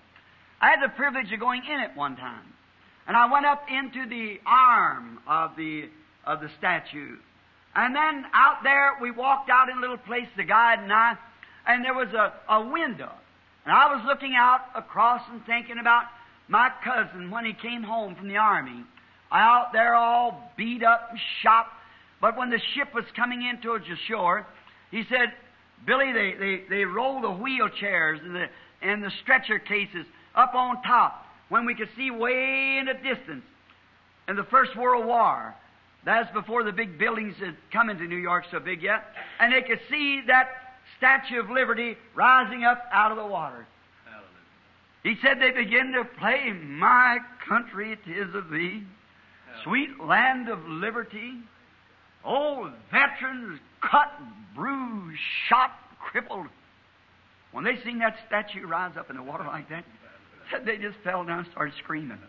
I 0.61 0.69
had 0.69 0.79
the 0.83 0.93
privilege 0.95 1.33
of 1.33 1.39
going 1.39 1.63
in 1.65 1.79
it 1.79 1.91
one 1.95 2.15
time. 2.17 2.53
And 3.07 3.17
I 3.17 3.31
went 3.31 3.47
up 3.47 3.65
into 3.67 4.07
the 4.07 4.39
arm 4.45 5.17
of 5.27 5.55
the, 5.57 5.89
of 6.23 6.39
the 6.39 6.49
statue. 6.59 7.17
And 7.75 7.95
then 7.95 8.25
out 8.33 8.63
there, 8.63 8.93
we 9.01 9.11
walked 9.11 9.49
out 9.49 9.69
in 9.69 9.77
a 9.77 9.81
little 9.81 9.97
place, 9.97 10.27
the 10.35 10.43
guide 10.43 10.79
and 10.79 10.91
I, 10.91 11.15
and 11.67 11.85
there 11.85 11.93
was 11.93 12.09
a, 12.13 12.33
a 12.49 12.69
window. 12.69 13.11
And 13.65 13.73
I 13.73 13.93
was 13.93 14.03
looking 14.05 14.33
out 14.35 14.61
across 14.75 15.21
and 15.31 15.45
thinking 15.45 15.77
about 15.79 16.05
my 16.47 16.69
cousin 16.83 17.31
when 17.31 17.45
he 17.45 17.53
came 17.53 17.83
home 17.83 18.15
from 18.15 18.27
the 18.27 18.37
army. 18.37 18.83
Out 19.31 19.71
there 19.71 19.95
all 19.95 20.51
beat 20.57 20.83
up 20.83 21.07
and 21.11 21.19
shot. 21.41 21.67
But 22.19 22.37
when 22.37 22.49
the 22.49 22.59
ship 22.75 22.93
was 22.93 23.05
coming 23.15 23.43
in 23.43 23.61
towards 23.61 23.85
the 23.85 23.95
shore, 24.07 24.45
he 24.89 25.03
said, 25.09 25.33
Billy, 25.85 26.11
they, 26.11 26.33
they, 26.37 26.63
they 26.69 26.85
rolled 26.85 27.23
the 27.23 27.27
wheelchairs 27.27 28.23
and 28.23 28.35
the, 28.35 28.45
and 28.81 29.01
the 29.01 29.11
stretcher 29.23 29.59
cases 29.59 30.05
up 30.35 30.53
on 30.53 30.81
top 30.83 31.25
when 31.49 31.65
we 31.65 31.73
could 31.73 31.89
see 31.95 32.11
way 32.11 32.77
in 32.79 32.85
the 32.85 32.93
distance. 32.93 33.43
In 34.27 34.35
the 34.35 34.43
First 34.43 34.75
World 34.77 35.05
War, 35.05 35.55
that's 36.03 36.31
before 36.33 36.63
the 36.63 36.71
big 36.71 36.97
buildings 36.97 37.35
had 37.39 37.55
come 37.71 37.89
into 37.89 38.05
New 38.05 38.17
York 38.17 38.45
so 38.51 38.59
big 38.59 38.81
yet, 38.81 39.03
and 39.39 39.53
they 39.53 39.61
could 39.61 39.79
see 39.89 40.21
that 40.27 40.47
Statue 40.97 41.39
of 41.39 41.49
Liberty 41.49 41.95
rising 42.15 42.63
up 42.63 42.83
out 42.91 43.11
of 43.11 43.17
the 43.17 43.25
water. 43.25 43.65
Hallelujah. 44.05 44.27
He 45.03 45.15
said 45.21 45.39
they 45.39 45.51
begin 45.51 45.93
to 45.93 46.05
play, 46.19 46.51
My 46.51 47.19
country 47.47 47.91
it 47.93 48.09
is 48.09 48.33
of 48.33 48.49
thee, 48.49 48.83
sweet 49.63 49.99
land 49.99 50.49
of 50.49 50.59
liberty. 50.67 51.33
Old 52.23 52.71
veterans 52.91 53.59
cut, 53.81 54.11
bruised, 54.55 55.19
shot, 55.49 55.71
crippled. 55.99 56.47
When 57.51 57.63
they 57.63 57.75
seen 57.83 57.99
that 57.99 58.15
statue 58.27 58.65
rise 58.65 58.93
up 58.97 59.09
in 59.09 59.17
the 59.17 59.23
water 59.23 59.43
like 59.43 59.69
that, 59.69 59.83
they 60.65 60.77
just 60.77 60.97
fell 61.03 61.23
down 61.25 61.39
and 61.39 61.47
started 61.51 61.73
screaming. 61.83 62.19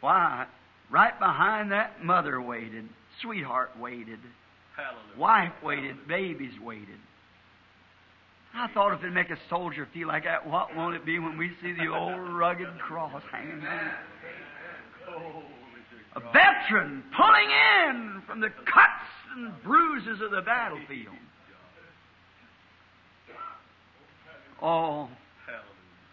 Why? 0.00 0.46
Right 0.90 1.16
behind 1.18 1.70
that, 1.72 2.04
mother 2.04 2.40
waited, 2.40 2.88
sweetheart 3.22 3.70
waited, 3.78 4.18
Hallelujah. 4.76 5.18
wife 5.18 5.52
waited, 5.62 6.08
babies 6.08 6.52
waited. 6.60 6.98
I 8.52 8.66
thought 8.74 8.92
if 8.94 8.98
it'd 8.98 9.14
make 9.14 9.30
a 9.30 9.38
soldier 9.48 9.86
feel 9.94 10.08
like 10.08 10.24
that, 10.24 10.44
what 10.48 10.74
won't 10.74 10.96
it 10.96 11.04
be 11.06 11.20
when 11.20 11.38
we 11.38 11.52
see 11.62 11.72
the 11.72 11.86
old 11.86 12.18
rugged 12.34 12.76
cross 12.80 13.22
hanging 13.30 13.60
there? 13.60 13.96
A 16.16 16.20
veteran 16.32 17.04
pulling 17.16 17.50
in 17.50 18.22
from 18.26 18.40
the 18.40 18.48
cuts 18.48 19.06
and 19.36 19.52
bruises 19.62 20.20
of 20.20 20.32
the 20.32 20.40
battlefield. 20.42 21.14
Oh, 24.60 25.08
Hallelujah. 25.08 25.16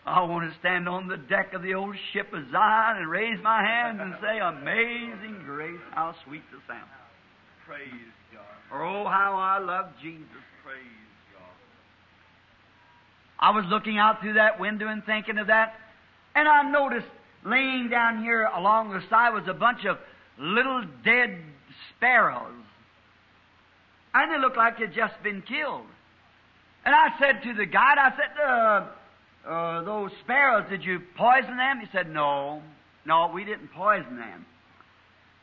I 0.07 0.21
want 0.21 0.49
to 0.49 0.57
stand 0.59 0.87
on 0.87 1.09
the 1.09 1.17
deck 1.17 1.53
of 1.53 1.61
the 1.61 1.73
old 1.73 1.93
ship 2.13 2.31
of 2.31 2.49
Zion 2.49 2.97
and 2.97 3.11
raise 3.11 3.43
my 3.43 3.61
hands 3.61 3.99
and 4.01 4.15
say, 4.21 4.39
Amazing 4.39 5.41
grace, 5.45 5.81
how 5.91 6.15
sweet 6.23 6.43
the 6.49 6.59
sound. 6.65 6.87
Praise 7.67 7.91
God. 8.33 8.73
Or, 8.73 8.85
Oh, 8.85 9.05
how 9.05 9.35
I 9.35 9.59
love 9.59 9.87
Jesus. 10.01 10.23
Praise 10.63 10.77
God. 11.33 11.43
I 13.37 13.49
was 13.51 13.65
looking 13.65 13.97
out 13.97 14.21
through 14.21 14.35
that 14.35 14.61
window 14.61 14.87
and 14.87 15.05
thinking 15.05 15.37
of 15.39 15.47
that, 15.47 15.73
and 16.35 16.47
I 16.47 16.63
noticed 16.71 17.07
laying 17.43 17.89
down 17.89 18.23
here 18.23 18.45
along 18.45 18.91
the 18.91 19.03
side 19.09 19.33
was 19.33 19.43
a 19.49 19.53
bunch 19.53 19.83
of 19.83 19.97
little 20.39 20.85
dead 21.03 21.37
sparrows. 21.89 22.63
And 24.13 24.31
they 24.31 24.39
looked 24.39 24.57
like 24.57 24.79
they'd 24.79 24.93
just 24.93 25.21
been 25.21 25.41
killed. 25.41 25.85
And 26.85 26.95
I 26.95 27.09
said 27.19 27.43
to 27.43 27.53
the 27.53 27.65
guide, 27.65 27.97
I 27.97 28.11
said, 28.11 28.41
uh, 28.41 28.87
uh, 29.47 29.83
those 29.83 30.11
sparrows, 30.23 30.65
did 30.69 30.83
you 30.83 31.01
poison 31.15 31.57
them? 31.57 31.79
He 31.79 31.87
said, 31.91 32.09
no. 32.09 32.61
No, 33.05 33.31
we 33.33 33.45
didn't 33.45 33.71
poison 33.73 34.17
them. 34.17 34.45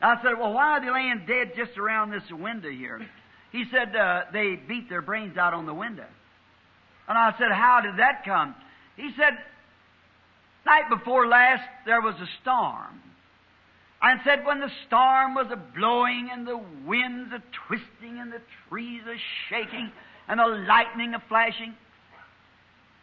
I 0.01 0.21
said, 0.21 0.33
well, 0.37 0.53
why 0.53 0.77
are 0.77 0.81
they 0.81 0.91
laying 0.91 1.25
dead 1.25 1.53
just 1.55 1.77
around 1.77 2.11
this 2.11 2.23
window 2.29 2.69
here? 2.69 3.05
He 3.51 3.65
said, 3.71 3.95
uh, 3.95 4.23
they 4.31 4.55
beat 4.55 4.89
their 4.89 5.01
brains 5.01 5.37
out 5.37 5.53
on 5.53 5.65
the 5.65 5.73
window. 5.73 6.05
And 7.07 7.17
I 7.17 7.33
said, 7.37 7.51
How 7.51 7.81
did 7.81 7.97
that 7.97 8.25
come? 8.25 8.55
He 8.97 9.11
said, 9.17 9.37
Night 10.65 10.89
before 10.89 11.27
last, 11.27 11.63
there 11.85 12.01
was 12.01 12.15
a 12.15 12.27
storm. 12.41 13.01
And 14.01 14.19
said, 14.23 14.45
When 14.45 14.59
the 14.59 14.71
storm 14.87 15.35
was 15.35 15.47
a 15.51 15.55
blowing, 15.55 16.29
and 16.31 16.47
the 16.47 16.59
winds 16.85 17.31
a 17.33 17.41
twisting, 17.67 18.19
and 18.19 18.31
the 18.31 18.41
trees 18.69 19.01
a 19.07 19.17
shaking, 19.49 19.91
and 20.27 20.39
the 20.39 20.65
lightning 20.67 21.13
a 21.13 21.23
flashing, 21.27 21.75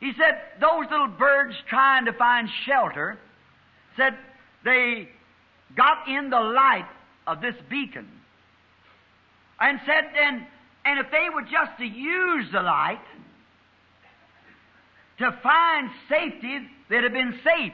he 0.03 0.11
said, 0.19 0.37
Those 0.61 0.91
little 0.91 1.07
birds 1.07 1.55
trying 1.69 2.07
to 2.07 2.13
find 2.13 2.49
shelter, 2.67 3.17
said, 3.97 4.19
they 4.65 5.09
got 5.77 6.09
in 6.09 6.29
the 6.29 6.41
light 6.41 6.89
of 7.25 7.41
this 7.41 7.55
beacon. 7.71 8.09
And 9.61 9.79
said, 9.87 10.05
and, 10.21 10.43
and 10.85 10.99
if 10.99 11.07
they 11.13 11.29
were 11.33 11.43
just 11.43 11.79
to 11.79 11.85
use 11.85 12.47
the 12.53 12.63
light, 12.63 12.99
to 15.19 15.39
find 15.41 15.89
safety, 16.09 16.59
they'd 16.91 17.05
have 17.05 17.13
been 17.13 17.39
safe. 17.45 17.73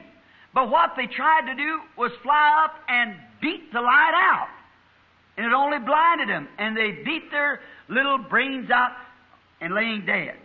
But 0.53 0.69
what 0.69 0.91
they 0.95 1.07
tried 1.07 1.47
to 1.47 1.55
do 1.55 1.79
was 1.97 2.11
fly 2.21 2.63
up 2.63 2.75
and 2.87 3.15
beat 3.41 3.73
the 3.73 3.81
light 3.81 4.13
out. 4.13 4.49
And 5.35 5.47
it 5.47 5.53
only 5.53 5.79
blinded 5.79 6.29
them. 6.29 6.47
And 6.59 6.77
they 6.77 6.91
beat 7.03 7.31
their 7.31 7.59
little 7.87 8.19
brains 8.19 8.69
out 8.69 8.91
and 9.61 9.73
laying 9.73 10.05
dead. 10.05 10.35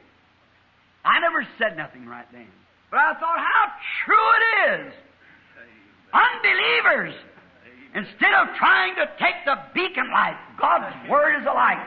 I 1.05 1.21
never 1.21 1.47
said 1.59 1.77
nothing 1.77 2.07
right 2.07 2.27
then. 2.33 2.47
But 2.91 3.01
I 3.01 3.15
thought 3.15 3.39
how 3.39 3.73
true 4.05 4.31
it 4.39 4.87
is. 4.87 4.95
Unbelievers, 6.13 7.15
instead 7.95 8.35
of 8.35 8.55
trying 8.57 8.95
to 8.97 9.07
take 9.19 9.45
the 9.45 9.57
beacon 9.75 10.11
light, 10.11 10.39
God's 10.61 11.11
Word 11.11 11.41
is 11.41 11.47
a 11.47 11.53
light, 11.53 11.85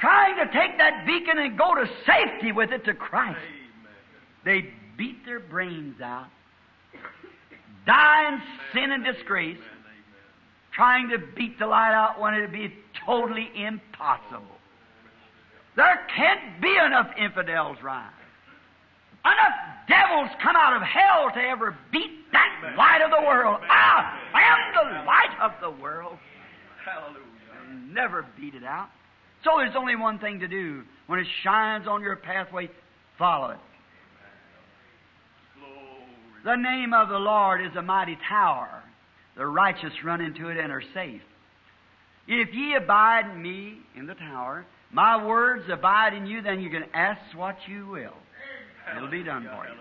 trying 0.00 0.36
to 0.36 0.52
take 0.52 0.76
that 0.78 1.04
beacon 1.06 1.38
and 1.38 1.56
go 1.56 1.74
to 1.74 1.86
safety 2.06 2.52
with 2.52 2.70
it 2.72 2.84
to 2.84 2.94
Christ. 2.94 3.40
They 4.44 4.70
beat 4.98 5.24
their 5.24 5.40
brains 5.40 6.00
out, 6.00 6.26
die 7.86 8.28
in 8.28 8.42
sin 8.74 8.92
and 8.92 9.04
disgrace, 9.04 9.58
trying 10.72 11.08
to 11.10 11.18
beat 11.18 11.58
the 11.58 11.66
light 11.66 11.94
out 11.94 12.20
when 12.20 12.34
it'd 12.34 12.52
be 12.52 12.74
totally 13.06 13.48
impossible. 13.54 14.58
There 15.76 16.00
can't 16.14 16.60
be 16.60 16.76
enough 16.76 17.10
infidels 17.18 17.78
rise. 17.82 18.10
Enough 19.24 19.54
devils 19.88 20.30
come 20.42 20.56
out 20.56 20.76
of 20.76 20.82
hell 20.82 21.30
to 21.32 21.40
ever 21.40 21.76
beat 21.92 22.30
that 22.32 22.74
light 22.76 23.00
of 23.02 23.10
the 23.10 23.26
world. 23.26 23.60
I 23.68 24.18
am 24.34 24.74
the 24.74 25.04
light 25.04 25.36
of 25.40 25.52
the 25.60 25.70
world. 25.82 26.18
Hallelujah. 26.84 27.22
Never 27.92 28.26
beat 28.38 28.54
it 28.54 28.64
out. 28.64 28.88
So 29.44 29.50
there's 29.58 29.76
only 29.76 29.96
one 29.96 30.18
thing 30.18 30.40
to 30.40 30.48
do. 30.48 30.82
When 31.06 31.18
it 31.18 31.26
shines 31.42 31.86
on 31.86 32.02
your 32.02 32.16
pathway, 32.16 32.68
follow 33.18 33.50
it. 33.50 33.58
The 36.44 36.56
name 36.56 36.92
of 36.92 37.08
the 37.08 37.18
Lord 37.18 37.64
is 37.64 37.76
a 37.76 37.82
mighty 37.82 38.18
tower. 38.28 38.82
The 39.36 39.46
righteous 39.46 39.92
run 40.04 40.20
into 40.20 40.48
it 40.48 40.58
and 40.58 40.72
are 40.72 40.82
safe. 40.92 41.22
If 42.26 42.52
ye 42.52 42.74
abide 42.74 43.30
in 43.32 43.40
me 43.40 43.78
in 43.96 44.06
the 44.06 44.14
tower, 44.14 44.66
my 44.92 45.24
words 45.24 45.64
abide 45.70 46.12
in 46.14 46.26
you, 46.26 46.42
then 46.42 46.60
you 46.60 46.70
can 46.70 46.84
ask 46.92 47.20
what 47.34 47.56
you 47.66 47.86
will. 47.86 48.14
It'll 48.96 49.10
be 49.10 49.22
done 49.22 49.44
for 49.44 49.66
you. 49.66 49.72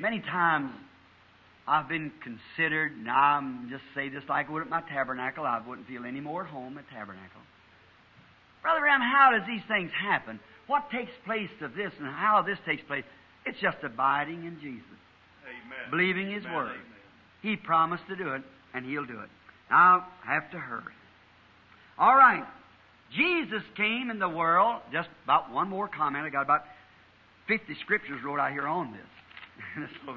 Many 0.00 0.20
times 0.20 0.72
I've 1.68 1.88
been 1.88 2.10
considered, 2.22 2.92
and 2.92 3.10
I'm 3.10 3.68
just 3.70 3.82
say 3.94 4.08
this 4.08 4.22
like 4.28 4.48
I 4.48 4.52
would 4.52 4.62
at 4.62 4.70
my 4.70 4.80
tabernacle, 4.82 5.44
I 5.44 5.60
wouldn't 5.66 5.86
feel 5.86 6.04
any 6.06 6.20
more 6.20 6.44
at 6.44 6.50
home 6.50 6.78
at 6.78 6.88
tabernacle. 6.88 7.40
Brother 8.62 8.82
Ram, 8.82 9.00
how 9.00 9.30
does 9.36 9.46
these 9.46 9.62
things 9.68 9.90
happen? 9.92 10.40
What 10.66 10.90
takes 10.90 11.12
place 11.24 11.50
of 11.60 11.74
this 11.74 11.92
and 11.98 12.06
how 12.08 12.42
this 12.46 12.58
takes 12.64 12.82
place? 12.84 13.04
It's 13.44 13.58
just 13.60 13.78
abiding 13.82 14.44
in 14.44 14.58
Jesus. 14.60 14.84
Amen. 15.44 15.90
Believing 15.90 16.30
His 16.30 16.44
Amen, 16.44 16.56
Word. 16.56 16.70
amen. 16.72 16.84
He 17.42 17.56
promised 17.56 18.04
to 18.08 18.16
do 18.16 18.34
it, 18.34 18.42
and 18.74 18.86
He'll 18.86 19.06
do 19.06 19.18
it. 19.20 19.28
Now, 19.70 20.06
I 20.26 20.34
have 20.34 20.50
to 20.52 20.58
hurry. 20.58 20.92
All 22.00 22.16
right. 22.16 22.44
Jesus 23.14 23.62
came 23.76 24.10
in 24.10 24.18
the 24.18 24.28
world. 24.28 24.80
Just 24.90 25.08
about 25.24 25.52
one 25.52 25.68
more 25.68 25.86
comment. 25.86 26.24
I 26.24 26.30
got 26.30 26.42
about 26.42 26.64
50 27.46 27.76
scriptures 27.82 28.20
wrote 28.24 28.40
out 28.40 28.52
here 28.52 28.66
on 28.66 28.92
this. 28.92 29.90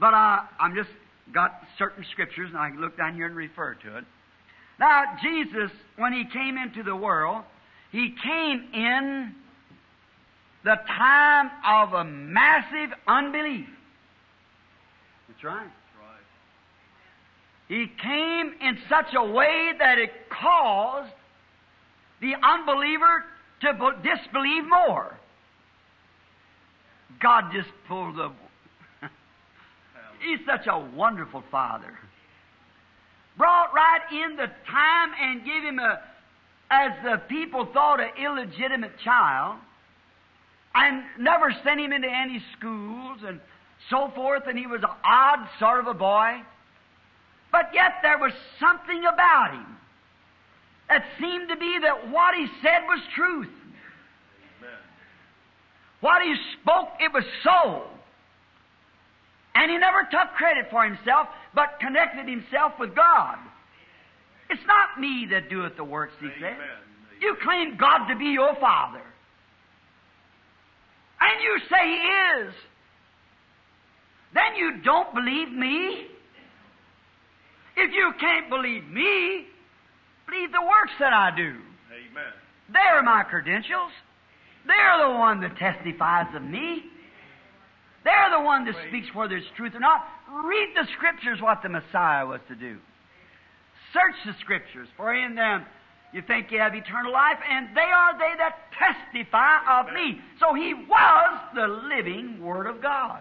But 0.00 0.14
uh, 0.14 0.38
I'm 0.58 0.74
just 0.74 0.88
got 1.34 1.60
certain 1.76 2.06
scriptures, 2.12 2.48
and 2.48 2.58
I 2.58 2.70
can 2.70 2.80
look 2.80 2.96
down 2.96 3.14
here 3.14 3.26
and 3.26 3.36
refer 3.36 3.74
to 3.74 3.98
it. 3.98 4.04
Now, 4.78 5.02
Jesus, 5.22 5.70
when 5.96 6.14
He 6.14 6.24
came 6.32 6.56
into 6.56 6.82
the 6.82 6.96
world, 6.96 7.44
He 7.92 8.14
came 8.24 8.66
in 8.72 9.34
the 10.64 10.76
time 10.86 11.50
of 11.66 11.92
a 11.92 12.04
massive 12.04 12.96
unbelief. 13.06 13.66
That's 15.28 15.44
right. 15.44 15.68
He 17.70 17.86
came 18.02 18.52
in 18.60 18.78
such 18.88 19.14
a 19.14 19.24
way 19.24 19.70
that 19.78 19.96
it 19.96 20.10
caused 20.28 21.12
the 22.20 22.32
unbeliever 22.42 23.24
to 23.60 23.92
disbelieve 24.02 24.64
more. 24.68 25.16
God 27.22 27.52
just 27.54 27.68
pulled 27.86 28.16
the. 28.16 28.32
He's 30.20 30.40
such 30.44 30.66
a 30.66 30.80
wonderful 30.80 31.44
Father. 31.52 31.96
Brought 33.38 33.72
right 33.72 34.00
in 34.10 34.34
the 34.34 34.46
time 34.68 35.10
and 35.22 35.44
gave 35.44 35.62
him 35.62 35.78
a, 35.78 36.00
as 36.72 36.90
the 37.04 37.18
people 37.28 37.66
thought, 37.72 38.00
an 38.00 38.10
illegitimate 38.20 38.98
child, 39.04 39.58
and 40.74 41.04
never 41.20 41.54
sent 41.62 41.78
him 41.78 41.92
into 41.92 42.08
any 42.08 42.42
schools 42.58 43.20
and 43.24 43.38
so 43.90 44.10
forth, 44.16 44.42
and 44.48 44.58
he 44.58 44.66
was 44.66 44.82
an 44.82 44.90
odd 45.04 45.48
sort 45.60 45.78
of 45.78 45.86
a 45.86 45.94
boy. 45.94 46.42
But 47.52 47.70
yet 47.74 47.94
there 48.02 48.18
was 48.18 48.32
something 48.58 49.04
about 49.04 49.54
him 49.54 49.66
that 50.88 51.04
seemed 51.20 51.48
to 51.48 51.56
be 51.56 51.78
that 51.82 52.10
what 52.10 52.34
he 52.34 52.46
said 52.62 52.82
was 52.86 53.00
truth. 53.14 53.48
Amen. 54.58 54.78
What 56.00 56.22
he 56.22 56.34
spoke, 56.60 56.88
it 57.00 57.12
was 57.12 57.24
so. 57.42 57.84
And 59.54 59.70
he 59.70 59.78
never 59.78 60.02
took 60.10 60.34
credit 60.36 60.66
for 60.70 60.84
himself, 60.84 61.28
but 61.54 61.80
connected 61.80 62.28
himself 62.28 62.72
with 62.78 62.94
God. 62.94 63.36
It's 64.48 64.62
not 64.66 65.00
me 65.00 65.28
that 65.30 65.48
doeth 65.48 65.76
the 65.76 65.84
works, 65.84 66.14
he 66.20 66.28
said. 66.40 66.56
You 67.20 67.36
claim 67.42 67.76
God 67.76 68.08
to 68.08 68.16
be 68.16 68.26
your 68.26 68.54
Father. 68.56 69.02
And 71.20 71.42
you 71.42 71.58
say 71.68 71.86
He 71.86 72.48
is. 72.48 72.54
Then 74.32 74.56
you 74.56 74.80
don't 74.82 75.14
believe 75.14 75.52
me. 75.52 76.06
If 77.82 77.92
you 77.94 78.12
can't 78.20 78.50
believe 78.50 78.86
me, 78.88 79.46
believe 80.28 80.52
the 80.52 80.60
works 80.60 80.92
that 81.00 81.14
I 81.14 81.34
do. 81.34 81.56
Amen. 81.88 82.32
They're 82.70 83.02
my 83.02 83.22
credentials. 83.22 83.90
They're 84.66 85.08
the 85.08 85.18
one 85.18 85.40
that 85.40 85.56
testifies 85.56 86.26
of 86.34 86.42
me. 86.42 86.84
They're 88.04 88.30
the 88.36 88.44
one 88.44 88.66
that 88.66 88.74
speaks 88.88 89.08
whether 89.14 89.36
it's 89.36 89.46
truth 89.56 89.74
or 89.74 89.80
not. 89.80 90.04
Read 90.44 90.68
the 90.74 90.86
scriptures 90.96 91.40
what 91.40 91.62
the 91.62 91.70
Messiah 91.70 92.26
was 92.26 92.40
to 92.48 92.54
do. 92.54 92.76
Search 93.94 94.14
the 94.26 94.34
scriptures, 94.40 94.88
for 94.96 95.14
in 95.14 95.34
them 95.34 95.64
you 96.12 96.22
think 96.22 96.50
you 96.50 96.58
have 96.58 96.74
eternal 96.74 97.12
life, 97.12 97.38
and 97.48 97.74
they 97.74 97.80
are 97.80 98.12
they 98.12 98.36
that 98.38 98.56
testify 98.76 99.80
of 99.80 99.92
me. 99.94 100.20
So 100.38 100.54
he 100.54 100.74
was 100.74 101.40
the 101.54 101.66
living 101.66 102.42
Word 102.42 102.66
of 102.66 102.82
God. 102.82 103.20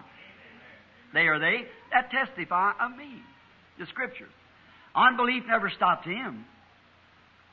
They 1.13 1.27
are 1.27 1.39
they 1.39 1.65
that 1.91 2.11
testify 2.11 2.73
of 2.79 2.95
me. 2.97 3.23
The 3.79 3.85
scriptures. 3.85 4.31
Unbelief 4.99 5.43
never 5.47 5.69
stopped 5.69 6.05
him. 6.05 6.45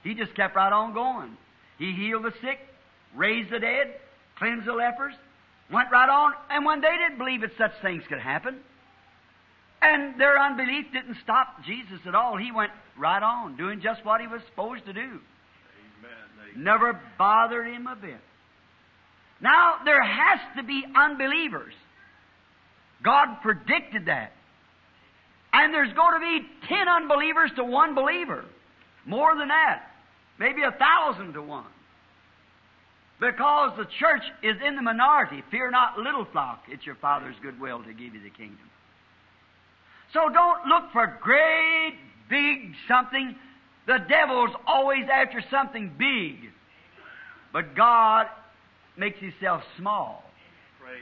He 0.03 0.14
just 0.14 0.34
kept 0.34 0.57
right 0.57 0.72
on 0.72 0.92
going. 0.92 1.36
He 1.78 1.92
healed 1.92 2.24
the 2.24 2.32
sick, 2.40 2.59
raised 3.14 3.51
the 3.51 3.61
dead, 3.61 3.94
cleansed 4.36 4.66
the 4.66 4.72
lepers, 4.72 5.14
went 5.72 5.92
right 5.92 6.09
on. 6.09 6.32
And 6.51 6.66
when 6.66 6.80
they 6.80 6.90
didn't 6.90 7.18
believe 7.18 7.42
that 7.42 7.53
such 7.57 7.72
things 7.82 8.03
could 8.09 8.18
happen, 8.18 8.57
and 9.80 10.20
their 10.20 10.40
unbelief 10.40 10.86
didn't 10.92 11.18
stop 11.22 11.64
Jesus 11.64 12.01
at 12.07 12.16
all, 12.16 12.36
he 12.36 12.51
went 12.51 12.72
right 12.99 13.22
on, 13.22 13.57
doing 13.57 13.80
just 13.80 14.05
what 14.05 14.20
he 14.20 14.26
was 14.26 14.40
supposed 14.49 14.84
to 14.86 14.92
do. 14.92 15.01
Amen. 15.01 15.20
Amen. 16.51 16.64
Never 16.64 17.01
bothered 17.16 17.66
him 17.68 17.86
a 17.86 17.94
bit. 17.94 18.20
Now, 19.40 19.76
there 19.84 20.03
has 20.03 20.40
to 20.57 20.64
be 20.64 20.84
unbelievers. 20.97 21.74
God 23.05 23.36
predicted 23.42 24.07
that. 24.07 24.32
And 25.57 25.72
there's 25.72 25.92
going 25.94 26.20
to 26.20 26.20
be 26.20 26.46
ten 26.68 26.86
unbelievers 26.86 27.50
to 27.57 27.64
one 27.64 27.94
believer. 27.94 28.44
More 29.07 29.34
than 29.36 29.48
that. 29.48 29.86
Maybe 30.38 30.62
a 30.62 30.72
thousand 30.72 31.32
to 31.32 31.42
one. 31.42 31.64
Because 33.18 33.72
the 33.78 33.86
church 33.98 34.22
is 34.42 34.57
in 34.62 34.76
the 34.76 34.82
minority. 34.82 35.42
Fear 35.50 35.70
not, 35.70 35.98
little 35.98 36.26
flock. 36.30 36.64
It's 36.68 36.84
your 36.84 36.96
Father's 36.96 37.36
goodwill 37.40 37.82
to 37.84 37.94
give 37.94 38.14
you 38.14 38.22
the 38.22 38.30
kingdom. 38.30 38.68
So 40.12 40.28
don't 40.28 40.66
look 40.66 40.92
for 40.92 41.18
great, 41.22 41.94
big 42.28 42.74
something. 42.86 43.34
The 43.86 43.98
devil's 44.11 44.50
always 44.66 45.07
after 45.11 45.42
something 45.50 45.90
big. 45.98 46.50
But 47.54 47.74
God 47.74 48.26
makes 48.98 49.18
himself 49.20 49.62
small. 49.78 50.22
Praise 50.78 51.00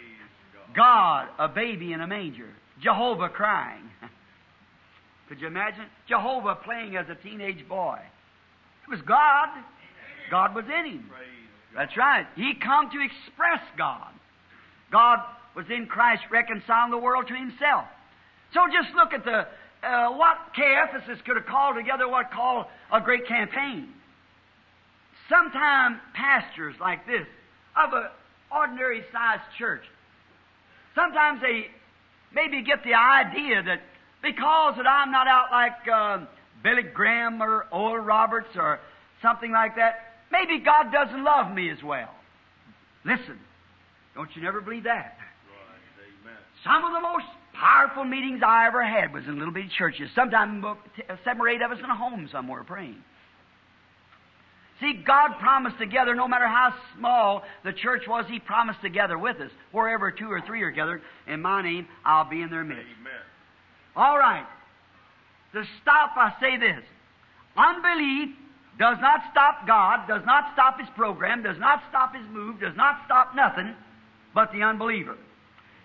God. 0.74 0.76
God, 0.76 1.28
a 1.40 1.48
baby 1.48 1.92
in 1.92 2.00
a 2.00 2.06
manger. 2.06 2.50
Jehovah 2.80 3.30
crying. 3.30 3.90
Could 5.28 5.40
you 5.40 5.46
imagine? 5.46 5.84
Jehovah 6.08 6.56
playing 6.64 6.96
as 6.96 7.06
a 7.08 7.14
teenage 7.14 7.66
boy. 7.68 7.98
It 8.86 8.90
was 8.90 9.00
God. 9.02 9.48
God 10.30 10.54
was 10.54 10.64
in 10.66 10.92
him. 10.92 11.10
That's 11.74 11.96
right. 11.96 12.26
He 12.36 12.54
come 12.54 12.90
to 12.90 12.98
express 13.00 13.60
God. 13.76 14.12
God 14.92 15.18
was 15.56 15.66
in 15.70 15.86
Christ 15.86 16.22
reconciling 16.30 16.90
the 16.90 16.98
world 16.98 17.26
to 17.28 17.34
himself. 17.34 17.84
So 18.52 18.60
just 18.72 18.94
look 18.94 19.12
at 19.12 19.24
the 19.24 19.46
uh, 19.84 20.10
what 20.12 20.36
Caiaphas 20.56 21.18
could 21.26 21.36
have 21.36 21.46
called 21.46 21.76
together 21.76 22.08
what 22.08 22.30
called 22.30 22.66
a 22.92 23.00
great 23.00 23.26
campaign. 23.26 23.88
Sometimes 25.28 25.98
pastors 26.14 26.74
like 26.80 27.06
this 27.06 27.26
of 27.76 27.92
an 27.92 28.08
ordinary 28.52 29.02
sized 29.12 29.42
church, 29.58 29.82
sometimes 30.94 31.40
they 31.40 31.66
maybe 32.34 32.62
get 32.62 32.82
the 32.84 32.94
idea 32.94 33.62
that 33.62 33.80
because 34.24 34.74
that 34.76 34.86
I'm 34.86 35.12
not 35.12 35.28
out 35.28 35.52
like 35.52 35.88
um, 35.88 36.28
Billy 36.62 36.82
Graham 36.82 37.42
or 37.42 37.66
Oral 37.70 38.04
Roberts 38.04 38.48
or 38.56 38.80
something 39.22 39.52
like 39.52 39.76
that, 39.76 39.96
maybe 40.32 40.64
God 40.64 40.90
doesn't 40.90 41.22
love 41.22 41.54
me 41.54 41.70
as 41.70 41.82
well. 41.84 42.10
Listen, 43.04 43.38
don't 44.14 44.34
you 44.34 44.42
never 44.42 44.60
believe 44.60 44.84
that. 44.84 45.18
Right. 45.18 46.34
Some 46.64 46.84
of 46.84 46.92
the 46.92 47.00
most 47.00 47.26
powerful 47.52 48.04
meetings 48.04 48.40
I 48.44 48.66
ever 48.66 48.82
had 48.82 49.12
was 49.12 49.24
in 49.26 49.38
little 49.38 49.52
bitty 49.52 49.70
churches. 49.76 50.08
Sometimes 50.14 50.64
t- 50.96 51.02
seven 51.24 51.42
or 51.42 51.48
eight 51.48 51.62
of 51.62 51.70
us 51.70 51.78
in 51.78 51.84
a 51.84 51.94
home 51.94 52.28
somewhere 52.32 52.64
praying. 52.64 53.02
See, 54.80 55.02
God 55.06 55.38
promised 55.38 55.78
together, 55.78 56.14
no 56.14 56.26
matter 56.26 56.48
how 56.48 56.74
small 56.96 57.42
the 57.64 57.72
church 57.72 58.02
was, 58.08 58.24
He 58.28 58.40
promised 58.40 58.80
together 58.82 59.16
with 59.16 59.36
us. 59.40 59.50
Wherever 59.70 60.10
two 60.10 60.30
or 60.30 60.40
three 60.40 60.62
are 60.62 60.70
gathered 60.70 61.02
in 61.26 61.42
my 61.42 61.62
name, 61.62 61.86
I'll 62.04 62.28
be 62.28 62.42
in 62.42 62.50
their 62.50 62.64
midst. 62.64 62.86
Amen. 63.00 63.12
All 63.96 64.18
right. 64.18 64.46
To 65.52 65.64
stop, 65.82 66.12
I 66.16 66.32
say 66.40 66.56
this. 66.56 66.84
Unbelief 67.56 68.30
does 68.78 68.98
not 69.00 69.20
stop 69.30 69.66
God, 69.66 70.08
does 70.08 70.22
not 70.26 70.52
stop 70.52 70.80
His 70.80 70.88
program, 70.96 71.42
does 71.42 71.58
not 71.58 71.82
stop 71.88 72.14
His 72.14 72.26
move, 72.32 72.60
does 72.60 72.76
not 72.76 73.00
stop 73.06 73.34
nothing 73.34 73.74
but 74.34 74.52
the 74.52 74.62
unbeliever. 74.62 75.16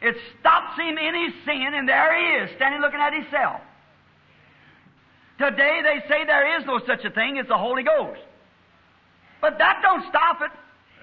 It 0.01 0.15
stops 0.39 0.79
him 0.79 0.97
in 0.97 1.13
his 1.13 1.33
sin, 1.45 1.73
and 1.75 1.87
there 1.87 2.17
he 2.17 2.43
is, 2.43 2.55
standing 2.55 2.81
looking 2.81 2.99
at 2.99 3.13
himself. 3.13 3.61
Today 5.37 5.81
they 5.83 6.07
say 6.07 6.25
there 6.25 6.59
is 6.59 6.65
no 6.65 6.79
such 6.87 7.03
a 7.05 7.09
thing 7.09 7.37
as 7.37 7.47
the 7.47 7.57
Holy 7.57 7.83
Ghost. 7.83 8.19
But 9.41 9.57
that 9.57 9.79
don't 9.81 10.03
stop 10.09 10.41
it. 10.41 10.51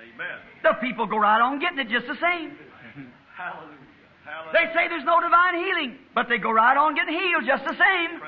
Amen. 0.01 0.39
The 0.63 0.73
people 0.81 1.07
go 1.07 1.19
right 1.19 1.41
on 1.41 1.59
getting 1.59 1.79
it 1.79 1.89
just 1.89 2.07
the 2.07 2.17
same. 2.21 2.57
Hallelujah. 3.37 3.86
They 4.53 4.67
say 4.75 4.89
there's 4.89 5.07
no 5.07 5.21
divine 5.21 5.55
healing, 5.55 5.99
but 6.15 6.29
they 6.29 6.39
go 6.39 6.51
right 6.51 6.77
on 6.77 6.95
getting 6.95 7.15
healed 7.15 7.47
just 7.47 7.65
the 7.65 7.75
same. 7.75 8.21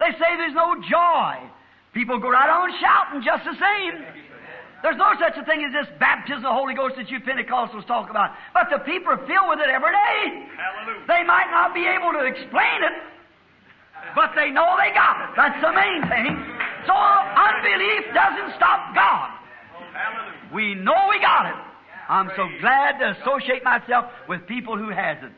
They 0.00 0.12
say 0.14 0.36
there's 0.36 0.54
no 0.54 0.76
joy. 0.84 1.42
People 1.92 2.18
go 2.20 2.30
right 2.30 2.48
on 2.48 2.70
shouting 2.80 3.22
just 3.24 3.44
the 3.44 3.56
same. 3.56 4.04
There's 4.82 4.96
no 4.96 5.10
such 5.18 5.34
a 5.34 5.44
thing 5.44 5.64
as 5.66 5.72
this 5.74 5.90
baptism 5.98 6.46
of 6.46 6.54
the 6.54 6.54
Holy 6.54 6.74
Ghost 6.74 6.94
that 6.96 7.10
you 7.10 7.18
Pentecostals 7.18 7.86
talk 7.86 8.10
about. 8.10 8.30
But 8.54 8.70
the 8.70 8.78
people 8.86 9.10
are 9.10 9.22
filled 9.26 9.50
with 9.50 9.58
it 9.58 9.66
every 9.66 9.90
day. 9.90 10.46
Hallelujah. 10.54 11.02
They 11.10 11.26
might 11.26 11.50
not 11.50 11.74
be 11.74 11.82
able 11.82 12.14
to 12.14 12.22
explain 12.22 12.86
it, 12.86 12.94
but 14.14 14.38
they 14.38 14.54
know 14.54 14.78
they 14.78 14.94
got 14.94 15.18
it. 15.26 15.34
That's 15.34 15.58
the 15.58 15.74
main 15.74 16.06
thing. 16.06 16.30
So 16.86 16.94
unbelief 16.94 18.06
doesn't 18.14 18.54
stop 18.54 18.94
God. 18.94 19.34
Hallelujah. 19.90 20.54
We 20.54 20.78
know 20.78 21.10
we 21.10 21.18
got 21.18 21.50
it. 21.50 21.58
I'm 22.08 22.30
so 22.36 22.48
glad 22.60 22.98
to 23.00 23.20
associate 23.20 23.62
myself 23.62 24.06
with 24.28 24.46
people 24.46 24.78
who 24.78 24.88
hasn't. 24.90 25.32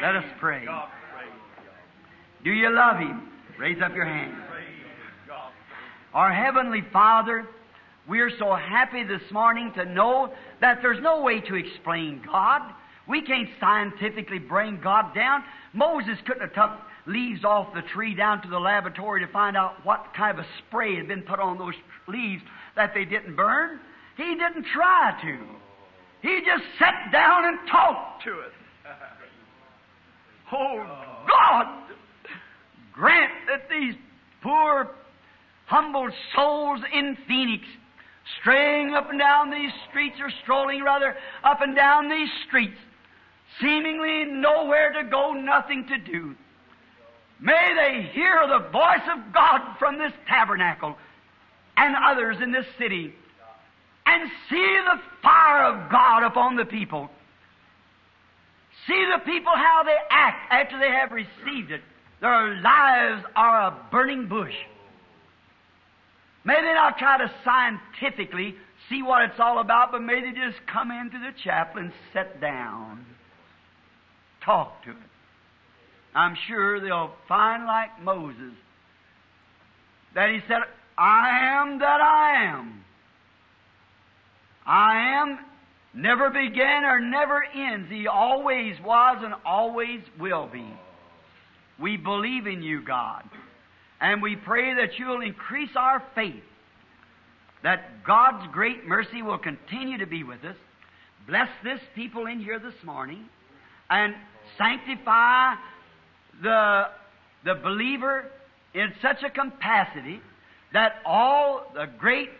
Let 0.00 0.16
us 0.16 0.24
pray. 0.38 0.64
Do 2.44 2.52
you 2.52 2.70
love 2.70 2.98
Him? 2.98 3.28
Raise 3.58 3.82
up 3.82 3.94
your 3.94 4.04
hand. 4.04 4.34
Our 6.14 6.32
Heavenly 6.32 6.82
Father, 6.92 7.46
we 8.08 8.20
are 8.20 8.30
so 8.38 8.54
happy 8.54 9.04
this 9.04 9.22
morning 9.32 9.72
to 9.76 9.84
know 9.84 10.32
that 10.60 10.78
there's 10.80 11.02
no 11.02 11.22
way 11.22 11.40
to 11.40 11.54
explain 11.56 12.22
God. 12.24 12.62
We 13.08 13.22
can't 13.22 13.48
scientifically 13.58 14.38
bring 14.38 14.80
God 14.80 15.14
down. 15.14 15.42
Moses 15.72 16.18
couldn't 16.24 16.42
have 16.42 16.54
took 16.54 16.80
leaves 17.06 17.44
off 17.44 17.74
the 17.74 17.82
tree 17.82 18.14
down 18.14 18.42
to 18.42 18.48
the 18.48 18.58
laboratory 18.58 19.24
to 19.26 19.32
find 19.32 19.56
out 19.56 19.84
what 19.84 20.06
kind 20.16 20.38
of 20.38 20.44
a 20.44 20.48
spray 20.58 20.96
had 20.96 21.08
been 21.08 21.22
put 21.22 21.40
on 21.40 21.58
those 21.58 21.74
leaves 22.06 22.42
that 22.76 22.94
they 22.94 23.04
didn't 23.04 23.34
burn. 23.34 23.80
He 24.16 24.36
didn't 24.36 24.66
try 24.72 25.18
to. 25.22 25.38
He 26.22 26.40
just 26.44 26.64
sat 26.78 27.10
down 27.12 27.46
and 27.46 27.58
talked 27.70 28.24
to 28.24 28.40
it. 28.40 28.52
Oh, 30.52 30.84
God, 31.28 31.66
grant 32.92 33.32
that 33.48 33.70
these 33.70 33.94
poor, 34.42 34.90
humble 35.66 36.08
souls 36.34 36.80
in 36.92 37.16
Phoenix, 37.28 37.64
straying 38.40 38.94
up 38.94 39.10
and 39.10 39.18
down 39.18 39.50
these 39.50 39.70
streets, 39.88 40.16
or 40.20 40.30
strolling 40.42 40.82
rather 40.82 41.16
up 41.44 41.60
and 41.62 41.74
down 41.74 42.10
these 42.10 42.28
streets, 42.48 42.76
seemingly 43.60 44.24
nowhere 44.24 44.92
to 44.92 45.08
go, 45.08 45.32
nothing 45.32 45.86
to 45.86 45.98
do. 45.98 46.34
May 47.40 47.74
they 47.74 48.10
hear 48.12 48.46
the 48.48 48.68
voice 48.70 49.08
of 49.16 49.32
God 49.32 49.60
from 49.78 49.98
this 49.98 50.12
tabernacle 50.28 50.96
and 51.76 51.94
others 51.96 52.36
in 52.42 52.52
this 52.52 52.66
city 52.78 53.14
and 54.06 54.30
see 54.48 54.78
the 54.84 55.00
fire 55.22 55.64
of 55.64 55.90
God 55.90 56.24
upon 56.24 56.56
the 56.56 56.64
people. 56.64 57.10
See 58.86 59.06
the 59.12 59.24
people 59.24 59.52
how 59.54 59.82
they 59.84 59.96
act 60.10 60.52
after 60.52 60.78
they 60.78 60.90
have 60.90 61.12
received 61.12 61.70
it. 61.70 61.82
Their 62.20 62.60
lives 62.60 63.24
are 63.36 63.68
a 63.68 63.76
burning 63.90 64.28
bush. 64.28 64.54
May 66.44 66.56
they 66.56 66.74
not 66.74 66.98
try 66.98 67.18
to 67.18 67.30
scientifically 67.44 68.54
see 68.88 69.02
what 69.02 69.22
it's 69.22 69.38
all 69.38 69.58
about, 69.58 69.92
but 69.92 70.02
may 70.02 70.20
they 70.20 70.32
just 70.32 70.58
come 70.66 70.90
into 70.90 71.18
the 71.18 71.32
chapel 71.44 71.82
and 71.82 71.92
sit 72.12 72.40
down. 72.40 73.04
Talk 74.44 74.82
to 74.84 74.90
it. 74.90 74.96
I'm 76.14 76.36
sure 76.48 76.80
they'll 76.80 77.12
find 77.28 77.66
like 77.66 78.02
Moses 78.02 78.54
that 80.14 80.30
he 80.30 80.40
said, 80.48 80.58
I 80.98 81.60
am 81.60 81.78
that 81.78 82.00
I 82.00 82.44
am. 82.46 82.84
I 84.66 85.20
am 85.20 85.38
never 85.94 86.30
began 86.30 86.84
or 86.84 87.00
never 87.00 87.42
ends. 87.44 87.88
He 87.90 88.06
always 88.06 88.76
was 88.84 89.18
and 89.24 89.34
always 89.44 90.00
will 90.18 90.48
be. 90.52 90.66
We 91.80 91.96
believe 91.96 92.46
in 92.46 92.62
you, 92.62 92.82
God. 92.82 93.24
And 94.00 94.22
we 94.22 94.36
pray 94.36 94.74
that 94.74 94.98
you'll 94.98 95.20
increase 95.20 95.70
our 95.76 96.02
faith, 96.14 96.42
that 97.62 98.04
God's 98.06 98.46
great 98.52 98.86
mercy 98.86 99.22
will 99.22 99.38
continue 99.38 99.98
to 99.98 100.06
be 100.06 100.24
with 100.24 100.44
us. 100.44 100.56
Bless 101.26 101.48
this 101.62 101.80
people 101.94 102.26
in 102.26 102.40
here 102.40 102.58
this 102.58 102.74
morning 102.84 103.26
and 103.90 104.14
sanctify 104.56 105.54
the, 106.42 106.84
the 107.44 107.54
believer 107.54 108.24
in 108.74 108.92
such 109.02 109.22
a 109.22 109.30
capacity 109.30 110.20
that 110.72 110.94
all 111.04 111.70
the 111.74 111.86
great 111.98 112.30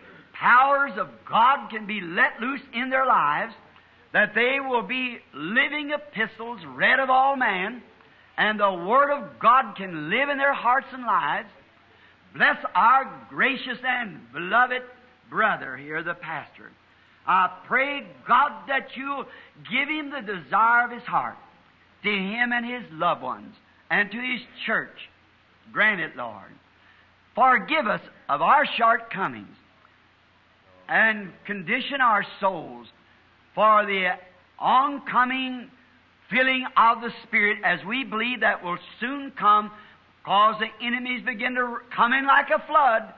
powers 0.40 0.92
of 0.98 1.08
God 1.28 1.68
can 1.68 1.86
be 1.86 2.00
let 2.00 2.40
loose 2.40 2.62
in 2.72 2.90
their 2.90 3.06
lives, 3.06 3.52
that 4.12 4.34
they 4.34 4.58
will 4.58 4.82
be 4.82 5.18
living 5.34 5.90
epistles 5.90 6.60
read 6.74 6.98
of 6.98 7.10
all 7.10 7.36
men, 7.36 7.82
and 8.36 8.58
the 8.58 8.72
Word 8.72 9.12
of 9.12 9.38
God 9.38 9.74
can 9.76 10.08
live 10.08 10.30
in 10.30 10.38
their 10.38 10.54
hearts 10.54 10.86
and 10.92 11.04
lives. 11.04 11.48
Bless 12.34 12.56
our 12.74 13.26
gracious 13.28 13.78
and 13.84 14.20
beloved 14.32 14.82
brother 15.28 15.76
here, 15.76 16.02
the 16.02 16.14
pastor. 16.14 16.70
I 17.26 17.50
pray, 17.66 18.06
God, 18.26 18.52
that 18.68 18.88
you'll 18.96 19.26
give 19.70 19.88
him 19.88 20.10
the 20.10 20.22
desire 20.22 20.86
of 20.86 20.90
his 20.90 21.02
heart 21.02 21.36
to 22.02 22.10
him 22.10 22.52
and 22.52 22.64
his 22.64 22.90
loved 22.92 23.22
ones 23.22 23.54
and 23.90 24.10
to 24.10 24.16
his 24.16 24.40
church. 24.66 24.96
Grant 25.70 26.00
it, 26.00 26.16
Lord. 26.16 26.50
Forgive 27.34 27.86
us 27.86 28.00
of 28.28 28.40
our 28.40 28.64
shortcomings 28.78 29.54
and 30.90 31.30
condition 31.46 32.00
our 32.00 32.26
souls 32.40 32.88
for 33.54 33.86
the 33.86 34.08
oncoming 34.58 35.70
filling 36.28 36.66
of 36.76 37.00
the 37.00 37.10
Spirit 37.26 37.58
as 37.64 37.78
we 37.86 38.04
believe 38.04 38.40
that 38.40 38.62
will 38.62 38.78
soon 38.98 39.32
come 39.38 39.70
cause 40.24 40.56
the 40.60 40.86
enemies 40.86 41.22
begin 41.24 41.54
to 41.54 41.78
come 41.94 42.12
in 42.12 42.26
like 42.26 42.48
a 42.50 42.64
flood. 42.66 43.14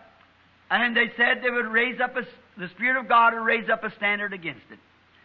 And 0.70 0.96
they 0.96 1.10
said 1.16 1.40
they 1.42 1.50
would 1.50 1.66
raise 1.66 1.98
up 2.00 2.14
a, 2.16 2.22
the 2.58 2.68
Spirit 2.76 3.00
of 3.00 3.08
God 3.08 3.32
would 3.34 3.40
raise 3.40 3.68
up 3.70 3.84
a 3.84 3.94
standard 3.96 4.32
against 4.32 4.62
it. 4.70 4.78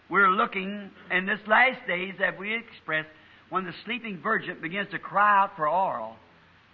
We're 0.09 0.31
looking 0.31 0.89
in 1.11 1.25
this 1.25 1.39
last 1.47 1.85
days, 1.85 2.13
as 2.23 2.33
we 2.39 2.55
expressed, 2.55 3.09
when 3.49 3.65
the 3.65 3.73
sleeping 3.85 4.19
virgin 4.21 4.57
begins 4.61 4.89
to 4.91 4.99
cry 4.99 5.43
out 5.43 5.55
for 5.55 5.67
oil, 5.67 6.15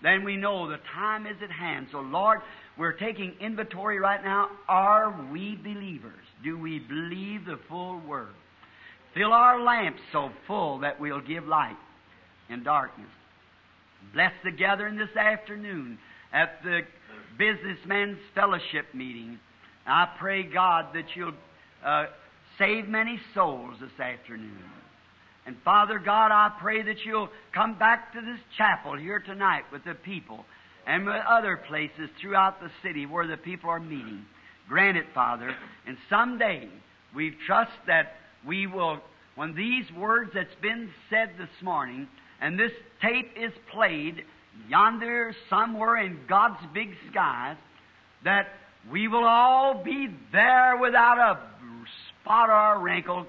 then 0.03 0.23
we 0.23 0.37
know 0.37 0.67
the 0.67 0.79
time 0.93 1.25
is 1.25 1.37
at 1.43 1.51
hand. 1.51 1.87
So, 1.91 1.99
Lord, 1.99 2.41
we're 2.77 2.93
taking 2.93 3.33
inventory 3.39 3.99
right 3.99 4.23
now. 4.23 4.49
Are 4.67 5.27
we 5.31 5.55
believers? 5.55 6.25
Do 6.43 6.57
we 6.57 6.79
believe 6.79 7.45
the 7.45 7.59
full 7.69 7.99
word? 7.99 8.33
Fill 9.13 9.31
our 9.31 9.61
lamps 9.61 10.01
so 10.11 10.31
full 10.47 10.79
that 10.79 10.99
we'll 10.99 11.21
give 11.21 11.45
light 11.45 11.77
in 12.49 12.63
darkness. 12.63 13.09
Bless 14.13 14.31
the 14.43 14.51
gathering 14.51 14.97
this 14.97 15.15
afternoon 15.15 15.99
at 16.33 16.63
the 16.63 16.81
businessmen's 17.37 18.17
fellowship 18.33 18.87
meeting. 18.93 19.39
I 19.85 20.07
pray, 20.19 20.43
God, 20.43 20.87
that 20.95 21.05
you'll 21.15 21.33
uh, 21.85 22.05
save 22.57 22.87
many 22.87 23.19
souls 23.35 23.75
this 23.79 23.99
afternoon. 23.99 24.57
And 25.45 25.57
Father 25.63 25.99
God, 25.99 26.31
I 26.31 26.51
pray 26.59 26.81
that 26.83 27.05
you'll 27.05 27.29
come 27.53 27.77
back 27.77 28.13
to 28.13 28.21
this 28.21 28.39
chapel 28.57 28.97
here 28.97 29.19
tonight 29.19 29.63
with 29.71 29.83
the 29.83 29.93
people 29.93 30.45
and 30.85 31.05
with 31.05 31.21
other 31.27 31.57
places 31.57 32.09
throughout 32.19 32.59
the 32.59 32.69
city 32.81 33.05
where 33.05 33.27
the 33.27 33.37
people 33.37 33.69
are 33.69 33.79
meeting. 33.79 34.25
Grant 34.67 34.97
it, 34.97 35.05
Father. 35.13 35.55
And 35.85 35.97
someday 36.09 36.69
we 37.15 37.35
trust 37.45 37.71
that 37.87 38.13
we 38.45 38.67
will, 38.67 38.99
when 39.35 39.55
these 39.55 39.85
words 39.97 40.31
that's 40.33 40.55
been 40.61 40.89
said 41.09 41.31
this 41.37 41.49
morning, 41.61 42.07
and 42.41 42.59
this 42.59 42.71
tape 43.01 43.31
is 43.37 43.51
played 43.71 44.23
yonder 44.69 45.33
somewhere 45.49 45.97
in 45.97 46.19
God's 46.27 46.59
big 46.73 46.89
skies, 47.09 47.57
that 48.23 48.47
we 48.91 49.07
will 49.07 49.25
all 49.25 49.81
be 49.83 50.09
there 50.31 50.77
without 50.77 51.17
a 51.17 51.39
spot 52.21 52.49
or 52.49 52.75
a 52.75 52.79
wrinkle 52.79 53.25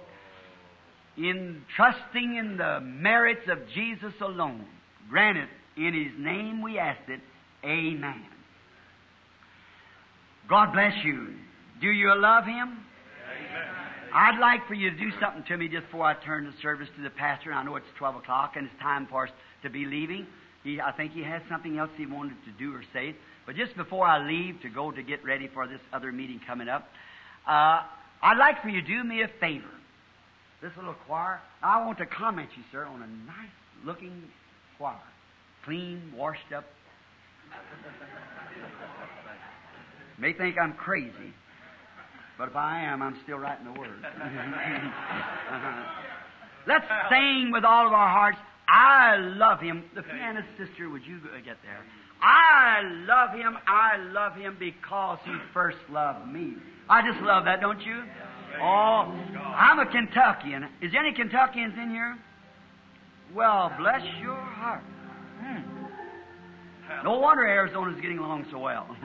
in 1.16 1.62
trusting 1.76 2.36
in 2.36 2.56
the 2.56 2.80
merits 2.80 3.48
of 3.48 3.58
Jesus 3.74 4.12
alone. 4.20 4.66
Grant 5.08 5.38
it 5.38 5.48
in 5.76 5.94
His 5.94 6.12
name 6.18 6.62
we 6.62 6.78
ask 6.78 7.08
it. 7.08 7.20
Amen. 7.64 8.22
God 10.48 10.72
bless 10.72 10.92
you. 11.04 11.34
Do 11.80 11.88
you 11.88 12.14
love 12.16 12.44
Him? 12.44 12.78
I'd 14.12 14.38
like 14.38 14.66
for 14.68 14.74
you 14.74 14.90
to 14.90 14.96
do 14.96 15.10
something 15.20 15.42
to 15.48 15.56
me 15.56 15.68
just 15.68 15.86
before 15.86 16.04
I 16.04 16.14
turn 16.24 16.44
the 16.44 16.52
service 16.62 16.88
to 16.96 17.02
the 17.02 17.10
pastor. 17.10 17.52
I 17.52 17.64
know 17.64 17.74
it's 17.74 17.86
12 17.98 18.16
o'clock 18.16 18.52
and 18.56 18.66
it's 18.66 18.80
time 18.80 19.08
for 19.10 19.26
us 19.26 19.32
to 19.62 19.70
be 19.70 19.86
leaving. 19.86 20.26
He, 20.62 20.80
I 20.80 20.92
think 20.92 21.12
he 21.12 21.22
has 21.24 21.42
something 21.50 21.78
else 21.78 21.90
he 21.96 22.06
wanted 22.06 22.36
to 22.44 22.52
do 22.56 22.72
or 22.74 22.84
say. 22.92 23.16
But 23.44 23.56
just 23.56 23.76
before 23.76 24.06
I 24.06 24.24
leave 24.24 24.60
to 24.62 24.68
go 24.68 24.92
to 24.92 25.02
get 25.02 25.24
ready 25.24 25.48
for 25.52 25.66
this 25.66 25.80
other 25.92 26.12
meeting 26.12 26.40
coming 26.46 26.68
up, 26.68 26.88
uh, 27.46 27.82
I'd 28.22 28.38
like 28.38 28.62
for 28.62 28.68
you 28.68 28.82
to 28.82 28.86
do 28.86 29.02
me 29.02 29.22
a 29.22 29.28
favor. 29.40 29.66
This 30.62 30.70
little 30.76 30.94
choir, 31.06 31.40
I 31.62 31.84
want 31.84 31.98
to 31.98 32.06
comment 32.06 32.48
you, 32.56 32.62
sir, 32.70 32.84
on 32.84 33.02
a 33.02 33.06
nice 33.26 33.50
looking 33.84 34.22
choir. 34.78 34.94
Clean, 35.64 36.00
washed 36.16 36.52
up. 36.56 36.64
May 40.18 40.32
think 40.32 40.56
I'm 40.58 40.74
crazy, 40.74 41.32
but 42.38 42.48
if 42.48 42.56
I 42.56 42.82
am, 42.82 43.02
I'm 43.02 43.16
still 43.24 43.38
writing 43.38 43.66
the 43.72 43.78
words. 43.78 44.04
uh-huh. 44.04 45.94
Let's 46.66 46.86
sing 47.10 47.50
with 47.52 47.64
all 47.64 47.86
of 47.86 47.92
our 47.92 48.08
hearts. 48.08 48.38
I 48.68 49.16
love 49.16 49.60
him. 49.60 49.84
The 49.94 50.02
pianist 50.02 50.48
sister, 50.56 50.88
would 50.88 51.04
you 51.06 51.18
get 51.44 51.58
there? 51.62 51.84
I 52.22 52.80
love 53.06 53.36
him. 53.36 53.56
I 53.66 53.98
love 53.98 54.34
him 54.34 54.56
because 54.58 55.18
he 55.24 55.32
first 55.52 55.76
loved 55.90 56.32
me. 56.32 56.54
I 56.88 57.02
just 57.02 57.22
love 57.22 57.44
that, 57.44 57.60
don't 57.60 57.80
you? 57.80 58.02
Oh, 58.60 59.12
I'm 59.56 59.78
a 59.78 59.86
Kentuckian. 59.86 60.64
Is 60.80 60.92
there 60.92 61.04
any 61.04 61.14
Kentuckians 61.14 61.74
in 61.76 61.90
here? 61.90 62.16
Well, 63.34 63.72
bless 63.78 64.02
your 64.20 64.36
heart. 64.36 64.82
No 67.04 67.18
wonder 67.18 67.46
Arizona's 67.46 68.00
getting 68.00 68.18
along 68.18 68.46
so 68.50 68.58
well. 68.58 68.86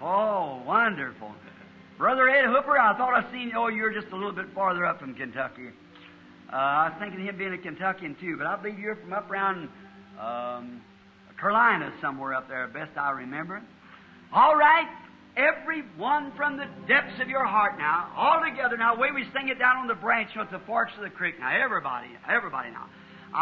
oh, 0.00 0.62
wonderful. 0.64 1.32
Brother 1.98 2.28
Ed 2.28 2.46
Hooper, 2.46 2.78
I 2.78 2.96
thought 2.96 3.12
I 3.12 3.28
seen 3.32 3.48
you. 3.48 3.54
Oh, 3.56 3.66
you're 3.66 3.92
just 3.92 4.06
a 4.12 4.14
little 4.14 4.30
bit 4.30 4.46
farther 4.54 4.86
up 4.86 5.00
from 5.00 5.16
Kentucky. 5.16 5.70
Uh, 6.52 6.56
I 6.56 6.90
was 6.90 6.98
thinking 7.00 7.22
of 7.22 7.26
him 7.26 7.38
being 7.38 7.52
a 7.52 7.58
Kentuckian 7.58 8.14
too, 8.20 8.36
but 8.38 8.46
I 8.46 8.54
believe 8.54 8.78
you're 8.78 8.94
from 8.94 9.12
up 9.12 9.28
around 9.28 9.68
um, 10.20 10.80
Carolina 11.40 11.92
somewhere 12.00 12.32
up 12.32 12.46
there, 12.46 12.68
best 12.68 12.96
I 12.96 13.10
remember. 13.10 13.60
All 14.32 14.54
right, 14.54 14.86
everyone 15.36 16.30
from 16.36 16.56
the 16.56 16.66
depths 16.86 17.20
of 17.20 17.28
your 17.28 17.44
heart 17.44 17.78
now, 17.78 18.12
all 18.16 18.40
together 18.48 18.76
now, 18.76 18.96
way 18.96 19.08
we 19.12 19.24
sing 19.34 19.48
it 19.48 19.58
down 19.58 19.78
on 19.78 19.88
the 19.88 19.96
branch 19.96 20.30
at 20.38 20.52
the 20.52 20.60
forks 20.60 20.92
of 20.96 21.02
the 21.02 21.10
creek. 21.10 21.40
Now, 21.40 21.50
everybody, 21.60 22.10
everybody 22.28 22.70
now. 22.70 22.86
Just 23.32 23.38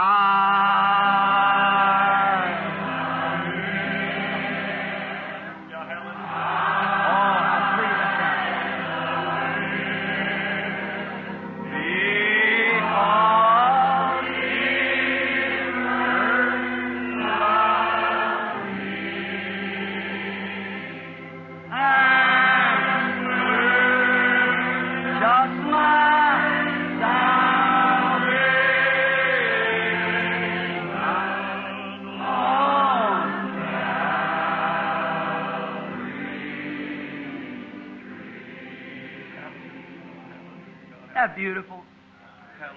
beautiful. 41.39 41.82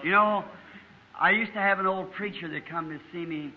You 0.03 0.11
know, 0.11 0.45
I 1.19 1.31
used 1.31 1.53
to 1.53 1.59
have 1.59 1.79
an 1.79 1.87
old 1.87 2.13
preacher 2.13 2.47
that 2.47 2.69
come 2.69 2.89
to 2.89 2.99
see 3.11 3.25
me. 3.25 3.51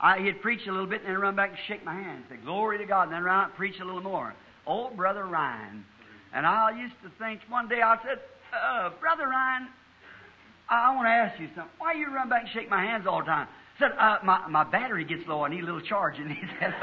I, 0.00 0.18
he'd 0.18 0.42
preach 0.42 0.66
a 0.66 0.72
little 0.72 0.86
bit 0.86 1.02
and 1.02 1.10
then 1.10 1.20
run 1.20 1.36
back 1.36 1.50
and 1.50 1.58
shake 1.68 1.84
my 1.84 1.94
hand, 1.94 2.24
say 2.28 2.36
glory 2.36 2.78
to 2.78 2.84
God, 2.84 3.04
and 3.04 3.12
then 3.12 3.22
run 3.22 3.36
out 3.38 3.46
and 3.46 3.54
preach 3.54 3.78
a 3.80 3.84
little 3.84 4.02
more. 4.02 4.34
Old 4.66 4.96
brother 4.96 5.24
Ryan, 5.26 5.84
and 6.34 6.46
I 6.46 6.70
used 6.76 6.94
to 7.04 7.10
think 7.18 7.40
one 7.48 7.68
day 7.68 7.80
I 7.82 7.96
said, 8.02 8.18
uh, 8.52 8.90
brother 9.00 9.28
Ryan, 9.28 9.68
I, 10.68 10.94
want 10.94 11.06
to 11.06 11.10
ask 11.10 11.40
you 11.40 11.48
something. 11.54 11.72
Why 11.78 11.92
you 11.92 12.12
run 12.12 12.28
back 12.28 12.42
and 12.42 12.50
shake 12.52 12.70
my 12.70 12.82
hands 12.82 13.06
all 13.08 13.20
the 13.20 13.26
time? 13.26 13.48
I 13.76 13.80
said, 13.80 13.92
uh, 13.98 14.18
my 14.24 14.46
my 14.48 14.64
battery 14.64 15.04
gets 15.04 15.22
low. 15.26 15.42
I 15.42 15.48
need 15.48 15.62
a 15.62 15.66
little 15.66 15.80
charging. 15.80 16.28
He 16.28 16.42
said. 16.60 16.74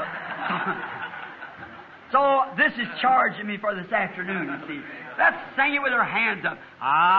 So 2.12 2.44
this 2.56 2.72
is 2.74 2.88
charging 3.00 3.46
me 3.46 3.56
for 3.60 3.74
this 3.74 3.90
afternoon, 3.92 4.48
you 4.48 4.68
see. 4.68 5.07
Let's 5.18 5.36
sing 5.56 5.74
it 5.74 5.82
with 5.82 5.92
our 5.92 6.04
hands 6.04 6.44
up. 6.46 6.58
I, 6.80 7.18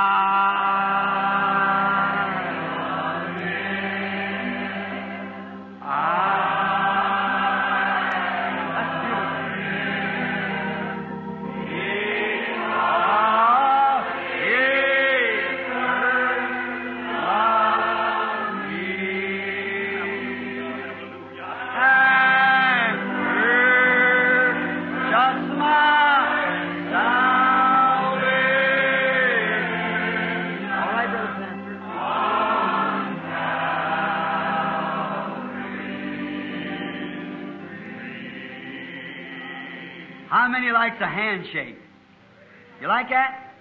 Just 5.82 6.59
Likes 40.90 41.02
a 41.04 41.08
handshake? 41.08 41.78
You 42.82 42.88
like 42.88 43.10
that? 43.10 43.54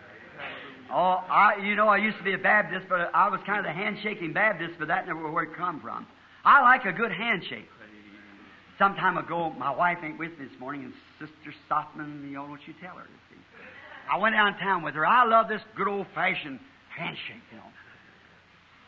Oh, 0.91 1.21
I, 1.29 1.57
you 1.63 1.77
know, 1.77 1.87
I 1.87 1.99
used 1.99 2.17
to 2.17 2.25
be 2.25 2.33
a 2.33 2.39
Baptist, 2.39 2.87
but 2.89 3.11
I 3.13 3.29
was 3.29 3.39
kind 3.45 3.59
of 3.59 3.67
the 3.67 3.73
handshaking 3.73 4.33
Baptist, 4.33 4.77
but 4.79 4.89
that 4.89 5.07
never 5.07 5.31
where 5.31 5.45
it 5.45 5.55
come 5.55 5.79
from. 5.83 6.07
I 6.43 6.63
like 6.63 6.87
a 6.87 6.93
good 6.93 7.13
handshake. 7.13 7.69
Some 8.79 8.95
time 8.95 9.19
ago, 9.19 9.53
my 9.59 9.71
wife 9.71 9.99
ain't 10.03 10.19
with 10.19 10.39
me 10.39 10.47
this 10.47 10.59
morning, 10.59 10.85
and 10.85 10.95
Sister 11.19 11.55
Sothmann, 11.71 12.23
you 12.31 12.37
know 12.37 12.45
what 12.45 12.61
you 12.67 12.73
tell 12.81 12.95
her. 12.95 13.05
See. 13.29 13.37
I 14.11 14.17
went 14.17 14.35
downtown 14.35 14.83
with 14.83 14.95
her. 14.95 15.05
I 15.05 15.27
love 15.27 15.49
this 15.49 15.61
good 15.77 15.87
old 15.89 16.07
fashioned 16.15 16.61
handshake, 16.97 17.43
you 17.51 17.59
know. 17.59 17.65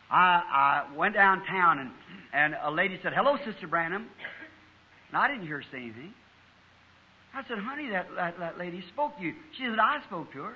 I, 0.09 0.85
I 0.89 0.97
went 0.97 1.13
downtown, 1.13 1.77
and, 1.77 1.91
and 2.33 2.55
a 2.63 2.71
lady 2.71 2.99
said, 3.03 3.13
Hello, 3.13 3.37
Sister 3.45 3.67
Branham. 3.67 4.07
And 5.09 5.17
I 5.17 5.27
didn't 5.27 5.45
hear 5.45 5.57
her 5.57 5.63
say 5.71 5.77
anything. 5.77 6.15
I 7.33 7.43
said, 7.47 7.59
Honey, 7.59 7.89
that, 7.91 8.07
that, 8.15 8.39
that 8.39 8.57
lady 8.57 8.83
spoke 8.93 9.17
to 9.17 9.23
you. 9.23 9.33
She 9.57 9.63
said, 9.63 9.79
I 9.79 9.99
spoke 10.07 10.31
to 10.33 10.43
her. 10.43 10.53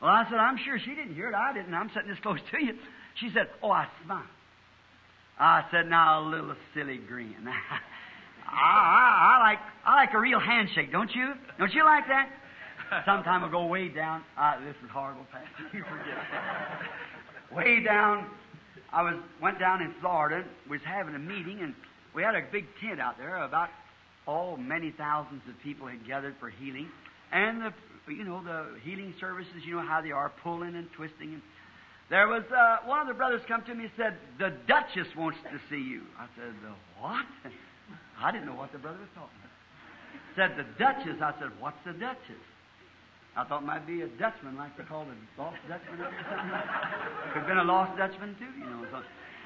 Well, 0.00 0.10
I 0.10 0.24
said, 0.28 0.38
I'm 0.38 0.58
sure 0.64 0.78
she 0.78 0.94
didn't 0.94 1.14
hear 1.14 1.28
it. 1.28 1.34
I 1.34 1.52
didn't. 1.52 1.74
I'm 1.74 1.90
sitting 1.94 2.08
this 2.08 2.18
close 2.22 2.38
to 2.50 2.64
you. 2.64 2.74
She 3.20 3.30
said, 3.34 3.48
Oh, 3.62 3.70
I 3.70 3.86
smiled. 4.04 4.24
I 5.38 5.64
said, 5.70 5.88
Now, 5.88 6.20
a 6.20 6.22
little 6.28 6.54
silly 6.74 6.98
grin. 6.98 7.34
I, 8.48 8.52
I, 8.52 9.36
I 9.36 9.48
like 9.50 9.58
I 9.84 9.94
like 9.94 10.14
a 10.14 10.20
real 10.20 10.40
handshake, 10.40 10.92
don't 10.92 11.10
you? 11.14 11.32
Don't 11.58 11.72
you 11.72 11.84
like 11.84 12.06
that? 12.08 12.28
Some 13.04 13.24
time 13.24 13.42
ago, 13.42 13.66
way 13.66 13.88
down. 13.88 14.22
Uh, 14.38 14.60
this 14.60 14.76
is 14.84 14.90
horrible, 14.92 15.26
Pastor. 15.32 15.48
You 15.76 15.82
forget. 15.82 16.14
way 17.52 17.82
down, 17.82 18.26
I 18.92 19.02
was 19.02 19.14
went 19.42 19.58
down 19.58 19.82
in 19.82 19.92
Florida. 20.00 20.44
Was 20.70 20.80
having 20.84 21.14
a 21.16 21.18
meeting, 21.18 21.60
and 21.60 21.74
we 22.14 22.22
had 22.22 22.36
a 22.36 22.42
big 22.52 22.66
tent 22.80 23.00
out 23.00 23.18
there. 23.18 23.36
About 23.42 23.70
oh, 24.26 24.56
many 24.56 24.90
thousands 24.90 25.42
of 25.48 25.54
people 25.62 25.86
had 25.86 26.06
gathered 26.06 26.34
for 26.40 26.50
healing, 26.50 26.88
and 27.32 27.62
the 27.62 27.72
you 28.08 28.24
know 28.24 28.42
the 28.42 28.78
healing 28.84 29.14
services. 29.20 29.62
You 29.64 29.76
know 29.76 29.86
how 29.86 30.00
they 30.00 30.12
are, 30.12 30.32
pulling 30.42 30.74
and 30.74 30.90
twisting. 30.92 31.34
And 31.34 31.42
there 32.10 32.28
was 32.28 32.42
uh, 32.54 32.86
one 32.86 33.00
of 33.00 33.08
the 33.08 33.14
brothers 33.14 33.42
come 33.48 33.62
to 33.64 33.74
me 33.74 33.84
and 33.84 33.92
said, 33.96 34.16
"The 34.38 34.52
Duchess 34.66 35.08
wants 35.16 35.38
to 35.50 35.58
see 35.70 35.82
you." 35.82 36.02
I 36.18 36.26
said, 36.36 36.54
"The 36.62 36.72
what?" 37.00 37.26
I 38.20 38.32
didn't 38.32 38.46
know 38.46 38.54
what 38.54 38.72
the 38.72 38.78
brother 38.78 38.98
was 38.98 39.08
talking 39.14 39.38
about. 39.38 39.54
Said 40.36 40.56
the 40.56 40.66
Duchess. 40.78 41.20
I 41.22 41.32
said, 41.40 41.50
"What's 41.60 41.78
the 41.84 41.92
Duchess?" 41.92 42.44
I 43.36 43.44
thought 43.44 43.62
it 43.62 43.66
might 43.66 43.86
be 43.86 44.00
a 44.00 44.08
Dutchman, 44.16 44.56
like 44.56 44.74
they 44.78 44.84
call 44.84 45.04
the 45.04 45.12
lost 45.42 45.58
Dutchman 45.68 46.00
or 46.00 46.08
something. 46.30 46.56
Could 47.32 47.38
have 47.44 47.46
been 47.46 47.58
a 47.58 47.64
lost 47.64 47.98
Dutchman 47.98 48.34
too, 48.38 48.48
you 48.58 48.64
know. 48.64 48.86
So 48.90 49.02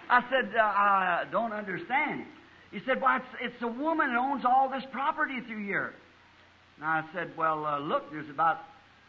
I 0.08 0.22
said, 0.30 0.54
uh, 0.56 0.62
"I 0.62 1.24
don't 1.32 1.52
understand." 1.52 2.26
He 2.70 2.80
said, 2.86 3.00
"Well, 3.00 3.16
it's, 3.16 3.52
it's 3.52 3.62
a 3.62 3.68
woman 3.68 4.10
that 4.10 4.18
owns 4.18 4.44
all 4.44 4.68
this 4.68 4.84
property 4.92 5.40
through 5.46 5.64
here." 5.64 5.92
And 6.76 6.84
I 6.84 7.04
said, 7.12 7.32
"Well, 7.36 7.66
uh, 7.66 7.78
look, 7.80 8.10
there's 8.12 8.30
about 8.30 8.58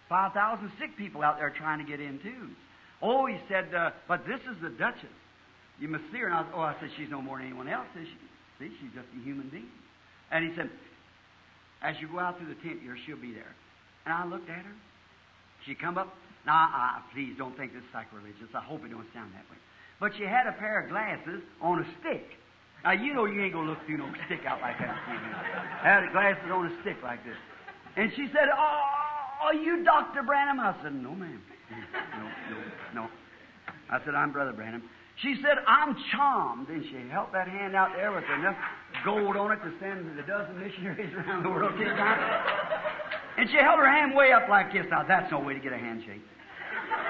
five 0.09 0.33
thousand 0.33 0.71
sick 0.79 0.97
people 0.97 1.21
out 1.21 1.37
there 1.37 1.49
trying 1.51 1.79
to 1.79 1.89
get 1.89 1.99
in 1.99 2.19
too." 2.19 2.49
Oh, 3.01 3.25
he 3.25 3.37
said, 3.47 3.73
uh, 3.73 3.91
"But 4.07 4.25
this 4.25 4.39
is 4.41 4.61
the 4.61 4.69
Duchess. 4.69 5.09
You 5.79 5.87
must 5.87 6.03
see 6.11 6.19
her." 6.19 6.27
And 6.27 6.35
I, 6.35 6.45
oh, 6.53 6.61
I 6.61 6.75
said, 6.79 6.89
"She's 6.97 7.09
no 7.09 7.21
more 7.21 7.37
than 7.37 7.47
anyone 7.47 7.67
else, 7.67 7.87
is 7.99 8.07
she? 8.07 8.65
See, 8.65 8.71
she's 8.81 8.93
just 8.93 9.07
a 9.15 9.23
human 9.23 9.49
being." 9.49 9.69
And 10.31 10.49
he 10.49 10.55
said, 10.55 10.69
"As 11.81 11.95
you 12.01 12.07
go 12.07 12.19
out 12.19 12.37
through 12.37 12.49
the 12.49 12.61
tent 12.61 12.79
here, 12.81 12.97
she'll 13.05 13.17
be 13.21 13.33
there." 13.33 13.53
And 14.05 14.13
I 14.13 14.25
looked 14.25 14.49
at 14.49 14.65
her. 14.65 14.75
She 15.65 15.75
come 15.75 15.97
up. 15.97 16.13
Now, 16.45 16.69
uh, 16.73 17.01
please 17.13 17.35
don't 17.37 17.55
think 17.55 17.73
this 17.73 17.83
is 17.83 17.89
sacrilegious. 17.93 18.49
I 18.55 18.61
hope 18.61 18.83
it 18.83 18.89
don't 18.89 19.05
sound 19.13 19.31
that 19.33 19.45
way. 19.51 19.57
but 19.99 20.11
she 20.17 20.23
had 20.23 20.47
a 20.47 20.53
pair 20.53 20.81
of 20.81 20.89
glasses 20.89 21.43
on 21.61 21.79
a 21.79 21.85
stick. 22.01 22.25
Now, 22.83 22.91
you 22.91 23.13
know 23.13 23.25
you 23.25 23.41
ain't 23.43 23.53
going 23.53 23.65
to 23.67 23.71
look 23.73 23.85
through 23.85 23.97
no 23.97 24.09
stick 24.25 24.41
out 24.47 24.59
like 24.61 24.77
that. 24.79 24.97
I 25.83 25.85
Had 25.85 26.11
glasses 26.11 26.49
on 26.51 26.65
a 26.65 26.81
stick 26.81 26.97
like 27.03 27.23
this. 27.23 27.37
And 27.95 28.11
she 28.15 28.27
said, 28.33 28.49
Oh, 28.49 28.81
are 29.43 29.53
you 29.53 29.83
Dr. 29.83 30.23
Branham? 30.23 30.59
I 30.59 30.73
said, 30.81 30.93
No, 30.93 31.13
ma'am. 31.13 31.41
No, 31.69 32.25
no, 32.49 33.03
no. 33.03 33.09
I 33.89 33.99
said, 34.03 34.15
I'm 34.15 34.31
Brother 34.31 34.53
Branham. 34.53 34.83
She 35.21 35.35
said, 35.43 35.61
I'm 35.67 35.95
charmed. 36.11 36.69
And 36.69 36.83
she 36.83 36.97
held 37.11 37.29
that 37.33 37.47
hand 37.47 37.75
out 37.75 37.91
there 37.95 38.11
with 38.11 38.23
enough 38.39 38.55
gold 39.05 39.37
on 39.37 39.51
it 39.51 39.61
to 39.61 39.71
send 39.79 40.17
a 40.17 40.25
dozen 40.25 40.57
missionaries 40.59 41.13
around 41.17 41.43
the 41.43 41.49
world. 41.49 41.73
And 43.37 43.49
she 43.49 43.57
held 43.57 43.77
her 43.77 43.89
hand 43.89 44.15
way 44.15 44.31
up 44.31 44.49
like 44.49 44.73
this. 44.73 44.85
Now, 44.89 45.03
that's 45.07 45.29
no 45.31 45.39
way 45.39 45.53
to 45.53 45.59
get 45.59 45.73
a 45.73 45.77
handshake. 45.77 46.21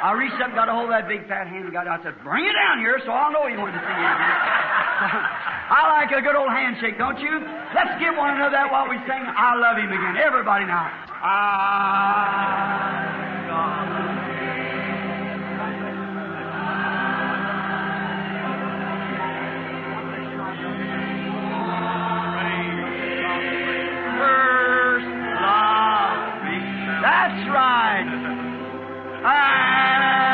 I 0.04 0.12
reached 0.14 0.36
up 0.42 0.48
and 0.48 0.56
got 0.56 0.70
a 0.70 0.74
hold 0.74 0.86
of 0.86 0.92
that 0.92 1.08
big 1.08 1.28
fat 1.28 1.48
hand 1.48 1.66
and 1.66 1.74
got 1.74 1.88
it. 1.88 1.90
I 1.90 2.04
said, 2.04 2.16
Bring 2.24 2.46
it 2.46 2.54
down 2.54 2.80
here 2.80 3.00
so 3.06 3.12
I'll 3.12 3.32
know 3.32 3.48
you 3.48 3.58
want 3.58 3.74
to 3.74 3.80
see 3.80 3.86
it. 3.88 5.48
I 5.72 6.04
like 6.04 6.12
a 6.12 6.22
good 6.22 6.36
old 6.36 6.50
handshake, 6.52 6.98
don't 6.98 7.18
you? 7.18 7.32
Let's 7.74 7.98
give 7.98 8.18
one 8.18 8.36
another 8.36 8.52
that 8.52 8.70
while 8.72 8.90
we 8.90 8.98
sing 9.08 9.24
I 9.24 9.56
Love 9.56 9.78
Him 9.78 9.88
again. 9.88 10.18
Everybody 10.18 10.66
now. 10.66 10.92
I 11.24 12.52
love. 25.40 25.72
That's 27.02 27.48
right. 27.48 28.06
And 29.24 30.31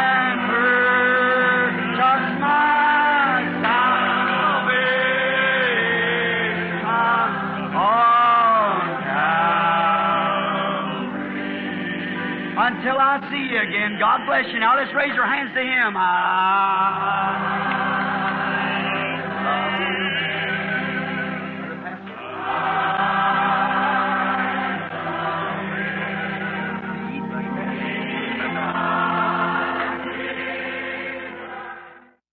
Calvary. 12.97 13.27
Until 13.27 13.27
I 13.27 13.31
see 13.31 13.53
you 13.53 13.61
again, 13.61 13.97
God 13.99 14.25
bless 14.25 14.45
you. 14.51 14.59
Now 14.59 14.77
let's 14.77 14.93
raise 14.95 15.13
our 15.17 15.27
hands 15.27 15.53
to 15.53 15.61
Him. 15.61 15.95
I 15.97 17.66